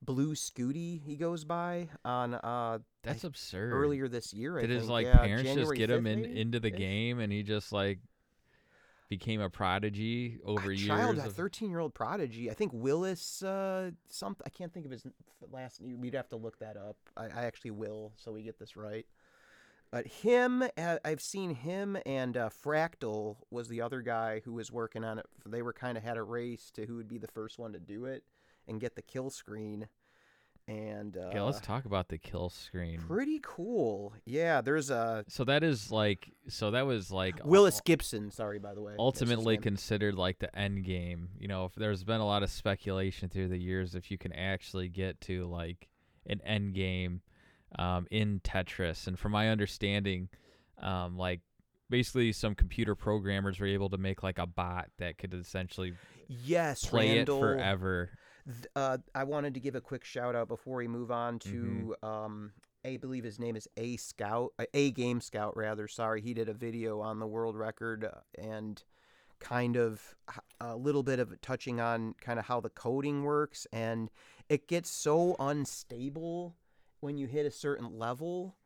Blue 0.02 0.34
Scuti. 0.34 1.00
He 1.04 1.14
goes 1.16 1.44
by 1.44 1.88
on 2.06 2.34
uh, 2.34 2.78
That's 3.04 3.22
absurd. 3.22 3.72
earlier 3.72 4.08
this 4.08 4.32
year. 4.32 4.58
I 4.58 4.62
Did 4.62 4.70
his 4.70 4.88
like 4.88 5.04
Yeah, 5.06 5.18
parents 5.18 5.42
just 5.42 5.54
January 5.56 5.76
get 5.76 5.90
him 5.90 6.06
in 6.06 6.22
maybe? 6.22 6.40
into 6.40 6.58
the 6.58 6.70
game 6.70 7.20
and 7.20 7.30
he 7.30 7.42
just 7.42 7.70
like 7.70 7.98
became 9.10 9.40
a 9.40 9.50
prodigy 9.50 10.38
over 10.46 10.70
a 10.70 10.74
years? 10.74 10.86
child, 10.86 11.18
a 11.18 11.28
13 11.28 11.68
year 11.68 11.80
old 11.80 11.92
prodigy. 11.92 12.50
I 12.50 12.54
think 12.54 12.72
Willis, 12.72 13.42
uh, 13.42 13.90
something. 14.08 14.42
I 14.46 14.50
can't 14.50 14.72
think 14.72 14.86
of 14.86 14.92
his 14.92 15.04
last 15.52 15.82
name. 15.82 16.00
We'd 16.00 16.14
have 16.14 16.30
to 16.30 16.36
look 16.36 16.58
that 16.60 16.78
up. 16.78 16.96
I, 17.16 17.24
I 17.24 17.44
actually 17.44 17.72
will, 17.72 18.12
so 18.16 18.32
we 18.32 18.42
get 18.42 18.58
this 18.58 18.76
right. 18.76 19.04
But 19.90 20.06
him, 20.06 20.62
uh, 20.78 20.98
I've 21.04 21.20
seen 21.20 21.52
him 21.52 21.98
and 22.06 22.36
uh, 22.36 22.48
Fractal 22.48 23.38
was 23.50 23.68
the 23.68 23.80
other 23.80 24.00
guy 24.02 24.40
who 24.44 24.52
was 24.52 24.70
working 24.70 25.02
on 25.02 25.18
it. 25.18 25.26
They 25.44 25.62
were 25.62 25.72
kind 25.72 25.98
of 25.98 26.04
had 26.04 26.16
a 26.16 26.22
race 26.22 26.70
to 26.76 26.86
who 26.86 26.94
would 26.96 27.08
be 27.08 27.18
the 27.18 27.26
first 27.26 27.58
one 27.58 27.72
to 27.72 27.80
do 27.80 28.04
it 28.04 28.22
and 28.68 28.80
get 28.80 28.94
the 28.94 29.02
kill 29.02 29.30
screen. 29.30 29.88
And 30.70 31.16
uh, 31.16 31.20
Okay, 31.30 31.40
let's 31.40 31.60
talk 31.60 31.84
about 31.84 32.08
the 32.08 32.16
kill 32.18 32.48
screen. 32.48 33.00
pretty 33.00 33.40
cool. 33.42 34.12
Yeah, 34.24 34.60
there's 34.60 34.88
a 34.90 35.24
So 35.26 35.42
that 35.44 35.64
is 35.64 35.90
like 35.90 36.30
so 36.48 36.70
that 36.70 36.86
was 36.86 37.10
like 37.10 37.44
Willis 37.44 37.76
ul- 37.76 37.82
Gibson. 37.84 38.30
Sorry, 38.30 38.60
by 38.60 38.74
the 38.74 38.80
way. 38.80 38.94
ultimately 38.98 39.58
considered 39.58 40.14
like 40.14 40.38
the 40.38 40.56
end 40.56 40.84
game. 40.84 41.30
You 41.38 41.48
know, 41.48 41.64
if 41.64 41.74
there's 41.74 42.04
been 42.04 42.20
a 42.20 42.26
lot 42.26 42.44
of 42.44 42.50
speculation 42.50 43.28
through 43.28 43.48
the 43.48 43.58
years 43.58 43.96
if 43.96 44.12
you 44.12 44.18
can 44.18 44.32
actually 44.32 44.88
get 44.88 45.20
to 45.22 45.46
like 45.46 45.88
an 46.26 46.40
end 46.44 46.74
game 46.74 47.22
um, 47.76 48.06
in 48.10 48.40
Tetris, 48.40 49.08
and 49.08 49.18
from 49.18 49.32
my 49.32 49.48
understanding, 49.48 50.28
um, 50.80 51.16
like 51.16 51.40
basically 51.88 52.30
some 52.32 52.54
computer 52.54 52.94
programmers 52.94 53.58
were 53.58 53.66
able 53.66 53.90
to 53.90 53.98
make 53.98 54.22
like 54.22 54.38
a 54.38 54.46
bot 54.46 54.88
that 54.98 55.18
could 55.18 55.34
essentially 55.34 55.94
yes, 56.28 56.84
play 56.86 57.16
Randall, 57.16 57.38
it 57.38 57.40
forever. 57.40 58.10
Uh, 58.76 58.98
I 59.14 59.24
wanted 59.24 59.54
to 59.54 59.60
give 59.60 59.74
a 59.74 59.80
quick 59.80 60.04
shout 60.04 60.34
out 60.34 60.48
before 60.48 60.76
we 60.78 60.88
move 60.88 61.10
on 61.10 61.38
to 61.40 61.94
Mm-hmm. 62.02 62.06
um, 62.06 62.52
I 62.84 62.96
believe 62.96 63.24
his 63.24 63.38
name 63.38 63.56
is 63.56 63.68
A 63.76 63.96
Scout, 63.98 64.52
uh, 64.58 64.64
aGameScout 64.72 65.54
rather. 65.54 65.86
Sorry, 65.86 66.22
he 66.22 66.32
did 66.32 66.48
a 66.48 66.54
video 66.54 67.00
on 67.00 67.18
the 67.18 67.26
world 67.26 67.54
record 67.56 68.04
uh, 68.04 68.20
and 68.38 68.82
kind 69.38 69.76
of 69.76 70.14
a 70.60 70.76
little 70.76 71.02
bit 71.02 71.18
of 71.18 71.38
touching 71.42 71.80
on 71.80 72.14
kind 72.20 72.38
of 72.38 72.46
how 72.46 72.60
the 72.60 72.70
coding 72.70 73.22
works, 73.22 73.66
and 73.72 74.10
it 74.48 74.66
gets 74.66 74.88
so 74.90 75.36
unstable 75.38 76.56
when 77.00 77.16
you 77.18 77.26
hit 77.26 77.44
a 77.46 77.50
certain 77.50 77.98
level 77.98 78.56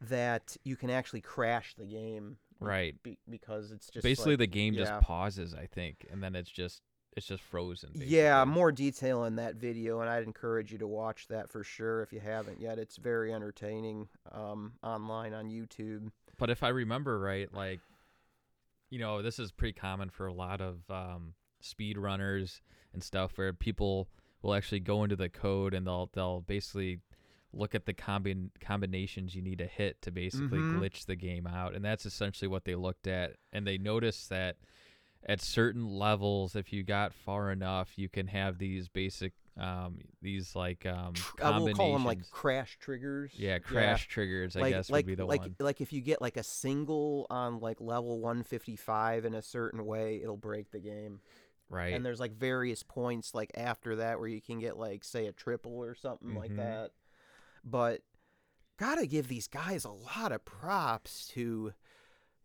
that 0.00 0.56
you 0.64 0.76
can 0.76 0.90
actually 0.90 1.20
crash 1.22 1.74
the 1.76 1.84
game. 1.86 2.36
Right. 2.60 2.94
Be- 3.02 3.18
because 3.28 3.72
it's 3.72 3.88
just 3.88 4.04
basically 4.04 4.32
like- 4.32 4.40
the 4.40 4.46
game 4.48 4.74
yeah. 4.74 4.84
just 4.84 5.00
pauses, 5.02 5.54
I 5.54 5.66
think, 5.66 6.06
and 6.10 6.22
then 6.22 6.34
it's 6.36 6.50
just 6.50 6.82
it's 7.16 7.26
just 7.26 7.42
frozen. 7.42 7.90
Yeah, 7.94 8.44
more 8.44 8.72
detail 8.72 9.24
in 9.24 9.36
that 9.36 9.56
video, 9.56 10.00
and 10.00 10.08
I'd 10.10 10.24
encourage 10.24 10.72
you 10.72 10.78
to 10.78 10.86
watch 10.86 11.28
that 11.28 11.50
for 11.50 11.62
sure 11.62 12.02
if 12.02 12.12
you 12.12 12.20
haven't 12.20 12.60
yet. 12.60 12.78
It's 12.78 12.96
very 12.96 13.32
entertaining 13.32 14.08
um, 14.30 14.72
online 14.82 15.34
on 15.34 15.50
YouTube. 15.50 16.10
But 16.38 16.50
if 16.50 16.62
I 16.62 16.68
remember 16.68 17.18
right, 17.20 17.52
like, 17.52 17.80
you 18.90 18.98
know, 18.98 19.22
this 19.22 19.38
is 19.38 19.52
pretty 19.52 19.74
common 19.74 20.10
for 20.10 20.26
a 20.26 20.32
lot 20.32 20.60
of 20.60 20.78
um, 20.90 21.34
speed 21.60 21.98
runners 21.98 22.60
and 22.92 23.02
stuff, 23.02 23.32
where 23.36 23.52
people 23.52 24.08
will 24.42 24.54
actually 24.54 24.80
go 24.80 25.04
into 25.04 25.16
the 25.16 25.28
code 25.28 25.72
and 25.74 25.86
they'll 25.86 26.10
they'll 26.14 26.40
basically 26.40 27.00
look 27.54 27.74
at 27.74 27.84
the 27.84 27.92
combin 27.92 28.50
combinations 28.60 29.34
you 29.34 29.42
need 29.42 29.58
to 29.58 29.66
hit 29.66 30.00
to 30.02 30.10
basically 30.10 30.62
Mhm. 30.62 30.78
glitch 30.80 31.04
the 31.04 31.14
game 31.16 31.46
out, 31.46 31.74
and 31.74 31.84
that's 31.84 32.06
essentially 32.06 32.48
what 32.48 32.64
they 32.64 32.74
looked 32.74 33.06
at, 33.06 33.36
and 33.52 33.66
they 33.66 33.76
noticed 33.76 34.30
that 34.30 34.56
at 35.26 35.40
certain 35.40 35.86
levels, 35.86 36.56
if 36.56 36.72
you 36.72 36.82
got 36.82 37.14
far 37.14 37.50
enough, 37.50 37.90
you 37.96 38.08
can 38.08 38.26
have 38.28 38.58
these 38.58 38.88
basic 38.88 39.32
um, 39.60 39.98
these 40.22 40.56
like 40.56 40.86
um, 40.86 41.12
I 41.42 41.58
will 41.58 41.74
call 41.74 41.92
them 41.92 42.06
like 42.06 42.30
crash 42.30 42.78
triggers. 42.80 43.32
yeah 43.36 43.58
crash 43.58 44.08
triggers. 44.08 44.56
I 44.56 44.60
like, 44.60 44.74
guess 44.74 44.90
like, 44.90 45.04
would 45.04 45.10
be 45.10 45.14
the 45.14 45.26
like, 45.26 45.40
one. 45.42 45.56
like 45.60 45.80
if 45.82 45.92
you 45.92 46.00
get 46.00 46.22
like 46.22 46.38
a 46.38 46.42
single 46.42 47.26
on 47.28 47.60
like 47.60 47.80
level 47.80 48.18
155 48.20 49.26
in 49.26 49.34
a 49.34 49.42
certain 49.42 49.84
way, 49.84 50.20
it'll 50.22 50.38
break 50.38 50.70
the 50.70 50.80
game. 50.80 51.20
Right. 51.68 51.94
And 51.94 52.04
there's 52.04 52.20
like 52.20 52.32
various 52.32 52.82
points 52.82 53.34
like 53.34 53.50
after 53.54 53.96
that 53.96 54.18
where 54.18 54.28
you 54.28 54.40
can 54.40 54.58
get 54.58 54.78
like 54.78 55.04
say 55.04 55.26
a 55.26 55.32
triple 55.32 55.76
or 55.76 55.94
something 55.94 56.34
like 56.34 56.52
Mhm. 56.52 56.56
that. 56.56 56.90
But 57.64 58.00
gotta 58.78 59.06
give 59.06 59.28
these 59.28 59.48
guys 59.48 59.84
a 59.84 59.90
lot 59.90 60.32
of 60.32 60.44
props 60.44 61.28
to 61.34 61.72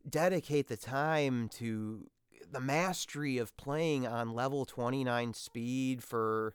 dedicate 0.09 0.67
the 0.67 0.77
time 0.77 1.49
to 1.49 2.09
the 2.51 2.59
mastery 2.59 3.37
of 3.37 3.55
playing 3.57 4.07
on 4.07 4.33
level 4.33 4.65
29 4.65 5.33
speed 5.33 6.03
for 6.03 6.53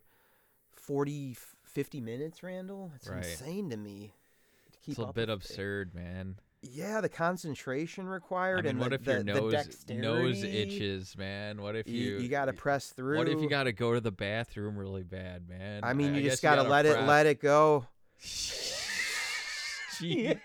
40 0.72 1.36
50 1.64 2.01
minutes 2.01 2.43
randall 2.43 2.93
it's 2.97 3.09
Right. 3.09 3.18
insane 3.18 3.70
to 3.70 3.76
me 3.76 4.14
to 4.84 4.90
it's 4.90 4.99
a 4.99 5.03
bit 5.07 5.14
with 5.14 5.28
it. 5.28 5.32
absurd, 5.32 5.95
man. 5.95 6.36
yeah 6.61 7.01
the 7.01 7.09
concentration 7.09 8.07
required 8.07 8.61
I 8.61 8.62
mean, 8.62 8.70
and 8.70 8.78
what 8.80 8.88
the, 8.90 8.95
if 8.97 9.07
your 9.07 9.18
the, 9.18 9.24
the 9.24 9.32
nose 9.40 9.86
nose 9.88 10.43
itches, 10.45 11.16
man? 11.16 11.61
What 11.62 11.76
if 11.76 11.86
you, 11.86 11.95
you 11.95 12.18
you 12.20 12.28
gotta 12.28 12.53
press 12.53 12.90
through 12.90 13.18
What 13.18 13.28
if 13.28 13.40
you 13.40 13.49
got 13.49 13.64
to 13.64 13.72
go 13.72 13.95
to 13.95 14.01
the 14.01 14.12
bathroom 14.12 14.76
really 14.76 15.03
bad, 15.05 15.49
man? 15.49 15.84
i 15.84 15.93
mean 15.93 16.14
you 16.14 16.22
guess 16.22 16.32
just 16.32 16.43
gotta, 16.43 16.62
let 16.62 16.86
it 16.86 16.99
let 17.07 17.26
it 17.26 17.40
go 17.40 17.86
Gee. 19.99 20.34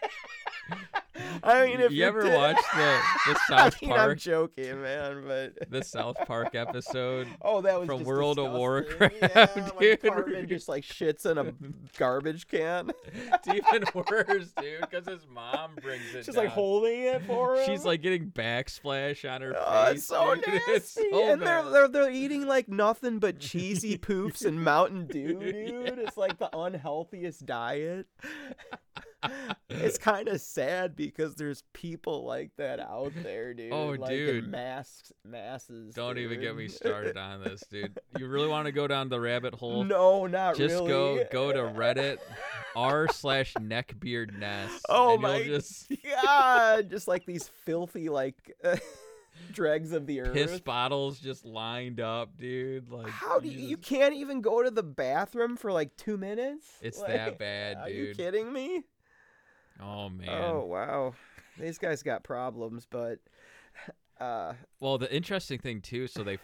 I 1.43 1.65
mean, 1.65 1.79
if 1.79 1.91
you 1.91 1.97
you're 1.99 2.07
ever 2.07 2.23
di- 2.23 2.35
watch 2.35 2.57
the 2.73 2.99
the 3.27 3.39
I 3.47 3.47
South 3.47 3.81
mean, 3.81 3.91
I'm 3.91 3.97
Park 3.97 4.17
joking, 4.19 4.81
man, 4.81 5.23
but 5.27 5.69
the 5.71 5.83
South 5.83 6.17
Park 6.25 6.55
episode? 6.55 7.27
oh, 7.41 7.61
that 7.61 7.79
was 7.79 7.87
from 7.87 8.03
World 8.03 8.39
of. 8.39 8.51
Warcraft, 8.53 9.15
Yeah, 9.21 9.45
dude. 9.79 10.01
Cartman 10.01 10.47
just 10.47 10.67
like 10.69 10.83
shits 10.83 11.25
in 11.29 11.37
a 11.37 11.53
garbage 11.97 12.47
can. 12.47 12.91
It's 13.33 13.47
even 13.47 13.83
worse, 13.93 14.51
dude, 14.59 14.81
because 14.81 15.05
his 15.07 15.27
mom 15.31 15.71
brings 15.81 16.13
it. 16.15 16.25
She's 16.25 16.35
like 16.37 16.49
holding 16.49 17.01
it 17.03 17.23
for 17.25 17.55
him. 17.57 17.65
She's 17.65 17.85
like 17.85 18.01
getting 18.01 18.31
backsplash 18.31 19.29
on 19.31 19.41
her 19.41 19.55
Oh, 19.57 19.85
face. 19.85 19.95
it's 19.97 20.07
so 20.07 20.35
dude. 20.35 20.45
nasty, 20.47 20.71
It's 20.71 20.93
so 20.93 21.31
and 21.31 21.41
they're, 21.41 21.63
they're 21.69 21.87
they're 21.87 22.11
eating 22.11 22.47
like 22.47 22.67
nothing 22.69 23.19
but 23.19 23.39
cheesy 23.39 23.97
poofs 23.97 24.45
and 24.45 24.63
Mountain 24.63 25.07
Dew, 25.07 25.39
dude. 25.39 25.99
It's 25.99 26.17
like 26.17 26.37
the 26.37 26.49
unhealthiest 26.57 27.45
diet. 27.45 28.07
It's 29.69 29.97
kind 29.97 30.27
of 30.27 30.39
sad 30.41 30.95
because 30.95 31.35
there's 31.35 31.63
people 31.73 32.25
like 32.25 32.51
that 32.57 32.79
out 32.79 33.11
there, 33.23 33.53
dude. 33.53 33.71
Oh, 33.71 33.87
like 33.89 34.09
dude. 34.09 34.47
masks, 34.47 35.11
masses. 35.25 35.93
Don't 35.95 36.17
even 36.17 36.39
get 36.39 36.55
me 36.55 36.67
started 36.67 37.17
on 37.17 37.43
this, 37.43 37.63
dude. 37.69 37.97
You 38.17 38.27
really 38.27 38.47
want 38.49 38.65
to 38.67 38.71
go 38.71 38.87
down 38.87 39.09
the 39.09 39.19
rabbit 39.19 39.53
hole? 39.53 39.83
No, 39.83 40.27
not 40.27 40.57
really. 40.57 40.67
just 40.69 40.83
really. 40.83 40.87
go 40.89 41.25
go 41.31 41.51
to 41.51 41.59
Reddit 41.59 42.17
r 42.75 43.07
slash 43.07 43.53
neckbeard 43.55 44.37
nest. 44.37 44.85
Oh 44.89 45.17
my 45.17 45.43
Just, 45.43 45.91
God, 46.23 46.89
just 46.89 47.07
like 47.07 47.25
these 47.25 47.47
filthy 47.47 48.09
like 48.09 48.35
dregs 49.51 49.91
of 49.91 50.05
the 50.05 50.21
earth. 50.21 50.33
piss 50.33 50.59
bottles 50.59 51.19
just 51.19 51.45
lined 51.45 51.99
up, 51.99 52.37
dude. 52.37 52.89
Like 52.89 53.09
How 53.09 53.39
do 53.39 53.47
you, 53.47 53.59
you 53.67 53.77
can't 53.77 54.13
even 54.13 54.41
go 54.41 54.61
to 54.63 54.69
the 54.71 54.83
bathroom 54.83 55.57
for 55.57 55.71
like 55.71 55.95
two 55.97 56.17
minutes? 56.17 56.67
It's 56.81 56.99
Like, 56.99 57.13
that 57.13 57.39
bad, 57.39 57.77
Are 57.77 57.89
you 57.89 58.13
kidding 58.13 58.51
me? 58.51 58.83
Oh 59.81 60.09
man. 60.09 60.29
Oh 60.29 60.65
wow, 60.65 61.13
these 61.59 61.77
guys 61.77 62.03
got 62.03 62.23
problems, 62.23 62.87
but 62.89 63.19
uh, 64.19 64.53
Well, 64.79 64.97
the 64.97 65.13
interesting 65.13 65.59
thing 65.59 65.81
too, 65.81 66.07
so 66.07 66.23
they 66.23 66.37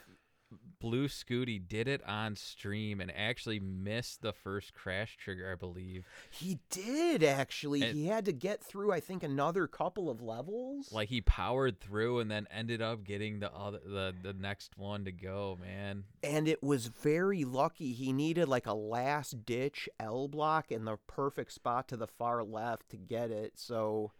Blue 0.83 1.07
Scuti 1.07 1.65
did 1.65 1.87
it 1.87 2.01
on 2.05 2.35
stream 2.35 2.99
and 2.99 3.09
actually 3.15 3.57
missed 3.57 4.21
the 4.21 4.33
first 4.33 4.73
crash 4.73 5.15
trigger, 5.15 5.49
I 5.49 5.55
believe. 5.55 6.05
he 6.29 6.59
did 6.69 7.23
actually. 7.23 7.83
And- 7.83 7.97
he 7.97 8.07
had 8.07 8.25
to 8.25 8.33
get 8.33 8.61
through, 8.61 8.91
I 8.91 8.99
think, 8.99 9.23
another 9.23 9.65
couple 9.65 10.09
of 10.09 10.21
levels. 10.21 10.91
Like 10.91 11.07
he 11.07 11.21
powered 11.21 11.79
through 11.79 12.19
and 12.19 12.29
then 12.29 12.47
ended 12.51 12.81
up 12.81 13.05
getting 13.05 13.39
the 13.39 13.49
other 13.53 13.79
the, 13.85 14.13
the 14.21 14.33
next 14.33 14.77
one 14.77 15.05
to 15.05 15.13
go, 15.13 15.57
man. 15.61 16.03
and 16.21 16.49
it 16.49 16.61
was 16.61 16.87
very 16.87 17.45
lucky. 17.45 17.93
He 17.93 18.11
needed 18.11 18.49
like 18.49 18.65
a 18.67 18.73
last 18.73 19.45
ditch 19.45 19.87
L 20.01 20.27
block 20.27 20.69
in 20.69 20.83
the 20.83 20.97
perfect 21.07 21.53
spot 21.53 21.87
to 21.87 21.95
the 21.95 22.07
far 22.07 22.43
left 22.43 22.89
to 22.89 22.97
get 22.97 23.31
it. 23.31 23.53
So 23.55 24.11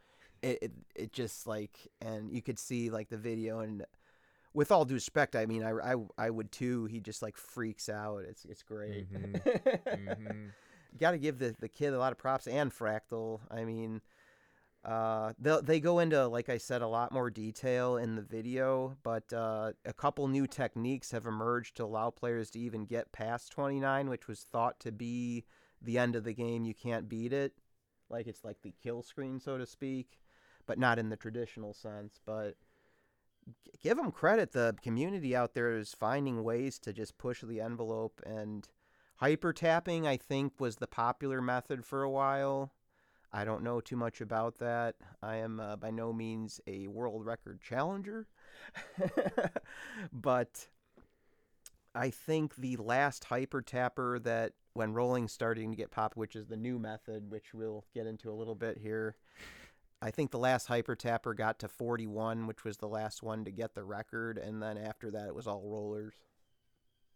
it, 0.41 0.59
it 0.61 0.71
it 0.95 1.11
just 1.11 1.45
like 1.45 1.89
and 1.99 2.31
you 2.31 2.41
could 2.41 2.57
see 2.57 2.89
like 2.89 3.09
the 3.09 3.17
video 3.17 3.59
and 3.59 3.85
with 4.53 4.71
all 4.71 4.85
due 4.85 4.93
respect, 4.95 5.35
I 5.35 5.45
mean 5.45 5.63
I, 5.63 5.71
I, 5.71 5.95
I 6.17 6.29
would 6.29 6.51
too. 6.51 6.85
He 6.85 6.99
just 6.99 7.21
like 7.21 7.37
freaks 7.37 7.89
out. 7.89 8.23
It's 8.27 8.45
it's 8.45 8.63
great. 8.63 9.11
Mhm. 9.11 10.51
Got 10.99 11.11
to 11.11 11.17
give 11.17 11.39
the 11.39 11.55
the 11.59 11.67
kid 11.69 11.93
a 11.93 11.97
lot 11.99 12.11
of 12.11 12.17
props 12.17 12.47
and 12.47 12.71
Fractal. 12.71 13.39
I 13.49 13.65
mean, 13.65 14.01
uh, 14.85 15.33
they 15.39 15.57
they 15.63 15.79
go 15.79 15.99
into 15.99 16.27
like 16.27 16.49
I 16.49 16.57
said 16.57 16.81
a 16.81 16.87
lot 16.87 17.11
more 17.11 17.29
detail 17.31 17.97
in 17.97 18.15
the 18.15 18.21
video, 18.21 18.95
but 19.01 19.31
uh, 19.33 19.71
a 19.85 19.93
couple 19.93 20.27
new 20.27 20.45
techniques 20.45 21.09
have 21.11 21.25
emerged 21.25 21.77
to 21.77 21.83
allow 21.85 22.09
players 22.11 22.51
to 22.51 22.59
even 22.59 22.85
get 22.85 23.11
past 23.11 23.51
29, 23.53 24.09
which 24.09 24.27
was 24.27 24.41
thought 24.41 24.79
to 24.81 24.91
be 24.91 25.45
the 25.81 25.97
end 25.97 26.15
of 26.15 26.25
the 26.25 26.33
game. 26.33 26.63
You 26.65 26.75
can't 26.75 27.09
beat 27.09 27.33
it, 27.33 27.53
like 28.09 28.27
it's 28.27 28.43
like 28.43 28.61
the 28.61 28.73
kill 28.83 29.01
screen, 29.01 29.39
so 29.39 29.57
to 29.57 29.65
speak, 29.65 30.19
but 30.67 30.77
not 30.77 30.99
in 30.99 31.09
the 31.09 31.17
traditional 31.17 31.73
sense. 31.73 32.19
But 32.23 32.55
give 33.81 33.97
them 33.97 34.11
credit. 34.11 34.51
The 34.51 34.75
community 34.81 35.35
out 35.35 35.53
there 35.53 35.71
is 35.77 35.93
finding 35.93 36.43
ways 36.43 36.79
to 36.79 36.93
just 36.93 37.17
push 37.17 37.41
the 37.41 37.61
envelope 37.61 38.21
and 38.25 38.67
hyper 39.17 39.53
tapping. 39.53 40.07
I 40.07 40.17
think 40.17 40.59
was 40.59 40.77
the 40.77 40.87
popular 40.87 41.41
method 41.41 41.85
for 41.85 42.03
a 42.03 42.09
while. 42.09 42.71
I 43.31 43.45
don't 43.45 43.63
know 43.63 43.81
too 43.81 43.95
much 43.95 44.21
about 44.21 44.59
that. 44.59 44.95
I 45.21 45.37
am 45.37 45.59
uh, 45.59 45.75
by 45.75 45.89
no 45.89 46.13
means 46.13 46.61
a 46.67 46.87
world 46.87 47.25
record 47.25 47.61
challenger, 47.61 48.27
but 50.13 50.67
I 51.95 52.11
think 52.11 52.55
the 52.55 52.77
last 52.77 53.23
hyper 53.23 53.61
tapper 53.61 54.19
that 54.19 54.53
when 54.73 54.93
rolling 54.93 55.27
starting 55.27 55.71
to 55.71 55.77
get 55.77 55.89
pop, 55.89 56.15
which 56.15 56.35
is 56.35 56.45
the 56.45 56.57
new 56.57 56.77
method, 56.77 57.31
which 57.31 57.53
we'll 57.55 57.85
get 57.93 58.05
into 58.05 58.31
a 58.31 58.33
little 58.33 58.55
bit 58.55 58.77
here. 58.77 59.15
I 60.03 60.11
think 60.11 60.31
the 60.31 60.37
last 60.37 60.67
hyper 60.67 60.97
tapper 60.97 61.33
got 61.33 61.59
to 61.59 61.69
41, 61.69 62.45
which 62.45 62.65
was 62.65 62.75
the 62.75 62.89
last 62.89 63.23
one 63.23 63.45
to 63.45 63.51
get 63.51 63.73
the 63.73 63.85
record, 63.85 64.37
and 64.37 64.61
then 64.61 64.77
after 64.77 65.09
that 65.11 65.27
it 65.27 65.35
was 65.35 65.47
all 65.47 65.63
rollers. 65.63 66.15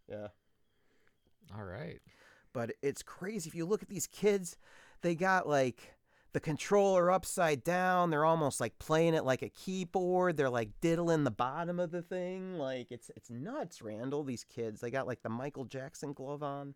Yeah. 0.10 0.28
All 1.54 1.66
right. 1.66 2.00
But 2.54 2.72
it's 2.82 3.04
crazy 3.04 3.50
if 3.50 3.56
you 3.56 3.66
look 3.66 3.84
at 3.84 3.90
these 3.90 4.08
kids, 4.08 4.58
they 5.02 5.16
got 5.16 5.50
like 5.50 5.96
the 6.32 6.40
controller 6.40 7.12
upside 7.12 7.62
down. 7.66 8.10
They're 8.10 8.24
almost 8.24 8.62
like 8.62 8.80
playing 8.80 9.16
it 9.16 9.26
like 9.26 9.42
a 9.42 9.50
keyboard. 9.50 10.38
They're 10.38 10.50
like 10.50 10.70
diddling 10.80 11.26
the 11.26 11.32
bottom 11.32 11.82
of 11.82 11.92
the 11.92 12.02
thing. 12.02 12.58
Like 12.58 12.90
it's 12.90 13.12
it's 13.18 13.30
nuts, 13.30 13.82
Randall. 13.82 14.24
These 14.24 14.46
kids, 14.46 14.80
they 14.80 14.92
got 14.92 15.08
like 15.08 15.24
the 15.24 15.30
Michael 15.30 15.66
Jackson 15.66 16.14
glove 16.14 16.42
on. 16.42 16.74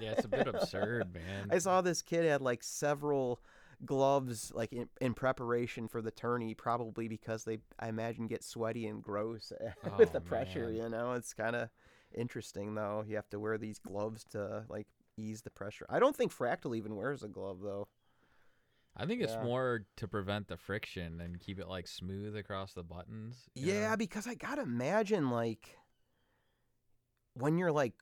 Yeah, 0.00 0.12
it's 0.12 0.24
a 0.24 0.28
bit 0.28 0.48
absurd, 0.48 1.12
man. 1.12 1.48
I 1.50 1.58
saw 1.58 1.82
this 1.82 2.00
kid 2.00 2.24
had 2.24 2.40
like 2.40 2.62
several 2.62 3.42
gloves 3.84 4.52
like 4.54 4.72
in, 4.72 4.88
in 5.00 5.14
preparation 5.14 5.88
for 5.88 6.02
the 6.02 6.10
tourney 6.10 6.54
probably 6.54 7.08
because 7.08 7.44
they 7.44 7.58
I 7.78 7.88
imagine 7.88 8.26
get 8.26 8.44
sweaty 8.44 8.86
and 8.86 9.02
gross 9.02 9.52
with 9.98 10.10
Oh, 10.10 10.12
the 10.12 10.20
pressure, 10.20 10.66
man. 10.66 10.74
you 10.76 10.88
know. 10.88 11.12
It's 11.12 11.32
kind 11.34 11.56
of 11.56 11.68
interesting 12.14 12.74
though. 12.74 13.04
You 13.06 13.16
have 13.16 13.30
to 13.30 13.40
wear 13.40 13.56
these 13.58 13.78
gloves 13.78 14.24
to 14.30 14.64
like 14.68 14.86
ease 15.16 15.42
the 15.42 15.50
pressure. 15.50 15.86
I 15.88 15.98
don't 15.98 16.16
think 16.16 16.32
Fractal 16.34 16.76
even 16.76 16.96
wears 16.96 17.22
a 17.22 17.28
glove 17.28 17.58
though. 17.62 17.88
I 18.96 19.06
think 19.06 19.22
it's 19.22 19.34
Yeah. 19.34 19.44
more 19.44 19.86
to 19.96 20.08
prevent 20.08 20.48
the 20.48 20.56
friction 20.56 21.20
and 21.20 21.38
keep 21.40 21.58
it 21.60 21.68
like 21.68 21.86
smooth 21.86 22.36
across 22.36 22.72
the 22.74 22.82
buttons. 22.82 23.48
Yeah, 23.54 23.90
know? 23.90 23.96
because 23.96 24.26
I 24.26 24.34
got 24.34 24.56
to 24.56 24.62
imagine 24.62 25.30
like 25.30 25.76
when 27.34 27.56
you're 27.56 27.72
like 27.72 27.94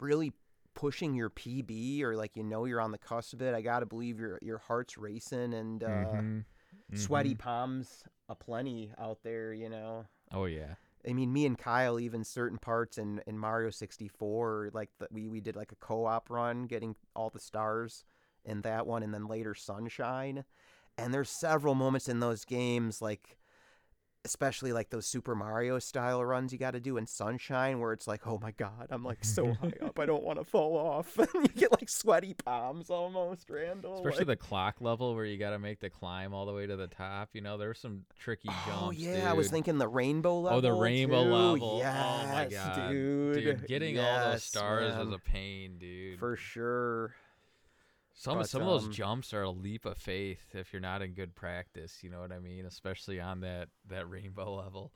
really 0.00 0.32
pushing 0.80 1.14
your 1.14 1.28
PB 1.28 2.02
or 2.02 2.16
like 2.16 2.36
you 2.36 2.42
know 2.42 2.64
you're 2.64 2.80
on 2.80 2.90
the 2.90 2.98
cusp 2.98 3.34
of 3.34 3.42
it, 3.42 3.54
I 3.54 3.60
got 3.60 3.80
to 3.80 3.86
believe 3.86 4.18
your 4.18 4.38
your 4.42 4.58
heart's 4.58 4.96
racing 4.96 5.52
and 5.52 5.84
uh 5.84 6.22
Mhm. 6.22 6.44
sweaty 6.94 7.34
Mhm. 7.34 7.38
palms 7.38 8.04
aplenty 8.28 8.90
out 8.98 9.22
there, 9.22 9.52
you 9.52 9.68
know. 9.68 10.06
Oh 10.32 10.46
yeah. 10.46 10.74
I 11.08 11.12
mean, 11.12 11.32
me 11.32 11.46
and 11.46 11.58
Kyle, 11.58 11.98
even 11.98 12.24
certain 12.24 12.58
parts 12.58 12.98
in, 12.98 13.22
in 13.26 13.38
Mario 13.38 13.70
64, 13.70 14.70
like 14.72 14.90
the, 14.98 15.08
we, 15.10 15.26
we 15.28 15.40
did 15.40 15.56
like 15.56 15.72
a 15.72 15.76
co 15.76 16.06
op 16.06 16.30
run, 16.30 16.64
getting 16.66 16.94
all 17.16 17.30
the 17.30 17.40
stars 17.40 18.04
in 18.44 18.62
that 18.62 18.86
one, 18.86 19.02
and 19.02 19.12
then 19.14 19.26
later 19.26 19.54
Sunshine. 19.54 20.44
And 20.98 21.12
there's 21.14 21.30
several 21.30 21.74
moments 21.74 22.08
in 22.08 22.20
those 22.20 22.44
games, 22.44 23.00
like 23.02 23.38
especially 24.24 24.72
like 24.72 24.90
those 24.90 25.06
Super 25.06 25.34
Mario 25.34 25.78
style 25.78 26.24
runs 26.24 26.52
you 26.52 26.58
got 26.58 26.72
to 26.72 26.80
do 26.80 26.96
in 26.96 27.06
Sunshine, 27.06 27.80
where 27.80 27.92
it's 27.92 28.06
like, 28.06 28.26
oh 28.26 28.38
my 28.40 28.50
god, 28.52 28.88
I'm 28.90 29.04
like 29.04 29.24
so 29.24 29.52
high 29.54 29.72
up, 29.82 29.98
I 29.98 30.06
don't 30.06 30.22
want 30.22 30.38
to 30.38 30.44
fall 30.44 30.76
off. 30.76 31.16
you 31.34 31.48
get 31.48 31.72
like 31.72 31.88
sweaty 31.88 32.34
palms 32.34 32.90
almost, 32.90 33.48
Randall. 33.48 33.94
Especially 33.94 34.26
like- 34.26 34.38
the 34.38 34.44
clock 34.44 34.76
level 34.80 35.14
where 35.14 35.24
you 35.24 35.38
got 35.38 35.50
to 35.50 35.58
make 35.58 35.80
the 35.80 35.90
climb 35.90 36.34
all 36.34 36.46
the 36.46 36.52
way 36.52 36.66
to 36.66 36.76
the 36.76 36.86
top. 36.86 37.30
You 37.32 37.40
know, 37.40 37.56
there's 37.56 37.78
some 37.78 38.04
tricky 38.18 38.48
oh, 38.50 38.64
jumps. 38.66 38.84
Oh 38.86 38.90
yeah, 38.90 39.30
I 39.30 39.32
was 39.32 39.50
thinking 39.50 39.78
the 39.78 39.88
rainbow 39.88 40.40
level. 40.40 40.58
Oh, 40.58 40.60
the 40.60 40.72
rainbow 40.72 41.24
too. 41.24 41.30
level. 41.30 41.70
Oh 41.74 41.78
yes, 41.78 42.24
oh 42.24 42.32
my 42.32 42.44
god, 42.46 42.90
dude. 42.90 43.34
dude 43.44 43.66
Getting 43.66 43.98
all 43.98 44.32
those 44.32 44.44
stars 44.44 44.92
man. 44.92 45.08
is 45.08 45.12
a 45.14 45.18
pain, 45.18 45.78
dude. 45.78 46.18
for 46.18 46.36
sure. 46.36 47.14
Some 48.20 48.36
but, 48.36 48.50
some 48.50 48.60
of 48.60 48.68
those 48.68 48.84
um, 48.84 48.92
jumps 48.92 49.32
are 49.32 49.44
a 49.44 49.50
leap 49.50 49.86
of 49.86 49.96
faith 49.96 50.54
if 50.54 50.74
you're 50.74 50.80
not 50.80 51.00
in 51.00 51.12
good 51.12 51.34
practice. 51.34 52.00
You 52.02 52.10
know 52.10 52.20
what 52.20 52.32
I 52.32 52.38
mean? 52.38 52.66
Especially 52.66 53.18
on 53.18 53.40
that 53.40 53.70
that 53.88 54.10
rainbow 54.10 54.56
level. 54.56 54.92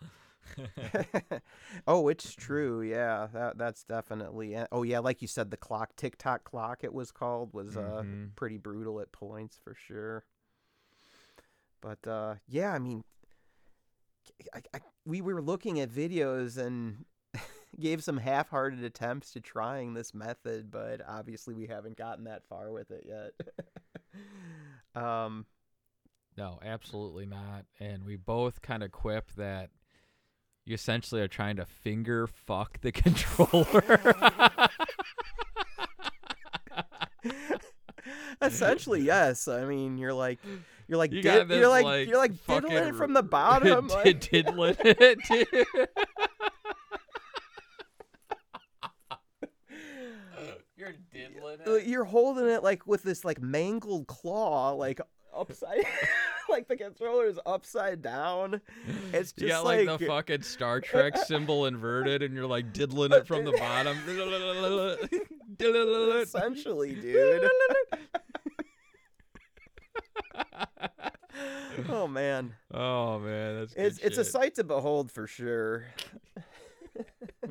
oh, 1.86 2.08
it's 2.08 2.34
true. 2.34 2.82
Yeah, 2.82 3.28
that 3.32 3.56
that's 3.56 3.82
definitely. 3.84 4.54
Oh 4.70 4.82
yeah, 4.82 4.98
like 4.98 5.22
you 5.22 5.28
said, 5.28 5.50
the 5.50 5.56
clock, 5.56 5.96
tick 5.96 6.18
tock 6.18 6.44
clock, 6.44 6.84
it 6.84 6.92
was 6.92 7.10
called, 7.10 7.54
was 7.54 7.78
uh 7.78 8.02
Mhm. 8.04 8.36
pretty 8.36 8.58
brutal 8.58 9.00
at 9.00 9.10
points 9.10 9.58
for 9.64 9.74
sure. 9.74 10.26
But 11.80 12.06
uh, 12.06 12.34
yeah, 12.46 12.72
I 12.74 12.78
mean, 12.78 13.04
I, 14.54 14.60
I, 14.74 14.80
we 15.06 15.22
were 15.22 15.40
looking 15.40 15.80
at 15.80 15.88
videos 15.88 16.58
and 16.58 17.06
gave 17.80 18.02
some 18.04 18.16
half-hearted 18.18 18.82
attempts 18.84 19.32
to 19.32 19.40
trying 19.40 19.94
this 19.94 20.14
method, 20.14 20.70
but 20.70 21.00
obviously 21.06 21.54
we 21.54 21.66
haven't 21.66 21.96
gotten 21.96 22.24
that 22.24 22.44
far 22.48 22.70
with 22.72 22.90
it 22.90 23.04
yet. 23.06 23.32
um, 25.02 25.46
No, 26.36 26.58
absolutely 26.64 27.26
not. 27.26 27.64
And 27.80 28.04
we 28.04 28.16
both 28.16 28.62
kind 28.62 28.82
of 28.82 28.92
quip 28.92 29.30
that 29.36 29.70
you 30.64 30.74
essentially 30.74 31.20
are 31.20 31.28
trying 31.28 31.56
to 31.56 31.66
finger 31.66 32.26
fuck 32.26 32.80
the 32.80 32.92
controller. 33.02 34.00
Essentially, 38.42 39.00
yes. 39.02 39.48
I 39.48 39.64
mean, 39.64 39.96
you're 39.98 40.12
like, 40.12 40.38
you're 40.88 40.98
like, 40.98 41.12
You 41.12 41.22
did- 41.22 41.38
got 41.38 41.48
this, 41.48 41.58
you're 41.58 41.68
like, 41.68 41.84
like, 41.84 42.08
you're 42.08 42.18
like 42.18 42.46
diddling 42.46 42.76
it 42.76 42.94
from 42.94 43.12
the 43.14 43.22
bottom. 43.22 43.86
Did- 43.88 43.94
like- 43.94 44.20
diddling 44.30 44.76
it, 44.80 45.18
dude. 45.28 45.66
You're 50.76 50.92
uh, 51.84 51.88
you're 51.88 52.04
holding 52.04 52.46
it 52.48 52.62
like 52.62 52.86
with 52.86 53.02
this 53.02 53.24
like 53.24 53.40
mangled 53.40 54.06
claw, 54.06 54.70
like 54.72 55.00
upside, 55.36 55.84
like 56.48 56.68
the 56.68 56.76
controller 56.76 57.26
is 57.26 57.38
upside 57.46 58.02
down. 58.02 58.60
It's 59.12 59.32
just 59.32 59.64
like, 59.64 59.86
like- 59.86 59.98
the 59.98 60.06
fucking 60.06 60.42
Star 60.42 60.80
Trek 60.80 61.16
symbol 61.16 61.66
inverted, 61.66 62.22
and 62.22 62.34
you're 62.34 62.46
like 62.46 62.72
diddling 62.72 63.12
it 63.12 63.26
from 63.26 63.44
the 63.44 63.52
bottom. 63.58 63.96
Essentially, 66.22 66.94
dude. 66.94 67.48
oh 71.88 72.06
man, 72.06 72.54
oh 72.72 73.18
man, 73.18 73.60
that's 73.60 73.74
it's 73.74 73.98
it's 73.98 74.18
a 74.18 74.24
sight 74.24 74.54
to 74.56 74.64
behold 74.64 75.10
for 75.10 75.26
sure. 75.26 75.86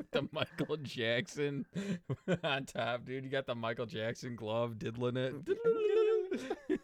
the 0.12 0.28
Michael 0.32 0.78
Jackson 0.78 1.66
on 2.44 2.66
top, 2.66 3.06
dude. 3.06 3.24
You 3.24 3.30
got 3.30 3.46
the 3.46 3.56
Michael 3.56 3.86
Jackson 3.86 4.36
glove 4.36 4.80
diddling 4.80 5.18
it. 5.18 5.36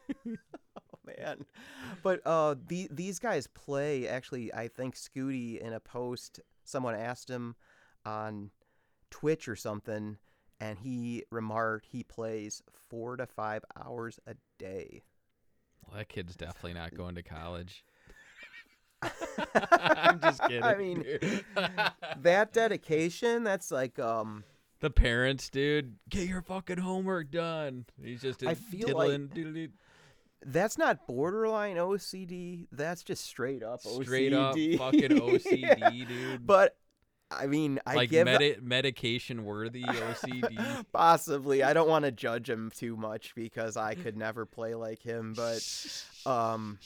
Oh 0.77 0.99
man. 1.05 1.15
man. 1.17 1.45
But 2.03 2.21
uh, 2.25 2.55
the, 2.67 2.87
these 2.91 3.17
guys 3.17 3.47
play. 3.47 4.07
Actually, 4.07 4.53
I 4.53 4.67
think 4.67 4.95
Scuti 4.95 5.59
in 5.59 5.73
a 5.73 5.79
post, 5.79 6.39
someone 6.63 6.93
asked 6.93 7.29
him 7.29 7.55
on 8.05 8.51
Twitch 9.09 9.47
or 9.47 9.55
something, 9.55 10.17
and 10.59 10.77
he 10.77 11.23
remarked 11.31 11.87
he 11.91 12.03
plays 12.03 12.61
four 12.89 13.17
to 13.17 13.25
five 13.25 13.63
hours 13.75 14.19
a 14.27 14.35
day. 14.59 15.01
Well, 15.85 15.97
that 15.97 16.09
kid's 16.09 16.35
definitely 16.35 16.73
not 16.73 16.93
going 16.93 17.15
to 17.15 17.23
college. 17.23 17.83
I'm 19.71 20.19
just 20.19 20.41
kidding. 20.47 20.63
I 20.63 20.75
mean, 20.75 21.03
that 22.21 22.53
dedication, 22.53 23.43
that's 23.43 23.71
like 23.71 23.99
um 23.99 24.43
the 24.81 24.89
parents, 24.89 25.49
dude, 25.49 25.95
get 26.09 26.27
your 26.27 26.41
fucking 26.41 26.77
homework 26.77 27.31
done. 27.31 27.85
He's 28.01 28.21
just 28.21 28.43
I 28.43 28.53
feel 28.55 28.95
like- 28.97 29.11
doodly- 29.11 29.71
that's 30.45 30.77
not 30.77 31.05
borderline 31.05 31.75
OCD. 31.75 32.67
That's 32.71 33.03
just 33.03 33.25
straight 33.25 33.61
up 33.61 33.81
straight 33.81 34.31
OCD. 34.31 34.75
up 34.75 34.79
fucking 34.79 35.09
OCD, 35.19 35.61
Yeah. 35.61 35.89
dude. 35.89 36.47
But 36.47 36.77
I 37.29 37.45
mean, 37.45 37.79
I 37.85 37.95
like 37.95 38.09
give 38.09 38.23
medi- 38.25 38.55
medication 38.61 39.43
worthy 39.43 39.83
OCD. 39.83 40.85
possibly. 40.93 41.61
I 41.61 41.73
don't 41.73 41.89
want 41.89 42.05
to 42.05 42.11
judge 42.11 42.49
him 42.49 42.71
too 42.73 42.95
much 42.95 43.35
because 43.35 43.75
I 43.75 43.95
could 43.95 44.15
never 44.17 44.45
play 44.45 44.75
like 44.75 45.01
him. 45.03 45.33
But 45.35 45.61
um, 46.25 46.79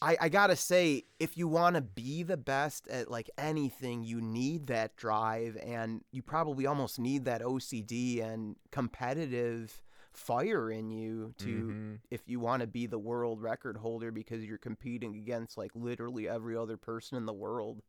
I 0.00 0.16
I 0.20 0.28
gotta 0.28 0.56
say, 0.56 1.04
if 1.18 1.36
you 1.36 1.48
want 1.48 1.76
to 1.76 1.80
be 1.82 2.22
the 2.22 2.36
best 2.36 2.86
at 2.88 3.10
like 3.10 3.30
anything, 3.36 4.02
you 4.04 4.20
need 4.20 4.66
that 4.68 4.96
drive, 4.96 5.56
and 5.56 6.02
you 6.12 6.22
probably 6.22 6.66
almost 6.66 6.98
need 6.98 7.24
that 7.24 7.42
OCD 7.42 8.20
and 8.20 8.56
competitive 8.70 9.82
fire 10.12 10.70
in 10.70 10.90
you 10.90 11.32
to 11.38 11.72
Mhm. 11.72 12.00
if 12.10 12.28
you 12.28 12.40
want 12.40 12.60
to 12.60 12.66
be 12.66 12.86
the 12.86 12.98
world 12.98 13.40
record 13.40 13.76
holder 13.76 14.10
because 14.10 14.44
you're 14.44 14.58
competing 14.58 15.14
against 15.16 15.56
like 15.56 15.70
literally 15.74 16.28
every 16.28 16.56
other 16.56 16.76
person 16.76 17.16
in 17.16 17.26
the 17.26 17.32
world. 17.32 17.82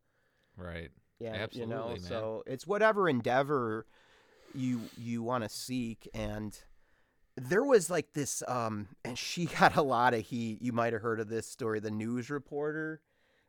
right. 0.56 0.90
Yeah, 1.18 1.34
you 1.52 1.66
know, 1.66 1.90
Absolutely, 1.90 1.90
man. 1.94 2.00
so 2.00 2.42
it's 2.46 2.66
whatever 2.66 3.08
endeavor 3.08 3.86
you 4.54 4.80
you 4.96 5.22
want 5.22 5.44
to 5.44 5.50
seek 5.50 6.08
and 6.14 6.58
there 7.48 7.64
was 7.64 7.90
like 7.90 8.12
this 8.12 8.42
um 8.48 8.88
and 9.04 9.18
she 9.18 9.46
got 9.46 9.76
a 9.76 9.82
lot 9.82 10.14
of 10.14 10.24
heat. 10.24 10.60
You 10.60 10.72
might 10.72 10.92
have 10.92 11.02
heard 11.02 11.20
of 11.20 11.28
this 11.28 11.46
story, 11.46 11.80
the 11.80 11.90
news 11.90 12.30
reporter. 12.30 13.00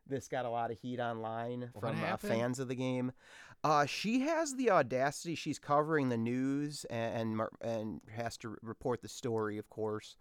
This 0.06 0.26
got 0.26 0.44
a 0.44 0.50
lot 0.50 0.70
of 0.70 0.78
heat 0.78 0.98
online 0.98 1.70
What 1.74 1.82
from 1.82 2.04
uh, 2.04 2.16
fans 2.16 2.58
of 2.58 2.68
the 2.68 2.74
game. 2.74 3.12
Uh, 3.64 3.86
she 3.86 4.20
has 4.20 4.54
the 4.54 4.70
audacity. 4.70 5.36
She's 5.36 5.58
covering 5.58 6.08
the 6.08 6.16
news 6.16 6.84
and 6.90 7.40
and, 7.40 7.48
and 7.60 8.00
has 8.14 8.36
to 8.38 8.56
report 8.62 9.02
the 9.02 9.08
story, 9.08 9.58
of 9.58 9.68
course. 9.70 10.16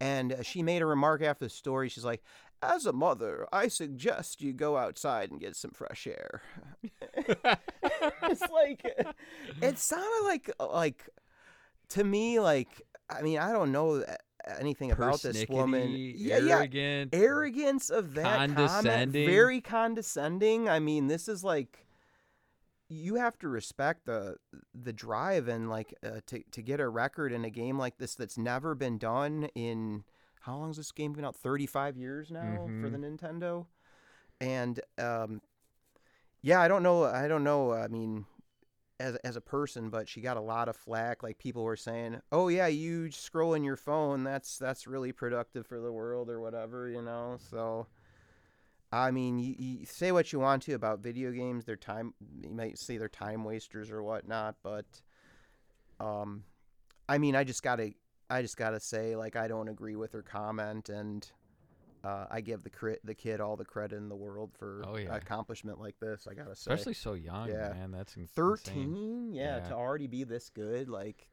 And 0.00 0.32
uh, 0.32 0.42
she 0.42 0.62
made 0.62 0.82
a 0.82 0.86
remark 0.86 1.22
after 1.22 1.46
the 1.46 1.50
story. 1.50 1.88
She's 1.88 2.04
like, 2.04 2.22
"As 2.62 2.86
a 2.86 2.92
mother, 2.92 3.46
I 3.52 3.68
suggest 3.68 4.40
you 4.40 4.52
go 4.52 4.76
outside 4.76 5.30
and 5.30 5.40
get 5.40 5.56
some 5.56 5.70
fresh 5.72 6.06
air." 6.06 6.42
it's 7.16 8.50
like 8.50 8.82
it 9.62 9.78
sounded 9.78 10.24
like 10.24 10.50
like 10.58 11.08
to 11.90 12.04
me 12.04 12.40
like 12.40 12.82
I 13.08 13.22
mean 13.22 13.38
I 13.38 13.52
don't 13.52 13.72
know 13.72 14.04
anything 14.46 14.90
about 14.90 15.22
this 15.22 15.46
woman. 15.48 15.92
Yeah, 16.16 16.38
yeah, 16.38 17.04
arrogance 17.12 17.90
of 17.90 18.14
that 18.14 18.24
comment, 18.24 18.56
Condescending. 18.56 19.26
very 19.26 19.60
condescending. 19.60 20.68
I 20.68 20.78
mean, 20.78 21.08
this 21.08 21.28
is 21.28 21.42
like 21.42 21.86
you 22.88 23.16
have 23.16 23.38
to 23.38 23.48
respect 23.48 24.06
the 24.06 24.36
the 24.74 24.92
drive 24.92 25.48
and 25.48 25.68
like 25.68 25.94
uh, 26.04 26.20
to 26.26 26.42
to 26.52 26.62
get 26.62 26.80
a 26.80 26.88
record 26.88 27.32
in 27.32 27.44
a 27.44 27.50
game 27.50 27.78
like 27.78 27.98
this 27.98 28.14
that's 28.14 28.38
never 28.38 28.74
been 28.74 28.98
done 28.98 29.48
in 29.54 30.04
how 30.42 30.56
long 30.56 30.68
has 30.68 30.76
this 30.76 30.92
game 30.92 31.12
been 31.12 31.24
out? 31.24 31.36
Thirty 31.36 31.66
five 31.66 31.96
years 31.96 32.30
now 32.30 32.68
for 32.80 32.88
the 32.88 32.98
Nintendo, 32.98 33.66
and 34.40 34.80
um, 34.98 35.40
yeah, 36.42 36.60
I 36.60 36.68
don't 36.68 36.82
know. 36.82 37.04
I 37.04 37.28
don't 37.28 37.44
know. 37.44 37.72
I 37.72 37.88
mean. 37.88 38.26
As, 38.98 39.14
as 39.16 39.36
a 39.36 39.42
person, 39.42 39.90
but 39.90 40.08
she 40.08 40.22
got 40.22 40.38
a 40.38 40.40
lot 40.40 40.70
of 40.70 40.76
flack. 40.76 41.22
Like 41.22 41.36
people 41.36 41.64
were 41.64 41.76
saying, 41.76 42.18
"Oh 42.32 42.48
yeah, 42.48 42.66
you 42.66 43.08
scrolling 43.10 43.62
your 43.62 43.76
phone. 43.76 44.24
That's 44.24 44.56
that's 44.56 44.86
really 44.86 45.12
productive 45.12 45.66
for 45.66 45.80
the 45.80 45.92
world 45.92 46.30
or 46.30 46.40
whatever," 46.40 46.88
you 46.88 47.02
know. 47.02 47.36
So, 47.50 47.88
I 48.90 49.10
mean, 49.10 49.38
you, 49.38 49.54
you 49.58 49.84
say 49.84 50.12
what 50.12 50.32
you 50.32 50.38
want 50.38 50.62
to 50.62 50.72
about 50.72 51.00
video 51.00 51.30
games. 51.30 51.66
They're 51.66 51.76
time. 51.76 52.14
You 52.42 52.48
might 52.48 52.78
say 52.78 52.96
they're 52.96 53.08
time 53.10 53.44
wasters 53.44 53.90
or 53.90 54.02
whatnot, 54.02 54.56
but, 54.62 54.86
um, 56.00 56.44
I 57.06 57.18
mean, 57.18 57.36
I 57.36 57.44
just 57.44 57.62
gotta, 57.62 57.92
I 58.30 58.40
just 58.40 58.56
gotta 58.56 58.80
say, 58.80 59.14
like, 59.14 59.36
I 59.36 59.46
don't 59.46 59.68
agree 59.68 59.96
with 59.96 60.12
her 60.12 60.22
comment, 60.22 60.88
and 60.88 61.30
uh, 62.06 62.26
I 62.30 62.40
give 62.40 62.62
the 62.62 62.70
crit, 62.70 63.00
the 63.04 63.14
kid 63.14 63.40
all 63.40 63.56
the 63.56 63.64
credit 63.64 63.96
in 63.96 64.08
the 64.08 64.14
world 64.16 64.52
for 64.58 64.82
Oh, 64.86 64.96
yeah. 64.96 65.14
accomplishment 65.16 65.80
like 65.80 65.98
this. 65.98 66.28
I 66.30 66.34
gotta 66.34 66.54
say, 66.54 66.72
Especially 66.72 66.94
so 66.94 67.14
young, 67.14 67.48
Yeah. 67.48 67.70
man. 67.74 67.90
That's 67.90 68.16
ins- 68.16 68.30
thirteen, 68.30 69.32
yeah, 69.32 69.56
Yeah. 69.58 69.68
to 69.68 69.74
already 69.74 70.06
be 70.06 70.24
this 70.24 70.48
good, 70.50 70.88
like. 70.88 71.28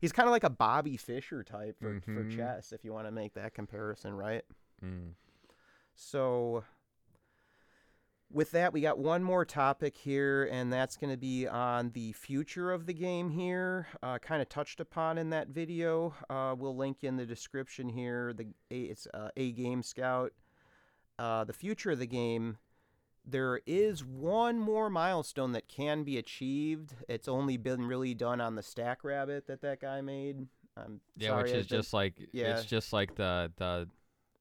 He's 0.00 0.12
kind 0.12 0.28
of 0.28 0.30
like 0.32 0.44
a 0.44 0.50
Bobby 0.50 0.96
Fischer 0.96 1.42
type 1.42 1.76
for, 1.80 2.00
for 2.02 2.22
Mhm. 2.22 2.36
chess, 2.36 2.72
if 2.72 2.84
you 2.84 2.92
want 2.92 3.08
to 3.08 3.10
make 3.10 3.34
that 3.34 3.52
comparison, 3.52 4.14
right? 4.14 4.44
Mm. 4.80 5.14
So, 5.96 6.62
with 8.30 8.50
that, 8.50 8.72
we 8.72 8.80
got 8.80 8.98
one 8.98 9.22
more 9.22 9.44
topic 9.44 9.96
here, 9.96 10.44
and 10.52 10.72
that's 10.72 10.96
going 10.96 11.10
to 11.10 11.16
be 11.16 11.46
on 11.46 11.90
the 11.90 12.12
future 12.12 12.72
of 12.72 12.86
the 12.86 12.92
game 12.92 13.30
here. 13.30 13.86
Uh, 14.02 14.18
kind 14.18 14.42
of 14.42 14.48
touched 14.48 14.80
upon 14.80 15.16
in 15.18 15.30
that 15.30 15.48
video. 15.48 16.14
Uh, 16.28 16.54
we'll 16.56 16.76
link 16.76 17.02
in 17.04 17.16
the 17.16 17.24
description 17.26 17.88
here. 17.88 18.32
The 18.32 18.48
it's 18.70 19.06
uh, 19.14 19.30
aGameScout. 19.36 20.30
Uh, 21.18 21.44
the 21.44 21.52
future 21.52 21.90
of 21.90 21.98
the 21.98 22.06
game. 22.06 22.58
There 23.30 23.60
is 23.66 24.02
one 24.04 24.58
more 24.58 24.88
milestone 24.88 25.52
that 25.52 25.68
can 25.68 26.02
be 26.02 26.16
achieved. 26.16 26.94
It's 27.10 27.28
only 27.28 27.58
been 27.58 27.82
really 27.86 28.14
done 28.14 28.40
on 28.40 28.54
the 28.54 28.62
StackRabbit 28.62 29.44
that 29.46 29.60
that 29.60 29.80
guy 29.80 30.00
made. 30.00 30.46
I'm 30.76 31.00
Yeah, 31.16 31.28
sorry, 31.30 31.42
which 31.42 31.52
is 31.52 31.66
been- 31.66 31.78
just 31.78 31.92
like 31.92 32.14
yeah. 32.32 32.56
it's 32.56 32.64
just 32.64 32.92
like 32.92 33.16
the 33.16 33.52
the 33.56 33.88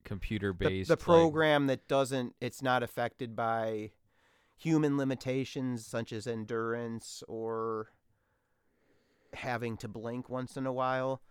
computer 0.03 0.55
the, 0.57 0.65
based 0.69 0.87
the 0.89 0.97
program 0.97 1.67
that 1.67 1.87
doesn't 1.87 2.33
it's 2.39 2.61
not 2.61 2.81
affected 2.83 3.35
by 3.35 3.91
human 4.55 4.97
limitations 4.97 5.85
such 5.85 6.11
as 6.13 6.25
endurance 6.25 7.23
or 7.27 7.87
having 9.33 9.75
to 9.77 9.87
blink 9.87 10.29
once 10.29 10.55
in 10.55 10.65
a 10.65 10.71
while 10.71 11.21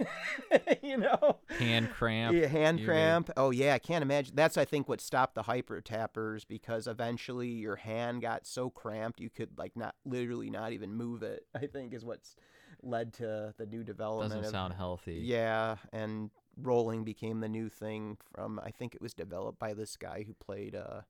you 0.82 0.96
know 0.96 1.38
hand 1.58 1.90
cramp. 1.90 2.34
yeah, 2.34 2.46
hand 2.46 2.82
cramp 2.84 3.30
oh 3.36 3.50
yeah 3.50 3.74
i 3.74 3.78
can't 3.78 4.02
imagine 4.02 4.32
that's 4.34 4.56
i 4.56 4.64
think 4.64 4.88
what 4.88 5.00
stopped 5.00 5.34
the 5.34 5.42
hyper 5.42 5.80
tappers 5.80 6.44
because 6.44 6.86
eventually 6.86 7.48
your 7.48 7.76
hand 7.76 8.22
got 8.22 8.46
so 8.46 8.70
cramped 8.70 9.20
you 9.20 9.28
could 9.28 9.50
like 9.58 9.76
not 9.76 9.94
literally 10.04 10.48
not 10.50 10.72
even 10.72 10.92
move 10.94 11.22
it 11.22 11.44
i 11.54 11.66
think 11.66 11.92
is 11.92 12.04
what's 12.04 12.36
led 12.82 13.12
to 13.12 13.52
the 13.58 13.66
new 13.66 13.82
development 13.82 14.30
Doesn't 14.30 14.44
of- 14.44 14.50
sound 14.50 14.74
healthy. 14.74 15.20
yeah, 15.24 15.76
and 15.92 16.30
rolling 16.60 17.04
became 17.04 17.40
the 17.40 17.48
new 17.48 17.68
thing 17.68 18.16
from 18.34 18.60
I 18.64 18.70
think 18.70 18.94
it 18.94 19.02
was 19.02 19.14
developed 19.14 19.58
by 19.58 19.74
this 19.74 19.96
guy 19.96 20.24
who 20.26 20.34
played 20.34 20.74
uh, 20.74 21.02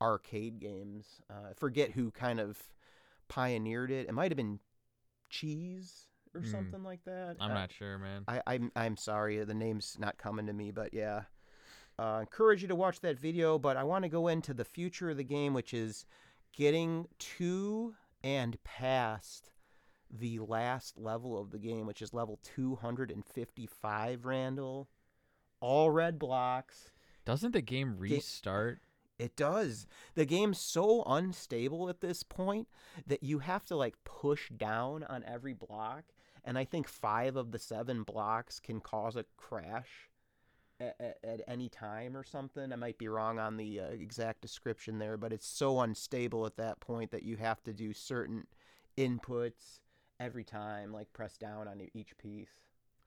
arcade 0.00 0.58
games. 0.60 1.20
Uh, 1.30 1.50
I 1.50 1.52
forget 1.54 1.92
who 1.92 2.10
kind 2.10 2.40
of 2.40 2.58
pioneered 3.28 3.90
it. 3.90 4.08
It 4.08 4.14
might 4.14 4.30
have 4.30 4.36
been 4.36 4.60
Cheese 5.28 6.06
or 6.34 6.40
Hmm. 6.40 6.50
something 6.50 6.82
like 6.82 7.04
that. 7.04 7.36
I'm 7.40 7.50
Uh, 7.50 7.54
not 7.54 7.72
sure, 7.72 7.98
man. 7.98 8.24
I, 8.26 8.42
I'm 8.46 8.72
I'm 8.76 8.96
sorry, 8.96 9.42
the 9.44 9.54
name's 9.54 9.96
not 9.98 10.18
coming 10.18 10.46
to 10.46 10.52
me, 10.52 10.70
but 10.70 10.92
yeah. 10.92 11.22
Uh, 11.98 12.18
encourage 12.20 12.62
you 12.62 12.68
to 12.68 12.74
watch 12.74 13.00
that 13.00 13.18
video, 13.18 13.58
but 13.58 13.76
I 13.76 13.84
want 13.84 14.04
to 14.04 14.08
go 14.08 14.28
into 14.28 14.54
the 14.54 14.64
future 14.64 15.10
of 15.10 15.18
the 15.18 15.24
game, 15.24 15.52
which 15.52 15.74
is 15.74 16.06
getting 16.56 17.06
to 17.18 17.94
and 18.24 18.62
past 18.64 19.50
the 20.10 20.38
last 20.40 20.98
level 20.98 21.38
of 21.38 21.50
the 21.50 21.58
game, 21.58 21.86
which 21.86 22.02
is 22.02 22.12
level 22.14 22.38
255, 22.42 24.24
Randall. 24.24 24.88
All 25.60 25.90
red 25.90 26.18
blocks. 26.18 26.90
Doesn't 27.24 27.52
the 27.52 27.60
game 27.60 27.96
restart? 27.98 28.80
It 29.18 29.36
does. 29.36 29.86
The 30.14 30.24
game's 30.24 30.58
so 30.58 31.02
unstable 31.04 31.90
at 31.90 32.00
this 32.00 32.22
point 32.22 32.68
that 33.06 33.22
you 33.22 33.40
have 33.40 33.66
to 33.66 33.76
like 33.76 34.02
push 34.04 34.48
down 34.48 35.04
on 35.04 35.22
every 35.24 35.52
block, 35.52 36.04
and 36.42 36.56
I 36.56 36.64
think 36.64 36.88
five 36.88 37.36
of 37.36 37.52
the 37.52 37.58
seven 37.58 38.02
blocks 38.02 38.58
can 38.58 38.80
cause 38.80 39.16
a 39.16 39.26
crash 39.36 40.08
at, 40.80 40.96
at, 40.98 41.18
at 41.22 41.40
any 41.46 41.68
time 41.68 42.16
or 42.16 42.24
something. 42.24 42.72
I 42.72 42.76
might 42.76 42.96
be 42.96 43.08
wrong 43.08 43.38
on 43.38 43.58
the 43.58 43.80
uh, 43.80 43.84
exact 43.88 44.40
description 44.40 44.98
there, 44.98 45.18
but 45.18 45.34
it's 45.34 45.46
so 45.46 45.80
unstable 45.80 46.46
at 46.46 46.56
that 46.56 46.80
point 46.80 47.10
that 47.10 47.22
you 47.22 47.36
have 47.36 47.62
to 47.64 47.74
do 47.74 47.92
certain 47.92 48.46
inputs 48.96 49.80
every 50.20 50.44
time, 50.44 50.92
like 50.92 51.12
press 51.12 51.36
down 51.36 51.66
on 51.66 51.80
each 51.94 52.16
piece 52.18 52.50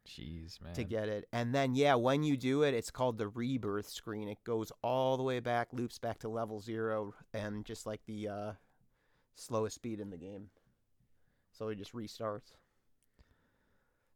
Jeez, 0.06 0.60
man. 0.62 0.74
to 0.74 0.84
get 0.84 1.08
it. 1.08 1.28
And 1.32 1.56
then 1.56 1.76
yeah, 1.76 1.96
when 1.96 2.24
you 2.24 2.36
do 2.36 2.64
it, 2.64 2.74
it's 2.74 2.92
called 2.92 3.18
the 3.18 3.28
rebirth 3.30 3.88
screen. 3.88 4.28
It 4.28 4.44
goes 4.44 4.72
all 4.82 5.16
the 5.16 5.24
way 5.24 5.40
back, 5.40 5.70
loops 5.72 6.00
back 6.00 6.20
to 6.20 6.28
level 6.28 6.60
0 6.60 7.14
and 7.34 7.64
just 7.64 7.86
like 7.86 8.02
the 8.06 8.28
uh 8.28 8.52
slowest 9.36 9.76
speed 9.76 10.00
in 10.00 10.10
the 10.10 10.18
game. 10.18 10.50
So 11.52 11.70
it 11.70 11.78
just 11.78 11.94
restarts. 11.94 12.52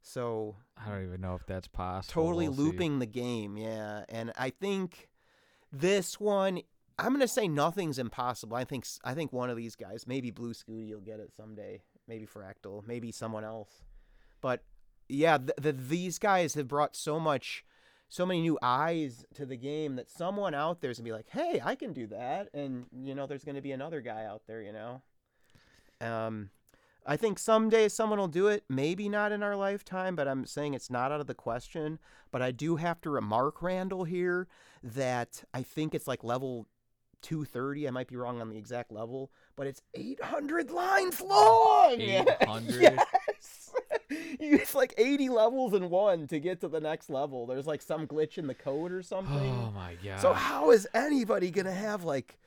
So 0.02 0.56
I 0.78 0.90
don't 0.90 1.04
even 1.04 1.22
know 1.22 1.36
if 1.36 1.46
that's 1.46 1.68
possible. 1.68 2.24
totally 2.24 2.48
We'll 2.48 2.58
see. 2.58 2.64
looping 2.64 3.00
the 3.00 3.06
game, 3.06 3.58
yeah. 3.58 4.06
And 4.10 4.32
I 4.38 4.50
think 4.52 5.10
this 5.72 6.20
one, 6.20 6.62
I'm 6.98 7.12
gonna 7.12 7.28
say 7.28 7.48
nothing's 7.48 8.00
impossible. 8.00 8.56
I 8.58 8.64
think 8.64 8.86
I 9.04 9.14
think 9.14 9.34
one 9.34 9.50
of 9.50 9.58
these 9.58 9.76
guys, 9.76 10.06
maybe 10.08 10.32
Blue 10.32 10.54
Scuti, 10.54 10.94
will 10.94 11.02
get 11.02 11.20
it 11.20 11.32
someday. 11.36 11.82
Maybe 12.08 12.26
Fractal, 12.26 12.86
maybe 12.88 13.12
someone 13.12 13.44
else. 13.44 13.84
But 14.42 14.64
yeah, 15.10 15.38
th- 15.38 15.52
the, 15.58 15.74
these 15.74 16.20
guys 16.20 16.54
have 16.54 16.68
brought 16.68 16.96
so 16.96 17.20
much, 17.20 17.66
so 18.08 18.26
many 18.26 18.42
new 18.42 18.58
eyes 18.62 19.26
to 19.36 19.46
the 19.46 19.58
game 19.58 19.96
that 19.96 20.10
someone 20.10 20.54
out 20.54 20.82
there's 20.82 20.98
gonna 20.98 21.06
be 21.06 21.14
like, 21.14 21.30
hey, 21.30 21.62
I 21.64 21.76
can 21.76 21.94
do 21.94 22.08
that, 22.08 22.50
and 22.54 22.86
you 23.04 23.16
know, 23.16 23.28
there's 23.28 23.44
gonna 23.44 23.62
be 23.62 23.72
another 23.72 24.02
guy 24.02 24.26
out 24.26 24.44
there, 24.48 24.62
you 24.62 24.74
know. 24.74 25.02
Um, 26.00 26.50
I 27.10 27.16
think 27.16 27.40
someday 27.40 27.88
someone 27.88 28.20
will 28.20 28.28
do 28.28 28.48
it. 28.48 28.66
Maybe 28.68 29.08
not 29.08 29.32
in 29.32 29.42
our 29.42 29.56
lifetime, 29.56 30.16
but 30.18 30.28
I'm 30.28 30.46
saying 30.46 30.74
it's 30.74 30.90
not 30.90 31.10
out 31.10 31.22
of 31.22 31.28
the 31.28 31.34
question. 31.34 32.00
But 32.32 32.42
I 32.42 32.52
do 32.52 32.76
have 32.76 33.00
to 33.02 33.10
remark, 33.10 33.62
Randall, 33.62 34.04
here 34.04 34.50
that 34.84 35.46
I 35.54 35.64
think 35.64 35.96
it's 35.96 36.06
like 36.06 36.26
level 36.26 36.68
230. 37.22 37.88
I 37.88 37.92
might 37.92 38.10
be 38.10 38.18
wrong 38.18 38.42
on 38.42 38.50
the 38.50 38.58
exact 38.58 38.92
level, 38.92 39.32
but 39.58 39.68
it's 39.68 39.82
800 39.96 40.72
lines 40.72 41.20
long. 41.20 42.00
800? 42.00 42.82
yes. 42.82 43.72
it's 44.10 44.76
like 44.76 44.94
80 44.98 45.30
levels 45.30 45.74
in 45.74 45.90
one 45.90 46.28
to 46.28 46.40
get 46.40 46.62
to 46.62 46.68
the 46.70 46.80
next 46.80 47.10
level. 47.10 47.46
There's 47.46 47.68
like 47.68 47.82
some 47.82 48.08
glitch 48.08 48.38
in 48.38 48.48
the 48.48 48.54
code 48.54 48.92
or 48.94 49.02
something. 49.02 49.36
Oh 49.36 49.72
my 49.76 49.96
god. 50.04 50.22
So 50.22 50.32
how 50.32 50.72
is 50.72 50.88
anybody 50.94 51.52
gonna 51.52 51.74
have 51.74 52.04
like? 52.06 52.38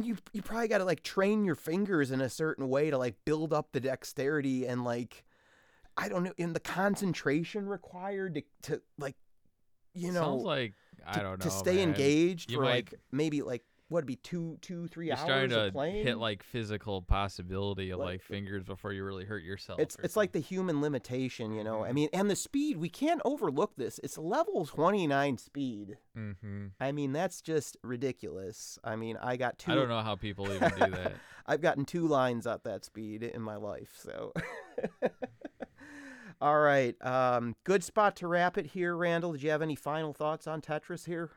You 0.00 0.16
you 0.32 0.40
probably 0.40 0.68
got 0.68 0.78
to 0.78 0.84
like 0.84 1.02
train 1.02 1.44
your 1.44 1.56
fingers 1.56 2.12
in 2.12 2.20
a 2.20 2.28
certain 2.28 2.68
way 2.68 2.90
to 2.90 2.96
like 2.96 3.16
build 3.24 3.52
up 3.52 3.72
the 3.72 3.80
dexterity 3.80 4.64
and 4.66 4.84
like, 4.84 5.24
I 5.96 6.08
don't 6.08 6.22
know, 6.22 6.32
in 6.38 6.52
the 6.52 6.60
concentration 6.60 7.66
required 7.66 8.34
to 8.36 8.42
to 8.70 8.82
like, 8.98 9.16
you 9.92 10.12
know, 10.12 10.20
sounds 10.22 10.42
like 10.44 10.74
I 11.04 11.14
to, 11.14 11.20
don't 11.20 11.30
know 11.40 11.44
to 11.44 11.50
stay 11.50 11.76
man. 11.76 11.88
engaged 11.88 12.52
You 12.52 12.58
for 12.58 12.62
might- 12.62 12.70
like 12.92 12.94
maybe 13.10 13.42
like 13.42 13.64
what 13.90 13.98
would 13.98 14.06
be 14.06 14.16
two 14.16 14.56
two 14.62 14.86
three 14.88 15.08
You're 15.08 15.16
hours 15.16 15.24
starting 15.24 15.52
of 15.52 15.66
to 15.66 15.72
playing. 15.72 16.06
hit 16.06 16.16
like 16.16 16.42
physical 16.42 17.02
possibility 17.02 17.90
of 17.90 17.98
Like- 17.98 18.06
like 18.06 18.22
fingers 18.22 18.64
before 18.64 18.92
you 18.92 19.04
really 19.04 19.24
hurt 19.26 19.42
yourself. 19.42 19.78
it's 19.78 19.96
or 19.98 20.02
it's 20.02 20.16
like 20.16 20.32
the 20.32 20.38
human 20.40 20.80
limitation, 20.80 21.52
you 21.52 21.62
know. 21.62 21.84
I 21.84 21.90
Mhm. 21.90 21.94
mean, 21.94 22.08
and 22.14 22.30
the 22.30 22.36
speed 22.36 22.78
we 22.78 22.88
can't 22.88 23.20
overlook 23.24 23.76
this. 23.76 24.00
It's 24.02 24.16
level 24.16 24.64
twenty 24.64 25.06
nine 25.06 25.36
speed. 25.36 25.98
Mm-hmm. 26.16 26.66
I 26.80 26.92
mean, 26.92 27.12
that's 27.12 27.42
just 27.42 27.76
ridiculous. 27.82 28.78
I 28.82 28.96
mean, 28.96 29.18
I 29.20 29.36
got 29.36 29.58
two. 29.58 29.72
I 29.72 29.74
don't 29.74 29.88
know 29.88 30.00
how 30.00 30.16
people 30.16 30.44
even 30.54 30.70
do 30.70 30.90
that. 30.90 31.14
I've 31.46 31.60
gotten 31.60 31.84
two 31.84 32.06
lines 32.06 32.46
at 32.46 32.62
that 32.64 32.84
speed 32.84 33.22
in 33.24 33.42
my 33.42 33.56
life, 33.56 33.92
so. 33.96 34.32
All 36.42 36.58
right, 36.60 36.94
um, 37.04 37.54
good 37.64 37.84
spot 37.84 38.16
to 38.16 38.26
wrap 38.26 38.56
it 38.56 38.66
here, 38.68 38.96
Randall. 38.96 39.32
Did 39.32 39.42
you 39.42 39.50
have 39.50 39.60
any 39.60 39.74
final 39.74 40.14
thoughts 40.14 40.46
on 40.46 40.62
Tetris 40.62 41.04
here? 41.04 41.30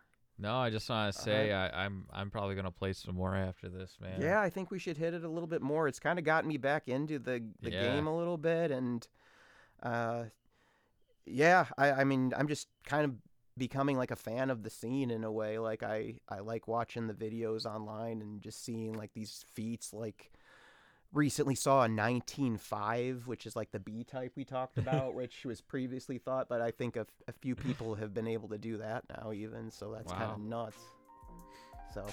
No, 0.44 0.58
I 0.58 0.70
just 0.70 0.90
want 0.90 1.14
to 1.14 1.22
say 1.22 1.54
I, 1.54 1.86
I'm 1.86 2.06
I'm 2.12 2.30
probably 2.30 2.56
gonna 2.56 2.70
play 2.70 2.92
some 2.92 3.16
more 3.16 3.34
after 3.34 3.70
this, 3.70 3.98
man. 4.02 4.22
Yeah, 4.22 4.42
I 4.42 4.50
think 4.50 4.72
we 4.72 4.78
should 4.78 4.98
hit 4.98 5.14
it 5.14 5.24
a 5.24 5.30
little 5.30 5.48
bit 5.48 5.62
more. 5.62 5.88
It's 5.88 6.00
kind 6.02 6.20
of 6.20 6.26
gotten 6.26 6.50
me 6.50 6.58
back 6.58 6.90
into 6.90 7.18
the 7.18 7.42
the 7.62 7.72
Yeah. 7.72 7.80
game 7.80 8.08
a 8.08 8.16
little 8.18 8.38
bit, 8.38 8.70
and 8.70 9.08
uh, 9.82 10.26
yeah, 11.26 11.68
I 11.78 11.92
I 11.92 12.04
mean 12.04 12.34
I'm 12.36 12.50
just 12.50 12.68
kind 12.86 13.06
of 13.06 13.14
becoming 13.58 13.98
like 13.98 14.12
a 14.12 14.18
fan 14.18 14.50
of 14.50 14.64
the 14.64 14.70
scene 14.70 15.12
in 15.12 15.24
a 15.24 15.32
way. 15.32 15.60
Like 15.60 15.82
I 15.82 16.16
I 16.28 16.40
like 16.40 16.68
watching 16.68 17.08
the 17.08 17.14
videos 17.14 17.66
online 17.66 18.22
and 18.22 18.42
just 18.42 18.64
seeing 18.66 18.94
like 18.94 19.14
these 19.14 19.46
feats. 19.54 19.94
Like 19.94 20.32
recently 21.14 21.56
saw 21.56 21.86
a 21.86 21.88
19.5, 21.88 23.28
which 23.28 23.46
is 23.46 23.56
like 23.56 23.72
the 23.72 23.80
B 23.80 24.04
type 24.04 24.34
we 24.36 24.44
talked 24.44 24.78
about, 24.78 25.14
which 25.14 25.46
was 25.46 25.62
previously 25.62 26.18
thought, 26.18 26.50
but 26.50 26.62
I 26.62 26.72
think 26.72 26.96
a, 26.96 27.06
a 27.28 27.32
few 27.32 27.56
people 27.56 27.96
have 27.96 28.14
been 28.14 28.28
able 28.28 28.50
to 28.50 28.58
do 28.58 28.78
that 28.78 29.04
now 29.10 29.32
even. 29.32 29.72
So 29.72 29.92
that's 29.92 30.12
kind 30.12 30.32
of 30.32 30.40
nuts. 30.40 30.78
So. 31.94 32.06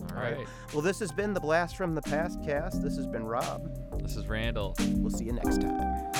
All 0.00 0.06
right. 0.14 0.38
right. 0.38 0.46
Well, 0.72 0.82
this 0.82 1.00
has 1.00 1.10
been 1.10 1.34
the 1.34 1.40
Blast 1.40 1.76
from 1.76 1.94
the 1.94 2.02
Past 2.02 2.42
cast. 2.44 2.82
This 2.82 2.96
has 2.96 3.06
been 3.06 3.24
Rob. 3.24 3.68
This 4.00 4.16
is 4.16 4.26
Randall. 4.28 4.74
We'll 4.78 5.10
see 5.10 5.24
you 5.24 5.32
next 5.32 5.60
time. 5.60 6.17